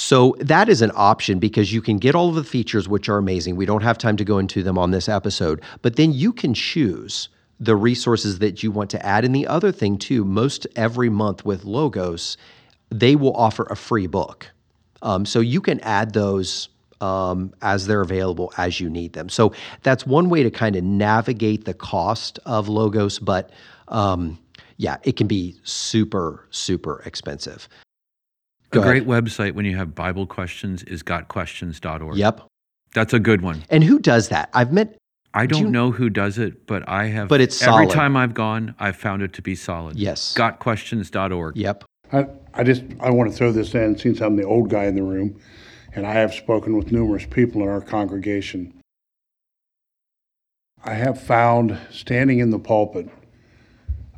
so 0.00 0.34
that 0.40 0.70
is 0.70 0.80
an 0.80 0.92
option 0.94 1.38
because 1.38 1.74
you 1.74 1.82
can 1.82 1.98
get 1.98 2.14
all 2.14 2.30
of 2.30 2.34
the 2.34 2.42
features, 2.42 2.88
which 2.88 3.10
are 3.10 3.18
amazing. 3.18 3.56
We 3.56 3.66
don't 3.66 3.82
have 3.82 3.98
time 3.98 4.16
to 4.16 4.24
go 4.24 4.38
into 4.38 4.62
them 4.62 4.78
on 4.78 4.92
this 4.92 5.10
episode, 5.10 5.60
but 5.82 5.96
then 5.96 6.14
you 6.14 6.32
can 6.32 6.54
choose 6.54 7.28
the 7.60 7.76
resources 7.76 8.38
that 8.38 8.62
you 8.62 8.70
want 8.70 8.88
to 8.92 9.06
add. 9.06 9.26
And 9.26 9.34
the 9.34 9.46
other 9.46 9.70
thing, 9.70 9.98
too, 9.98 10.24
most 10.24 10.66
every 10.74 11.10
month 11.10 11.44
with 11.44 11.66
Logos, 11.66 12.38
they 12.88 13.14
will 13.14 13.34
offer 13.36 13.66
a 13.68 13.76
free 13.76 14.06
book. 14.06 14.50
Um, 15.02 15.26
so 15.26 15.38
you 15.38 15.60
can 15.60 15.80
add 15.80 16.14
those 16.14 16.70
um, 17.02 17.52
as 17.60 17.86
they're 17.86 18.00
available 18.00 18.54
as 18.56 18.80
you 18.80 18.88
need 18.88 19.12
them. 19.12 19.28
So 19.28 19.52
that's 19.82 20.06
one 20.06 20.30
way 20.30 20.42
to 20.42 20.50
kind 20.50 20.76
of 20.76 20.82
navigate 20.82 21.66
the 21.66 21.74
cost 21.74 22.38
of 22.46 22.70
Logos, 22.70 23.18
but 23.18 23.50
um, 23.88 24.38
yeah, 24.78 24.96
it 25.02 25.18
can 25.18 25.26
be 25.26 25.56
super, 25.62 26.46
super 26.50 27.02
expensive. 27.04 27.68
Go 28.70 28.80
a 28.80 28.84
great 28.84 29.06
website 29.06 29.54
when 29.54 29.64
you 29.64 29.76
have 29.76 29.94
Bible 29.94 30.26
questions 30.26 30.82
is 30.84 31.02
gotquestions.org. 31.02 32.16
Yep. 32.16 32.42
That's 32.94 33.12
a 33.12 33.20
good 33.20 33.42
one. 33.42 33.64
And 33.70 33.84
who 33.84 33.98
does 33.98 34.28
that? 34.28 34.50
I've 34.52 34.72
met 34.72 34.96
I 35.32 35.46
don't 35.46 35.62
you, 35.62 35.70
know 35.70 35.92
who 35.92 36.10
does 36.10 36.38
it, 36.38 36.66
but 36.66 36.88
I 36.88 37.06
have. 37.06 37.28
But 37.28 37.40
it's 37.40 37.62
every 37.62 37.84
solid. 37.84 37.90
time 37.90 38.16
I've 38.16 38.34
gone, 38.34 38.74
I've 38.78 38.96
found 38.96 39.22
it 39.22 39.32
to 39.34 39.42
be 39.42 39.54
solid. 39.54 39.96
Yes. 39.96 40.34
Gotquestions.org. 40.36 41.56
Yep. 41.56 41.84
I, 42.12 42.26
I 42.52 42.64
just 42.64 42.82
I 42.98 43.10
want 43.10 43.30
to 43.30 43.36
throw 43.36 43.52
this 43.52 43.74
in 43.74 43.96
since 43.96 44.20
I'm 44.20 44.36
the 44.36 44.44
old 44.44 44.70
guy 44.70 44.84
in 44.84 44.96
the 44.96 45.04
room, 45.04 45.40
and 45.94 46.04
I 46.04 46.14
have 46.14 46.34
spoken 46.34 46.76
with 46.76 46.90
numerous 46.90 47.26
people 47.26 47.62
in 47.62 47.68
our 47.68 47.80
congregation. 47.80 48.74
I 50.82 50.94
have 50.94 51.20
found 51.22 51.78
standing 51.90 52.40
in 52.40 52.50
the 52.50 52.58
pulpit, 52.58 53.08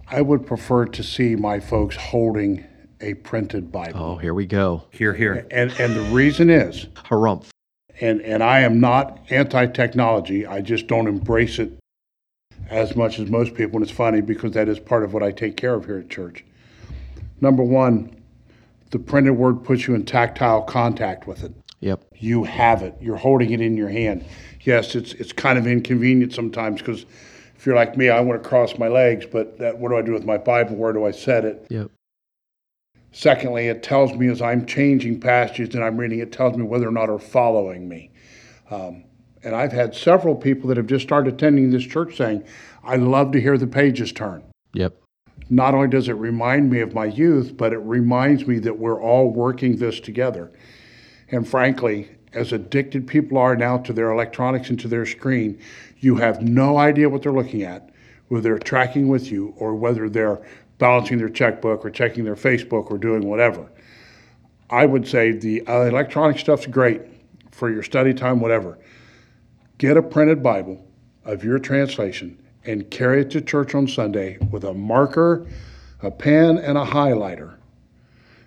I 0.08 0.22
would 0.22 0.46
prefer 0.46 0.86
to 0.86 1.02
see 1.02 1.36
my 1.36 1.58
folks 1.58 1.96
holding 1.96 2.64
a 3.02 3.14
printed 3.14 3.70
Bible. 3.70 4.00
Oh, 4.00 4.16
here 4.16 4.34
we 4.34 4.46
go. 4.46 4.84
Here, 4.90 5.12
here. 5.12 5.46
And 5.50 5.72
and 5.78 5.94
the 5.94 6.02
reason 6.14 6.48
is 6.48 6.86
harumph 6.94 7.46
and 8.02 8.20
and 8.22 8.42
I 8.42 8.60
am 8.60 8.80
not 8.80 9.20
anti-technology. 9.30 10.46
I 10.46 10.60
just 10.60 10.86
don't 10.86 11.06
embrace 11.06 11.58
it 11.58 11.78
as 12.68 12.96
much 12.96 13.18
as 13.18 13.28
most 13.30 13.54
people, 13.54 13.76
and 13.76 13.84
it's 13.84 13.92
funny 13.92 14.20
because 14.20 14.52
that 14.52 14.68
is 14.68 14.78
part 14.78 15.04
of 15.04 15.14
what 15.14 15.22
I 15.22 15.30
take 15.30 15.56
care 15.56 15.74
of 15.74 15.86
here 15.86 15.98
at 15.98 16.10
church. 16.10 16.44
Number 17.40 17.62
one, 17.62 18.14
the 18.90 18.98
printed 18.98 19.36
word 19.36 19.64
puts 19.64 19.86
you 19.86 19.94
in 19.94 20.04
tactile 20.04 20.62
contact 20.62 21.26
with 21.26 21.44
it. 21.44 21.52
Yep. 21.80 22.04
You 22.16 22.44
have 22.44 22.82
it. 22.82 22.94
You're 23.00 23.16
holding 23.16 23.50
it 23.50 23.60
in 23.60 23.76
your 23.76 23.88
hand. 23.88 24.24
Yes, 24.62 24.94
it's 24.94 25.12
it's 25.14 25.32
kind 25.32 25.58
of 25.58 25.66
inconvenient 25.66 26.32
sometimes 26.32 26.80
because 26.80 27.06
if 27.56 27.66
you're 27.66 27.76
like 27.76 27.96
me, 27.96 28.08
I 28.08 28.20
want 28.20 28.42
to 28.42 28.48
cross 28.48 28.78
my 28.78 28.88
legs, 28.88 29.26
but 29.26 29.58
that, 29.58 29.78
what 29.78 29.90
do 29.90 29.96
I 29.96 30.02
do 30.02 30.12
with 30.12 30.24
my 30.24 30.38
Bible? 30.38 30.74
Where 30.74 30.92
do 30.92 31.04
I 31.04 31.12
set 31.12 31.44
it? 31.44 31.66
Yep. 31.70 31.90
Secondly, 33.12 33.68
it 33.68 33.82
tells 33.82 34.14
me 34.14 34.28
as 34.28 34.40
I'm 34.40 34.64
changing 34.66 35.20
passages 35.20 35.74
and 35.74 35.84
I'm 35.84 35.98
reading, 35.98 36.20
it 36.20 36.32
tells 36.32 36.56
me 36.56 36.64
whether 36.64 36.88
or 36.88 36.92
not 36.92 37.10
are 37.10 37.18
following 37.18 37.88
me. 37.88 38.10
Um, 38.70 39.04
and 39.44 39.54
I've 39.54 39.72
had 39.72 39.94
several 39.94 40.34
people 40.34 40.68
that 40.68 40.78
have 40.78 40.86
just 40.86 41.04
started 41.04 41.34
attending 41.34 41.70
this 41.70 41.84
church 41.84 42.16
saying, 42.16 42.44
I 42.82 42.96
love 42.96 43.32
to 43.32 43.40
hear 43.40 43.58
the 43.58 43.66
pages 43.66 44.12
turn. 44.12 44.42
Yep. 44.72 44.96
Not 45.50 45.74
only 45.74 45.88
does 45.88 46.08
it 46.08 46.14
remind 46.14 46.70
me 46.70 46.80
of 46.80 46.94
my 46.94 47.04
youth, 47.04 47.56
but 47.56 47.72
it 47.72 47.78
reminds 47.78 48.46
me 48.46 48.58
that 48.60 48.78
we're 48.78 49.02
all 49.02 49.30
working 49.30 49.76
this 49.76 50.00
together. 50.00 50.52
And 51.30 51.46
frankly, 51.46 52.08
as 52.32 52.52
addicted 52.52 53.06
people 53.06 53.36
are 53.36 53.56
now 53.56 53.78
to 53.78 53.92
their 53.92 54.10
electronics 54.10 54.70
and 54.70 54.80
to 54.80 54.88
their 54.88 55.04
screen, 55.04 55.60
you 55.98 56.16
have 56.16 56.40
no 56.40 56.78
idea 56.78 57.08
what 57.08 57.22
they're 57.22 57.32
looking 57.32 57.62
at, 57.62 57.90
whether 58.28 58.42
they're 58.42 58.58
tracking 58.58 59.08
with 59.08 59.30
you 59.30 59.52
or 59.58 59.74
whether 59.74 60.08
they're 60.08 60.40
balancing 60.82 61.16
their 61.16 61.28
checkbook 61.28 61.84
or 61.84 61.90
checking 61.90 62.24
their 62.24 62.34
Facebook 62.34 62.90
or 62.90 62.98
doing 62.98 63.28
whatever. 63.28 63.70
I 64.68 64.84
would 64.84 65.06
say 65.06 65.30
the 65.30 65.64
uh, 65.68 65.82
electronic 65.82 66.40
stuff's 66.40 66.66
great 66.66 67.02
for 67.52 67.70
your 67.70 67.84
study 67.84 68.12
time, 68.12 68.40
whatever. 68.40 68.80
Get 69.78 69.96
a 69.96 70.02
printed 70.02 70.42
Bible 70.42 70.84
of 71.24 71.44
your 71.44 71.60
translation 71.60 72.36
and 72.64 72.90
carry 72.90 73.20
it 73.20 73.30
to 73.30 73.40
church 73.40 73.76
on 73.76 73.86
Sunday 73.86 74.38
with 74.50 74.64
a 74.64 74.74
marker, 74.74 75.46
a 76.02 76.10
pen, 76.10 76.58
and 76.58 76.76
a 76.76 76.84
highlighter. 76.84 77.54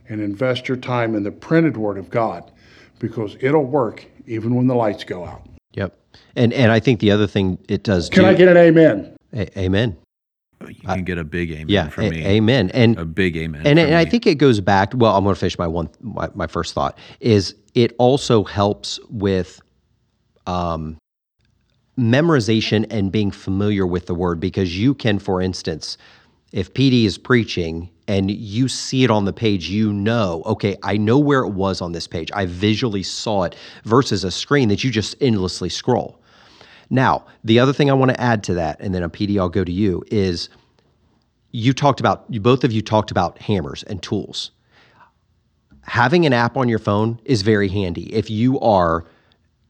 And 0.09 0.19
invest 0.19 0.67
your 0.67 0.75
time 0.75 1.15
in 1.15 1.23
the 1.23 1.31
printed 1.31 1.77
Word 1.77 1.97
of 1.97 2.09
God 2.09 2.51
because 2.99 3.37
it'll 3.39 3.63
work 3.63 4.05
even 4.27 4.55
when 4.55 4.67
the 4.67 4.75
lights 4.75 5.05
go 5.05 5.23
out. 5.23 5.47
Yep. 5.71 5.97
And 6.35 6.51
and 6.51 6.69
I 6.69 6.81
think 6.81 6.99
the 6.99 7.11
other 7.11 7.27
thing 7.27 7.59
it 7.69 7.83
does. 7.83 8.09
Can 8.09 8.23
too, 8.23 8.29
I 8.29 8.33
get 8.33 8.49
an 8.49 8.57
amen? 8.57 9.15
A- 9.31 9.57
amen. 9.57 9.95
You 10.69 10.87
can 10.87 11.03
get 11.03 11.17
a 11.17 11.23
big 11.23 11.51
amen 11.51 11.69
Yeah. 11.69 11.89
from 11.89 12.09
me. 12.09 12.25
amen. 12.25 12.71
And 12.73 12.97
A 12.97 13.05
big 13.05 13.35
amen. 13.37 13.61
and, 13.65 13.79
and 13.79 13.95
I 13.95 14.05
think 14.05 14.25
it 14.27 14.35
goes 14.35 14.59
back. 14.61 14.93
Well, 14.95 15.15
I'm 15.15 15.23
going 15.23 15.35
to 15.35 15.39
finish 15.39 15.57
my 15.57 15.67
one. 15.67 15.89
My, 16.01 16.29
my 16.33 16.47
first 16.47 16.73
thought 16.73 16.97
is 17.19 17.55
it 17.73 17.93
also 17.97 18.43
helps 18.43 18.99
with 19.09 19.61
um, 20.47 20.97
memorization 21.97 22.85
and 22.89 23.11
being 23.11 23.31
familiar 23.31 23.85
with 23.85 24.05
the 24.07 24.15
word 24.15 24.39
because 24.39 24.77
you 24.77 24.93
can, 24.93 25.19
for 25.19 25.41
instance, 25.41 25.97
if 26.51 26.73
PD 26.73 27.05
is 27.05 27.17
preaching 27.17 27.89
and 28.07 28.29
you 28.29 28.67
see 28.67 29.03
it 29.03 29.09
on 29.11 29.25
the 29.25 29.33
page, 29.33 29.67
you 29.69 29.91
know, 29.91 30.43
okay, 30.45 30.77
I 30.83 30.97
know 30.97 31.17
where 31.17 31.41
it 31.41 31.49
was 31.49 31.81
on 31.81 31.91
this 31.91 32.07
page. 32.07 32.29
I 32.33 32.45
visually 32.45 33.03
saw 33.03 33.43
it 33.43 33.55
versus 33.83 34.23
a 34.23 34.31
screen 34.31 34.69
that 34.69 34.83
you 34.83 34.91
just 34.91 35.15
endlessly 35.21 35.69
scroll. 35.69 36.21
Now, 36.89 37.25
the 37.43 37.59
other 37.59 37.73
thing 37.73 37.89
I 37.89 37.93
want 37.93 38.11
to 38.11 38.21
add 38.21 38.43
to 38.45 38.53
that, 38.55 38.79
and 38.79 38.93
then 38.93 39.03
a 39.03 39.09
PD, 39.09 39.39
I'll 39.39 39.49
go 39.49 39.63
to 39.63 39.71
you, 39.71 40.03
is 40.11 40.49
you 41.51 41.73
talked 41.73 41.99
about, 41.99 42.25
you 42.29 42.39
both 42.39 42.63
of 42.63 42.71
you 42.71 42.81
talked 42.81 43.11
about 43.11 43.39
hammers 43.39 43.83
and 43.83 44.01
tools. 44.01 44.51
Having 45.83 46.25
an 46.25 46.33
app 46.33 46.57
on 46.57 46.67
your 46.67 46.79
phone 46.79 47.19
is 47.25 47.41
very 47.41 47.69
handy. 47.69 48.13
If 48.13 48.29
you 48.29 48.59
are 48.59 49.05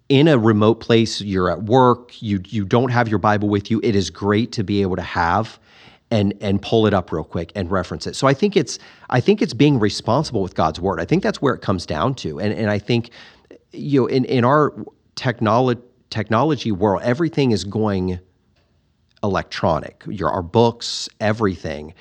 in 0.10 0.28
a 0.28 0.38
remote 0.38 0.80
place, 0.80 1.22
you're 1.22 1.50
at 1.50 1.64
work, 1.64 2.22
you 2.22 2.40
you 2.48 2.64
don't 2.64 2.90
have 2.90 3.08
your 3.08 3.20
Bible 3.20 3.50
with 3.50 3.70
you, 3.70 3.82
it 3.84 3.96
is 3.96 4.10
great 4.10 4.52
to 4.54 4.64
be 4.64 4.82
able 4.82 4.96
to 4.96 5.02
have 5.02 5.60
and 6.12 6.34
and 6.42 6.62
pull 6.62 6.86
it 6.86 6.94
up 6.94 7.12
real 7.12 7.24
quick 7.24 7.52
and 7.56 7.70
reference 7.72 8.08
it. 8.08 8.16
So 8.16 8.28
I 8.28 8.34
think 8.34 8.56
it's 8.56 8.78
I 9.10 9.20
think 9.20 9.42
it's 9.42 9.54
being 9.54 9.80
responsible 9.80 10.42
with 10.42 10.56
God's 10.56 10.80
word. 10.80 11.00
I 11.00 11.06
think 11.06 11.24
that's 11.24 11.42
where 11.42 11.54
it 11.54 11.62
comes 11.62 11.86
down 11.86 12.14
to. 12.16 12.40
And 12.40 12.54
and 12.54 12.70
I 12.70 12.80
think 12.80 13.10
you 13.72 14.02
know 14.02 14.08
in 14.08 14.26
in 14.26 14.46
our 14.46 14.74
technology 15.16 15.82
technology 16.16 16.72
world, 16.72 17.02
everything 17.04 17.52
is 17.52 17.66
going 17.66 18.20
electronic. 19.22 20.04
Your 20.08 20.30
our 20.30 20.42
books, 20.42 21.10
everything. 21.20 21.94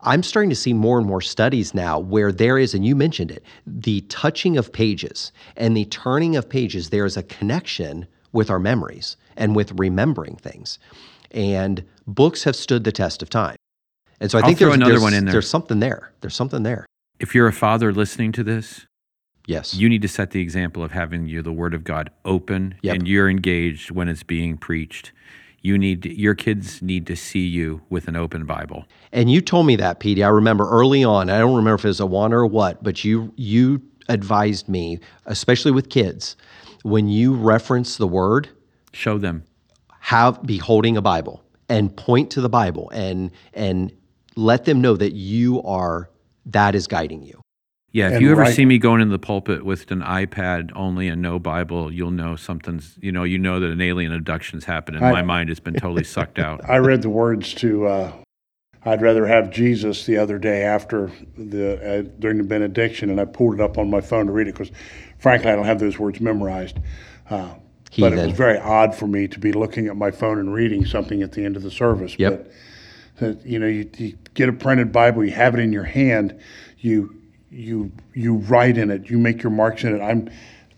I'm 0.00 0.22
starting 0.22 0.48
to 0.50 0.56
see 0.56 0.72
more 0.72 0.96
and 0.98 1.06
more 1.06 1.20
studies 1.20 1.74
now 1.74 1.98
where 1.98 2.30
there 2.32 2.56
is, 2.56 2.72
and 2.72 2.86
you 2.86 2.94
mentioned 2.94 3.30
it, 3.32 3.42
the 3.66 4.00
touching 4.02 4.56
of 4.56 4.72
pages 4.72 5.32
and 5.56 5.76
the 5.76 5.84
turning 5.86 6.36
of 6.36 6.48
pages. 6.48 6.90
There 6.90 7.04
is 7.04 7.16
a 7.16 7.22
connection 7.24 8.06
with 8.32 8.48
our 8.48 8.60
memories 8.60 9.16
and 9.36 9.56
with 9.56 9.72
remembering 9.78 10.36
things. 10.36 10.78
And 11.32 11.84
books 12.06 12.44
have 12.44 12.54
stood 12.56 12.84
the 12.84 12.92
test 12.92 13.22
of 13.22 13.28
time. 13.28 13.56
And 14.20 14.30
so 14.30 14.38
I 14.38 14.42
I'll 14.42 14.46
think 14.46 14.58
throw 14.58 14.68
there's, 14.68 14.76
another 14.76 14.92
there's- 14.92 15.02
one 15.02 15.14
in 15.14 15.24
there. 15.24 15.32
There's 15.32 15.48
something 15.50 15.80
there. 15.80 16.12
There's 16.20 16.34
something 16.36 16.62
there. 16.62 16.86
if 17.20 17.34
you're 17.34 17.48
a 17.48 17.52
father 17.52 17.92
listening 17.92 18.30
to 18.32 18.44
this, 18.44 18.86
Yes. 19.48 19.74
you 19.74 19.88
need 19.88 20.02
to 20.02 20.08
set 20.08 20.30
the 20.30 20.40
example 20.40 20.82
of 20.84 20.92
having 20.92 21.26
you 21.26 21.42
the 21.42 21.52
Word 21.52 21.74
of 21.74 21.82
God 21.82 22.10
open 22.24 22.74
Yep. 22.82 22.94
and 22.96 23.08
you're 23.08 23.28
engaged 23.30 23.90
when 23.90 24.08
it's 24.08 24.22
being 24.22 24.56
preached. 24.58 25.10
You 25.62 25.76
need 25.76 26.04
your 26.04 26.34
kids 26.36 26.80
need 26.82 27.06
to 27.08 27.16
see 27.16 27.46
you 27.46 27.80
with 27.90 28.06
an 28.08 28.14
open 28.14 28.44
Bible. 28.46 28.84
And 29.10 29.30
you 29.30 29.40
told 29.40 29.66
me 29.66 29.74
that, 29.76 29.98
PD. 30.00 30.24
I 30.24 30.28
remember 30.28 30.68
early 30.70 31.02
on. 31.02 31.30
I 31.30 31.38
don't 31.38 31.56
remember 31.56 31.74
if 31.74 31.84
it 31.84 31.88
was 31.88 31.98
a 32.00 32.06
one 32.06 32.32
or 32.32 32.46
what, 32.46 32.82
but 32.84 33.02
you 33.04 33.32
you 33.36 33.82
advised 34.08 34.68
me, 34.68 35.00
especially 35.26 35.72
with 35.72 35.88
kids, 35.90 36.36
when 36.82 37.08
you 37.08 37.34
reference 37.34 37.96
the 37.96 38.06
word, 38.06 38.48
Show 38.92 39.18
them. 39.18 39.42
have 40.00 40.40
be 40.44 40.58
holding 40.58 40.96
a 40.96 41.02
Bible 41.02 41.42
and 41.68 41.94
point 41.96 42.30
to 42.32 42.40
the 42.40 42.48
Bible 42.48 42.88
and 42.90 43.30
and 43.52 43.92
let 44.36 44.64
them 44.64 44.80
know 44.80 44.94
that 44.96 45.12
you 45.14 45.60
are 45.64 46.08
that 46.46 46.74
is 46.76 46.86
guiding 46.86 47.22
you. 47.24 47.37
Yeah, 47.90 48.10
if 48.10 48.20
you 48.20 48.30
ever 48.30 48.42
right- 48.42 48.54
see 48.54 48.66
me 48.66 48.78
going 48.78 49.00
in 49.00 49.08
the 49.08 49.18
pulpit 49.18 49.64
with 49.64 49.90
an 49.90 50.02
iPad 50.02 50.72
only 50.76 51.08
and 51.08 51.22
no 51.22 51.38
Bible, 51.38 51.92
you'll 51.92 52.10
know 52.10 52.36
something's. 52.36 52.98
You 53.00 53.12
know, 53.12 53.24
you 53.24 53.38
know 53.38 53.60
that 53.60 53.70
an 53.70 53.80
alien 53.80 54.12
abduction's 54.12 54.64
happened, 54.66 54.98
and 54.98 55.06
I- 55.06 55.12
my 55.12 55.22
mind 55.22 55.48
has 55.48 55.58
been 55.60 55.74
totally 55.74 56.04
sucked 56.04 56.38
out. 56.38 56.60
I 56.68 56.78
read 56.78 57.00
the 57.02 57.08
words 57.08 57.54
to 57.54 57.86
uh, 57.86 58.12
"I'd 58.84 59.00
rather 59.00 59.26
have 59.26 59.50
Jesus" 59.50 60.04
the 60.04 60.18
other 60.18 60.38
day 60.38 60.62
after 60.62 61.10
the 61.36 62.00
uh, 62.00 62.02
during 62.18 62.36
the 62.38 62.44
benediction, 62.44 63.08
and 63.08 63.18
I 63.20 63.24
pulled 63.24 63.54
it 63.54 63.60
up 63.60 63.78
on 63.78 63.88
my 63.88 64.02
phone 64.02 64.26
to 64.26 64.32
read 64.32 64.48
it 64.48 64.52
because, 64.52 64.70
frankly, 65.18 65.50
I 65.50 65.56
don't 65.56 65.64
have 65.64 65.80
those 65.80 65.98
words 65.98 66.20
memorized. 66.20 66.78
Uh, 67.30 67.54
but 67.98 68.12
it 68.12 68.24
was 68.24 68.36
very 68.36 68.58
odd 68.58 68.94
for 68.94 69.06
me 69.06 69.26
to 69.28 69.40
be 69.40 69.52
looking 69.52 69.86
at 69.86 69.96
my 69.96 70.10
phone 70.10 70.38
and 70.38 70.52
reading 70.52 70.84
something 70.84 71.22
at 71.22 71.32
the 71.32 71.42
end 71.44 71.56
of 71.56 71.62
the 71.62 71.70
service. 71.70 72.16
Yep. 72.18 72.44
But 72.44 72.52
that 73.20 73.46
you 73.46 73.58
know, 73.58 73.66
you, 73.66 73.88
you 73.96 74.18
get 74.34 74.50
a 74.50 74.52
printed 74.52 74.92
Bible, 74.92 75.24
you 75.24 75.32
have 75.32 75.54
it 75.54 75.60
in 75.60 75.72
your 75.72 75.84
hand, 75.84 76.38
you 76.78 77.17
you 77.50 77.90
you 78.14 78.34
write 78.34 78.78
in 78.78 78.90
it, 78.90 79.08
you 79.10 79.18
make 79.18 79.42
your 79.42 79.52
marks 79.52 79.84
in 79.84 79.94
it. 79.94 80.02
I'm 80.02 80.30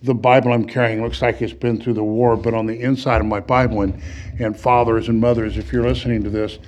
the 0.03 0.14
Bible 0.14 0.53
I'm 0.53 0.64
carrying 0.64 1.03
looks 1.03 1.21
like 1.21 1.43
it's 1.43 1.53
been 1.53 1.81
through 1.81 1.95
the 1.95 2.05
war, 2.05 2.37
but 2.37 2.55
on 2.55 2.66
the 2.66 2.81
inside 2.81 3.21
of 3.21 3.27
my 3.27 3.41
Bible, 3.41 3.83
and, 3.83 4.01
and 4.39 4.59
fathers 4.59 5.09
and 5.09 5.21
mothers, 5.21 5.59
if 5.59 5.73
you're 5.73 5.87
listening 5.87 6.23
to 6.25 6.31
this, 6.31 6.59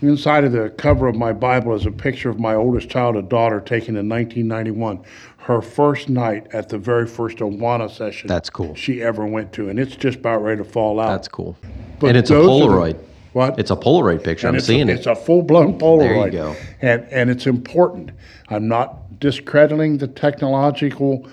inside 0.00 0.44
of 0.44 0.52
the 0.52 0.70
cover 0.70 1.08
of 1.08 1.16
my 1.16 1.32
Bible 1.32 1.74
is 1.74 1.86
a 1.86 1.90
picture 1.90 2.30
of 2.30 2.38
my 2.38 2.54
oldest 2.54 2.88
child, 2.88 3.16
a 3.16 3.22
daughter, 3.22 3.60
taken 3.60 3.96
in 3.96 4.08
1991, 4.08 5.02
her 5.38 5.60
first 5.60 6.08
night 6.08 6.46
at 6.52 6.68
the 6.68 6.78
very 6.78 7.06
first 7.06 7.38
Awana 7.38 7.90
session. 7.90 8.28
That's 8.28 8.48
cool. 8.50 8.76
She 8.76 9.02
ever 9.02 9.26
went 9.26 9.52
to, 9.54 9.70
and 9.70 9.78
it's 9.80 9.96
just 9.96 10.18
about 10.18 10.44
ready 10.44 10.62
to 10.62 10.64
fall 10.64 11.00
out. 11.00 11.08
That's 11.08 11.28
cool. 11.28 11.56
But 11.98 12.08
and 12.08 12.16
it's 12.16 12.30
a 12.30 12.38
are 12.38 12.42
the- 12.42 12.48
Polaroid. 12.48 13.07
What? 13.32 13.58
It's 13.58 13.70
a 13.70 13.76
Polaroid 13.76 14.24
picture. 14.24 14.46
And 14.46 14.54
I'm 14.54 14.58
it's 14.58 14.66
seeing 14.66 14.88
a, 14.88 14.92
it. 14.92 14.96
It's 14.98 15.06
a 15.06 15.14
full 15.14 15.42
blown 15.42 15.78
Polaroid. 15.78 15.98
There 16.00 16.26
you 16.26 16.30
go. 16.30 16.56
And 16.80 17.04
and 17.10 17.30
it's 17.30 17.46
important. 17.46 18.10
I'm 18.48 18.68
not 18.68 19.18
discrediting 19.20 19.98
the 19.98 20.08
technological 20.08 21.28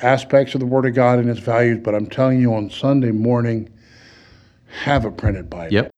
aspects 0.00 0.54
of 0.54 0.60
the 0.60 0.66
Word 0.66 0.86
of 0.86 0.94
God 0.94 1.18
and 1.18 1.28
its 1.28 1.40
values, 1.40 1.80
but 1.82 1.94
I'm 1.94 2.06
telling 2.06 2.40
you 2.40 2.54
on 2.54 2.70
Sunday 2.70 3.10
morning, 3.10 3.70
have 4.82 5.04
a 5.04 5.10
printed 5.10 5.48
Bible. 5.48 5.72
Yep. 5.72 5.90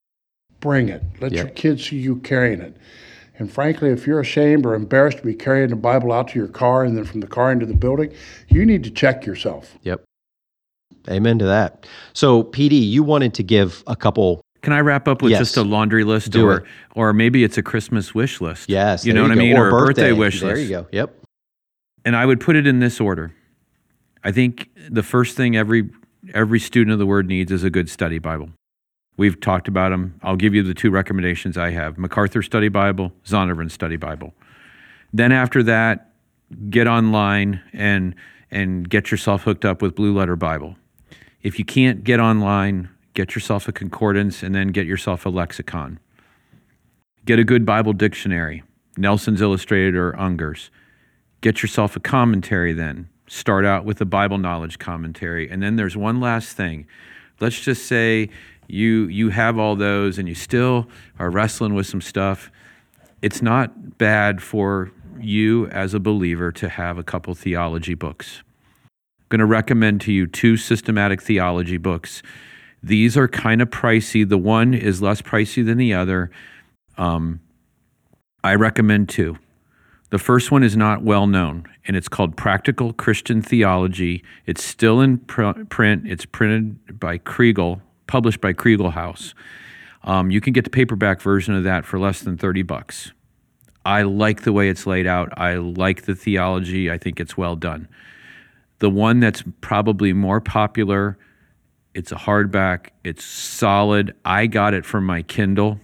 Bring 0.61 0.89
it. 0.89 1.03
Let 1.21 1.33
Yep. 1.33 1.45
your 1.45 1.55
kids 1.55 1.89
see 1.89 1.97
you 1.97 2.17
carrying 2.17 2.61
it. 2.61 2.77
And 3.39 3.53
frankly, 3.53 3.91
if 3.91 4.07
you're 4.07 4.21
ashamed 4.21 4.65
or 4.65 4.75
embarrassed 4.75 5.19
to 5.19 5.25
be 5.25 5.35
carrying 5.35 5.69
the 5.69 5.77
Bible 5.77 6.13
out 6.13 6.29
to 6.29 6.39
your 6.39 6.49
car 6.49 6.85
and 6.85 6.97
then 6.97 7.05
from 7.05 7.21
the 7.21 7.27
car 7.27 7.53
into 7.53 7.67
the 7.67 7.75
building, 7.75 8.13
you 8.49 8.65
need 8.65 8.83
to 8.85 8.91
check 8.91 9.27
yourself. 9.27 9.77
Yep. 9.83 10.03
Amen 11.09 11.39
to 11.39 11.45
that. 11.45 11.87
So, 12.15 12.43
PD, 12.43 12.81
you 12.81 13.03
wanted 13.03 13.35
to 13.35 13.43
give 13.43 13.85
a 13.87 13.95
couple. 13.95 14.41
Can 14.67 14.73
I 14.73 14.81
wrap 14.81 15.07
up 15.07 15.23
with 15.23 15.31
Yes. 15.31 15.39
just 15.43 15.57
a 15.59 15.63
laundry 15.63 16.03
list, 16.03 16.33
Do 16.33 16.45
or 16.49 16.57
it. 16.57 16.65
or 16.97 17.13
maybe 17.13 17.45
it's 17.45 17.57
a 17.57 17.63
Christmas 17.63 18.13
wish 18.17 18.41
list? 18.41 18.69
Yes. 18.69 19.07
you 19.07 19.13
know 19.13 19.23
what 19.23 19.31
I 19.31 19.37
mean, 19.37 19.57
Or, 19.57 19.69
a 19.69 19.71
birthday 19.71 20.11
wish 20.11 20.41
There 20.41 20.49
list. 20.57 20.69
There 20.69 20.79
you 20.81 20.85
go. 20.85 20.89
Yep. 20.91 21.15
and 22.05 22.17
I 22.17 22.27
would 22.27 22.41
put 22.41 22.57
it 22.57 22.67
in 22.67 22.81
this 22.81 23.01
order. 23.01 23.33
I 24.25 24.33
think 24.33 24.69
the 24.91 25.05
first 25.05 25.37
thing 25.37 25.57
every 25.57 25.89
every 26.35 26.59
student 26.59 26.93
of 26.93 26.99
the 26.99 27.07
Word 27.07 27.29
needs 27.29 27.53
is 27.53 27.63
a 27.63 27.71
good 27.71 27.89
study 27.89 28.19
Bible. 28.19 28.49
We've 29.17 29.39
talked 29.41 29.69
about 29.69 29.91
them. 29.91 30.19
I'll 30.25 30.35
give 30.35 30.53
you 30.53 30.65
the 30.65 30.75
two 30.75 30.91
recommendations 30.91 31.57
I 31.57 31.71
have: 31.71 31.97
MacArthur 31.97 32.43
Study 32.43 32.69
Bible, 32.69 33.13
Zondervan 33.25 33.71
Study 33.71 33.95
Bible. 33.97 34.35
Then 35.13 35.31
after 35.31 35.63
that, 35.63 36.11
get 36.71 36.89
online 36.89 37.61
and 37.73 38.17
and 38.51 38.91
get 38.91 39.13
yourself 39.13 39.45
hooked 39.45 39.65
up 39.65 39.81
with 39.81 39.95
Blue 39.95 40.13
Letter 40.13 40.35
Bible. 40.35 40.75
If 41.45 41.61
you 41.61 41.65
can't 41.65 42.03
get 42.03 42.19
online, 42.19 42.89
get 43.17 43.35
yourself 43.35 43.67
a 43.67 43.73
concordance 43.73 44.45
and 44.45 44.55
then 44.55 44.69
get 44.69 44.87
yourself 44.87 45.27
a 45.27 45.29
lexicon. 45.29 45.99
Get 47.25 47.41
a 47.41 47.45
good 47.45 47.67
Bible 47.67 47.93
dictionary, 47.93 48.63
Nelson's 48.97 49.43
Illustrated 49.43 49.97
or 49.97 50.17
Unger's 50.19 50.71
get 51.43 51.61
yourself 51.63 51.95
a 51.97 52.01
commentary 52.01 52.73
then 52.73 53.09
start 53.29 53.65
out 53.65 53.85
with 53.85 54.01
a 54.01 54.05
bible 54.07 54.39
knowledge 54.39 54.79
commentary 54.79 55.51
and 55.51 55.63
then 55.63 55.77
there's 55.77 55.97
one 55.97 56.19
last 56.19 56.57
thing 56.57 56.87
let's 57.41 57.61
just 57.61 57.87
say 57.87 58.29
you 58.69 59.07
you 59.09 59.29
have 59.29 59.59
all 59.59 59.77
those 59.77 60.19
and 60.19 60.29
you 60.29 60.35
still 60.35 60.89
are 61.19 61.31
wrestling 61.31 61.75
with 61.75 61.87
some 61.87 62.01
stuff 62.01 62.51
it's 63.23 63.43
not 63.43 63.99
bad 63.99 64.43
for 64.43 64.91
you 65.21 65.67
as 65.69 65.95
a 65.95 66.01
believer 66.01 66.53
to 66.53 66.69
have 66.69 66.99
a 66.99 67.03
couple 67.03 67.35
theology 67.35 67.95
books. 67.95 68.43
I'm 69.19 69.27
going 69.31 69.39
to 69.41 69.47
recommend 69.47 70.01
to 70.03 70.13
you 70.13 70.27
two 70.27 70.57
systematic 70.57 71.23
theology 71.23 71.79
books. 71.79 72.23
These 72.87 73.17
are 73.17 73.27
kind 73.27 73.61
of 73.61 73.69
pricey. 73.69 74.27
The 74.29 74.39
one 74.39 74.73
is 74.73 75.03
less 75.03 75.21
pricey 75.21 75.67
than 75.67 75.77
the 75.77 75.93
other. 75.93 76.31
Um, 76.97 77.41
I 78.45 78.55
recommend 78.55 79.09
two. 79.09 79.39
The 80.11 80.21
first 80.21 80.53
one 80.53 80.63
is 80.63 80.77
not 80.77 81.03
well 81.03 81.27
known, 81.27 81.67
and 81.89 81.97
it's 81.97 82.09
called 82.09 82.37
Practical 82.37 82.93
Christian 82.93 83.43
Theology. 83.43 84.23
It's 84.47 84.63
still 84.63 85.01
in 85.01 85.19
pr- 85.19 85.65
print. 85.69 86.07
It's 86.07 86.25
printed 86.25 87.01
by 87.01 87.19
Kregel, 87.19 87.81
published 88.07 88.41
by 88.41 88.53
Kregel 88.53 88.93
House. 88.93 89.35
Um, 90.05 90.31
you 90.31 90.41
can 90.41 90.53
get 90.53 90.63
the 90.63 90.71
paperback 90.71 91.21
version 91.21 91.57
of 91.57 91.65
that 91.65 91.85
for 91.85 91.99
less 91.99 92.21
than 92.21 92.39
30 92.39 92.63
bucks. 92.63 93.11
I 93.85 94.03
like 94.03 94.43
the 94.43 94.53
way 94.53 94.69
it's 94.69 94.87
laid 94.87 95.09
out. 95.09 95.37
I 95.37 95.57
like 95.57 96.03
the 96.03 96.15
theology. 96.15 96.89
I 96.89 96.99
think 96.99 97.19
it's 97.19 97.37
well 97.37 97.57
done. 97.57 97.89
The 98.79 98.91
one 98.91 99.19
that's 99.19 99.43
probably 99.61 100.13
more 100.13 100.41
popular, 100.41 101.19
it's 101.97 102.13
a 102.13 102.17
hardback, 102.17 102.89
it's 103.05 103.25
solid. 103.25 104.15
I 104.23 104.47
got 104.47 104.75
it 104.75 104.85
from 104.85 105.07
my 105.07 105.23
Kindle 105.23 105.81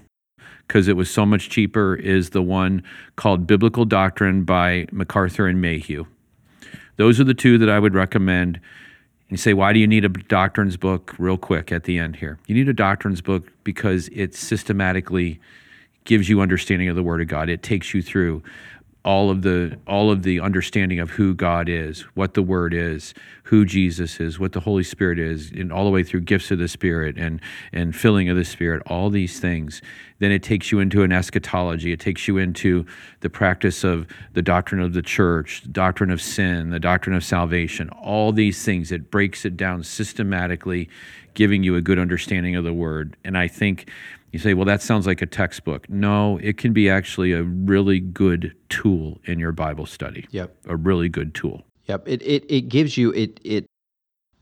because 0.69 0.87
it 0.87 0.95
was 0.95 1.11
so 1.11 1.25
much 1.25 1.49
cheaper, 1.49 1.95
is 1.95 2.31
the 2.31 2.43
one 2.43 2.83
called 3.17 3.47
Biblical 3.47 3.87
Doctrine 3.87 4.45
by 4.45 4.87
MacArthur 4.93 5.47
and 5.47 5.61
Mayhew. 5.63 6.05
Those 6.97 7.19
are 7.19 7.25
the 7.25 7.33
two 7.33 7.57
that 7.57 7.71
I 7.71 7.79
would 7.79 7.95
recommend. 7.95 8.61
You 9.31 9.39
say, 9.39 9.55
why 9.55 9.73
do 9.73 9.79
you 9.79 9.87
need 9.87 10.05
a 10.05 10.11
doctrines 10.11 10.77
book? 10.77 11.15
Real 11.19 11.39
quick 11.39 11.73
at 11.73 11.85
the 11.85 11.99
end 11.99 12.17
here. 12.17 12.39
You 12.47 12.55
need 12.55 12.69
a 12.69 12.75
doctrines 12.75 13.23
book 13.23 13.51
because 13.65 14.09
it 14.13 14.35
systematically 14.35 15.41
gives 16.05 16.29
you 16.29 16.43
understanding 16.43 16.91
of 16.91 16.97
the 16.97 17.03
Word 17.03 17.23
of 17.23 17.29
God. 17.29 17.49
It 17.49 17.63
takes 17.63 17.95
you 17.95 18.03
through 18.03 18.43
all 19.05 19.31
of 19.31 19.43
the 19.43 19.77
all 19.87 20.11
of 20.11 20.23
the 20.23 20.39
understanding 20.39 21.01
of 21.01 21.11
who 21.11 21.35
God 21.35 21.69
is, 21.69 22.03
what 22.15 22.35
the 22.35 22.43
Word 22.43 22.73
is, 22.73 23.15
who 23.45 23.65
Jesus 23.65 24.21
is, 24.21 24.39
what 24.39 24.53
the 24.53 24.61
Holy 24.61 24.85
Spirit 24.85 25.19
is, 25.19 25.51
and 25.51 25.73
all 25.73 25.85
the 25.85 25.91
way 25.91 26.05
through 26.05 26.21
gifts 26.21 26.51
of 26.53 26.59
the 26.59 26.69
Spirit 26.69 27.17
and 27.19 27.41
and 27.73 27.97
filling 27.97 28.29
of 28.29 28.37
the 28.37 28.45
Spirit, 28.45 28.83
all 28.87 29.11
these 29.11 29.41
things. 29.41 29.83
Then 30.21 30.31
it 30.31 30.45
takes 30.45 30.71
you 30.71 30.79
into 30.79 31.03
an 31.03 31.11
eschatology. 31.11 31.91
It 31.91 31.99
takes 31.99 32.29
you 32.29 32.39
into 32.39 32.87
the 33.21 33.31
practice 33.31 33.83
of 33.83 34.07
the 34.35 34.43
doctrine 34.43 34.81
of 34.81 34.93
the 34.93 35.03
church, 35.03 35.63
the 35.63 35.69
doctrine 35.69 36.11
of 36.11 36.23
sin, 36.23 36.71
the 36.71 36.79
doctrine 36.79 37.17
of 37.17 37.25
salvation, 37.25 37.89
all 37.91 38.31
these 38.31 38.65
things. 38.65 38.93
It 38.93 39.11
breaks 39.11 39.45
it 39.45 39.57
down 39.57 39.83
systematically, 39.83 40.89
giving 41.35 41.65
you 41.65 41.75
a 41.75 41.81
good 41.81 41.99
understanding 41.99 42.55
of 42.55 42.63
the 42.63 42.73
Word. 42.73 43.17
And 43.25 43.37
I 43.37 43.49
think 43.49 43.91
you 44.33 44.39
say, 44.39 44.55
well, 44.55 44.65
that 44.65 44.83
sounds 44.83 45.07
like 45.07 45.23
a 45.23 45.27
textbook. 45.27 45.89
No, 45.89 46.39
it 46.43 46.57
can 46.59 46.73
be 46.73 46.89
actually 46.91 47.33
a 47.33 47.43
really 47.43 48.01
good 48.01 48.55
tool 48.69 49.21
in 49.25 49.39
your 49.39 49.53
Bible 49.53 49.87
study. 49.87 50.27
Yep. 50.31 50.57
A 50.67 50.77
really 50.77 51.09
good 51.09 51.35
tool. 51.35 51.63
Yep. 51.87 52.09
It 52.09 52.23
it 52.23 52.45
it 52.49 52.63
gives 52.69 52.97
you 52.97 53.11
it 53.13 53.39
it 53.45 53.67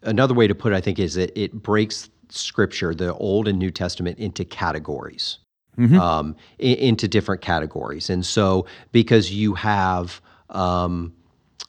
another 0.02 0.34
way 0.34 0.46
to 0.46 0.54
put 0.54 0.72
it, 0.72 0.76
I 0.76 0.80
think, 0.80 0.98
is 0.98 1.14
that 1.14 1.38
it 1.38 1.52
breaks 1.62 2.08
scripture, 2.28 2.94
the 2.94 3.12
Old 3.14 3.48
and 3.48 3.58
New 3.58 3.70
Testament, 3.70 4.18
into 4.18 4.44
categories. 4.44 5.38
Um, 5.78 6.36
i- 6.58 6.62
into 6.64 7.08
different 7.08 7.40
categories. 7.40 8.10
And 8.10 8.26
so 8.26 8.66
because 8.92 9.32
you 9.32 9.54
have 9.54 10.20
um, 10.50 11.14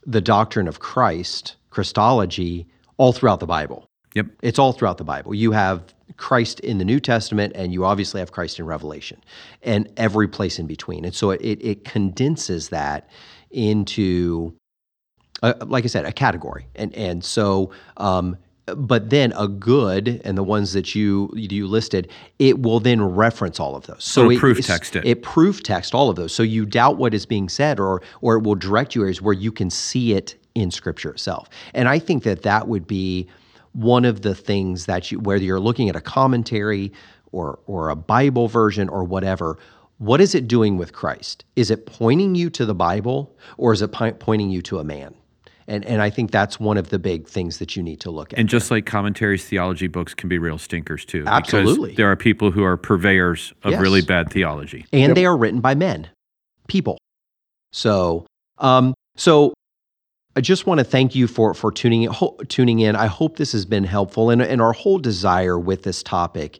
the 0.06 0.20
doctrine 0.20 0.68
of 0.68 0.80
Christ, 0.80 1.56
Christology, 1.70 2.68
all 2.98 3.14
throughout 3.14 3.40
the 3.40 3.46
Bible. 3.48 3.88
Yep. 4.16 4.26
It's 4.42 4.60
all 4.60 4.74
throughout 4.74 4.98
the 4.98 5.06
Bible. 5.06 5.34
You 5.34 5.54
have 5.54 5.94
Christ 6.18 6.60
in 6.62 6.78
the 6.78 6.86
New 6.86 7.00
Testament, 7.00 7.54
and 7.56 7.74
you 7.74 7.86
obviously 7.86 8.20
have 8.20 8.32
Christ 8.32 8.60
in 8.60 8.66
Revelation, 8.66 9.22
and 9.64 9.90
every 9.98 10.28
place 10.28 10.60
in 10.60 10.68
between. 10.68 11.06
And 11.06 11.14
so 11.14 11.32
it, 11.32 11.42
it, 11.42 11.64
it 11.64 11.86
condenses 11.86 12.70
that 12.70 13.10
into, 13.52 14.54
uh, 15.44 15.54
like 15.66 15.84
I 15.84 15.88
said, 15.88 16.06
a 16.06 16.12
category. 16.12 16.68
And 16.76 16.94
and 16.96 17.24
so, 17.24 17.72
um, 17.98 18.38
but 18.66 19.10
then 19.10 19.34
a 19.38 19.48
good, 19.48 20.22
and 20.24 20.38
the 20.38 20.44
ones 20.44 20.74
that 20.74 20.96
you 20.96 21.32
you 21.36 21.68
listed, 21.68 22.10
it 22.40 22.62
will 22.62 22.80
then 22.80 23.02
reference 23.02 23.60
all 23.60 23.76
of 23.76 23.86
those. 23.88 24.04
So 24.04 24.30
It'll 24.30 24.40
proof 24.40 24.60
it's- 24.60 24.68
text 24.68 24.96
it. 24.96 25.06
It 25.06 25.24
proof 25.24 25.64
text 25.64 25.94
all 25.94 26.10
of 26.10 26.16
those. 26.16 26.34
So 26.34 26.44
you 26.44 26.66
doubt 26.66 26.98
what 26.98 27.14
is 27.14 27.26
being 27.26 27.50
said, 27.50 27.80
or 27.80 28.02
or 28.22 28.36
it 28.38 28.44
will 28.44 28.56
direct 28.56 28.96
you 28.96 29.02
areas 29.02 29.22
where 29.22 29.34
you 29.34 29.52
can 29.52 29.70
see 29.70 30.14
it 30.14 30.36
in 30.54 30.70
Scripture 30.70 31.12
itself. 31.12 31.50
And 31.74 31.88
I 31.88 31.98
think 32.00 32.24
that 32.24 32.44
that 32.44 32.68
would 32.68 32.86
be 32.86 33.28
one 33.74 34.06
of 34.06 34.22
the 34.22 34.36
things 34.36 34.86
that 34.86 35.12
you, 35.12 35.20
whether 35.20 35.44
you're 35.44 35.60
looking 35.60 35.90
at 35.90 35.96
a 35.96 36.02
commentary 36.02 36.92
or 37.32 37.60
or 37.66 37.90
a 37.90 37.96
Bible 37.96 38.48
version 38.48 38.90
or 38.90 39.04
whatever, 39.04 39.58
what 39.98 40.20
is 40.20 40.36
it 40.36 40.48
doing 40.48 40.78
with 40.78 40.94
Christ? 40.94 41.46
Is 41.56 41.72
it 41.72 41.86
pointing 41.86 42.36
you 42.36 42.50
to 42.52 42.66
the 42.66 42.76
Bible 42.76 43.36
or 43.58 43.72
is 43.74 43.82
it 43.82 43.92
pi- 43.92 44.12
pointing 44.12 44.50
you 44.50 44.62
to 44.64 44.80
a 44.80 44.84
man? 44.84 45.14
And 45.68 45.86
and 45.86 46.02
I 46.02 46.10
think 46.10 46.32
that's 46.32 46.60
one 46.60 46.78
of 46.78 46.90
the 46.90 47.00
big 47.00 47.28
things 47.30 47.60
that 47.60 47.76
you 47.78 47.84
need 47.84 48.02
to 48.02 48.12
look 48.12 48.34
at. 48.34 48.40
And 48.40 48.50
just 48.50 48.72
like 48.72 48.86
commentaries, 48.86 49.46
theology 49.46 49.88
books 49.88 50.14
can 50.14 50.28
be 50.28 50.38
real 50.38 50.58
stinkers 50.58 51.06
too. 51.06 51.24
Absolutely. 51.28 51.90
Because 51.92 51.98
there 51.98 52.12
are 52.12 52.16
people 52.18 52.52
who 52.52 52.64
are 52.64 52.76
purveyors 52.76 53.54
of 53.64 53.72
Yes. 53.72 53.82
really 53.82 54.02
bad 54.02 54.32
theology. 54.32 54.86
and 54.92 55.16
they 55.16 55.26
are 55.26 55.38
written 55.38 55.62
by 55.62 55.76
men, 55.76 56.10
people. 56.68 56.98
So, 57.72 58.26
um, 58.58 58.94
so 59.16 59.54
I 60.36 60.42
just 60.42 60.66
want 60.66 60.80
to 60.80 60.84
thank 60.86 61.14
you 61.14 61.28
for 61.28 61.54
for 61.54 61.72
tuning 61.72 62.04
in, 62.04 62.12
ho- 62.12 62.38
tuning 62.48 62.80
in. 62.80 62.96
I 62.96 63.08
hope 63.08 63.36
this 63.36 63.52
has 63.52 63.66
been 63.66 63.84
helpful, 63.84 64.30
and 64.30 64.42
and 64.42 64.62
our 64.62 64.74
whole 64.74 64.98
desire 64.98 65.60
with 65.60 65.84
this 65.84 66.02
topic 66.02 66.60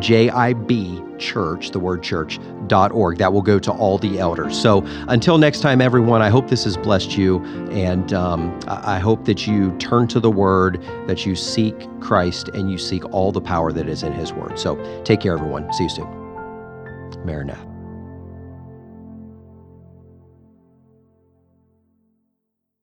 jibchurch, 1.22 1.72
the 1.72 1.80
word 1.80 2.02
church, 2.02 2.38
dot 2.66 2.92
org. 2.92 3.18
That 3.18 3.32
will 3.32 3.42
go 3.42 3.58
to 3.58 3.72
all 3.72 3.98
the 3.98 4.18
elders. 4.18 4.60
So 4.60 4.82
until 5.08 5.38
next 5.38 5.60
time, 5.60 5.80
everyone, 5.80 6.22
I 6.22 6.30
hope 6.30 6.48
this 6.48 6.64
has 6.64 6.76
blessed 6.76 7.16
you. 7.16 7.42
And 7.70 8.12
um, 8.12 8.58
I 8.68 8.92
I 8.92 8.98
hope 8.98 9.24
that 9.24 9.46
you 9.46 9.74
turn 9.78 10.06
to 10.08 10.20
the 10.20 10.30
word, 10.30 10.82
that 11.06 11.24
you 11.24 11.34
seek 11.34 11.74
Christ, 12.00 12.48
and 12.48 12.70
you 12.70 12.76
seek 12.76 13.04
all 13.12 13.32
the 13.32 13.40
power 13.40 13.72
that 13.72 13.88
is 13.88 14.02
in 14.02 14.12
his 14.12 14.32
word. 14.32 14.58
So 14.58 14.76
take 15.02 15.20
care, 15.20 15.32
everyone. 15.32 15.72
See 15.72 15.84
you 15.84 15.90
soon. 15.90 16.08
Maranatha. 17.24 17.71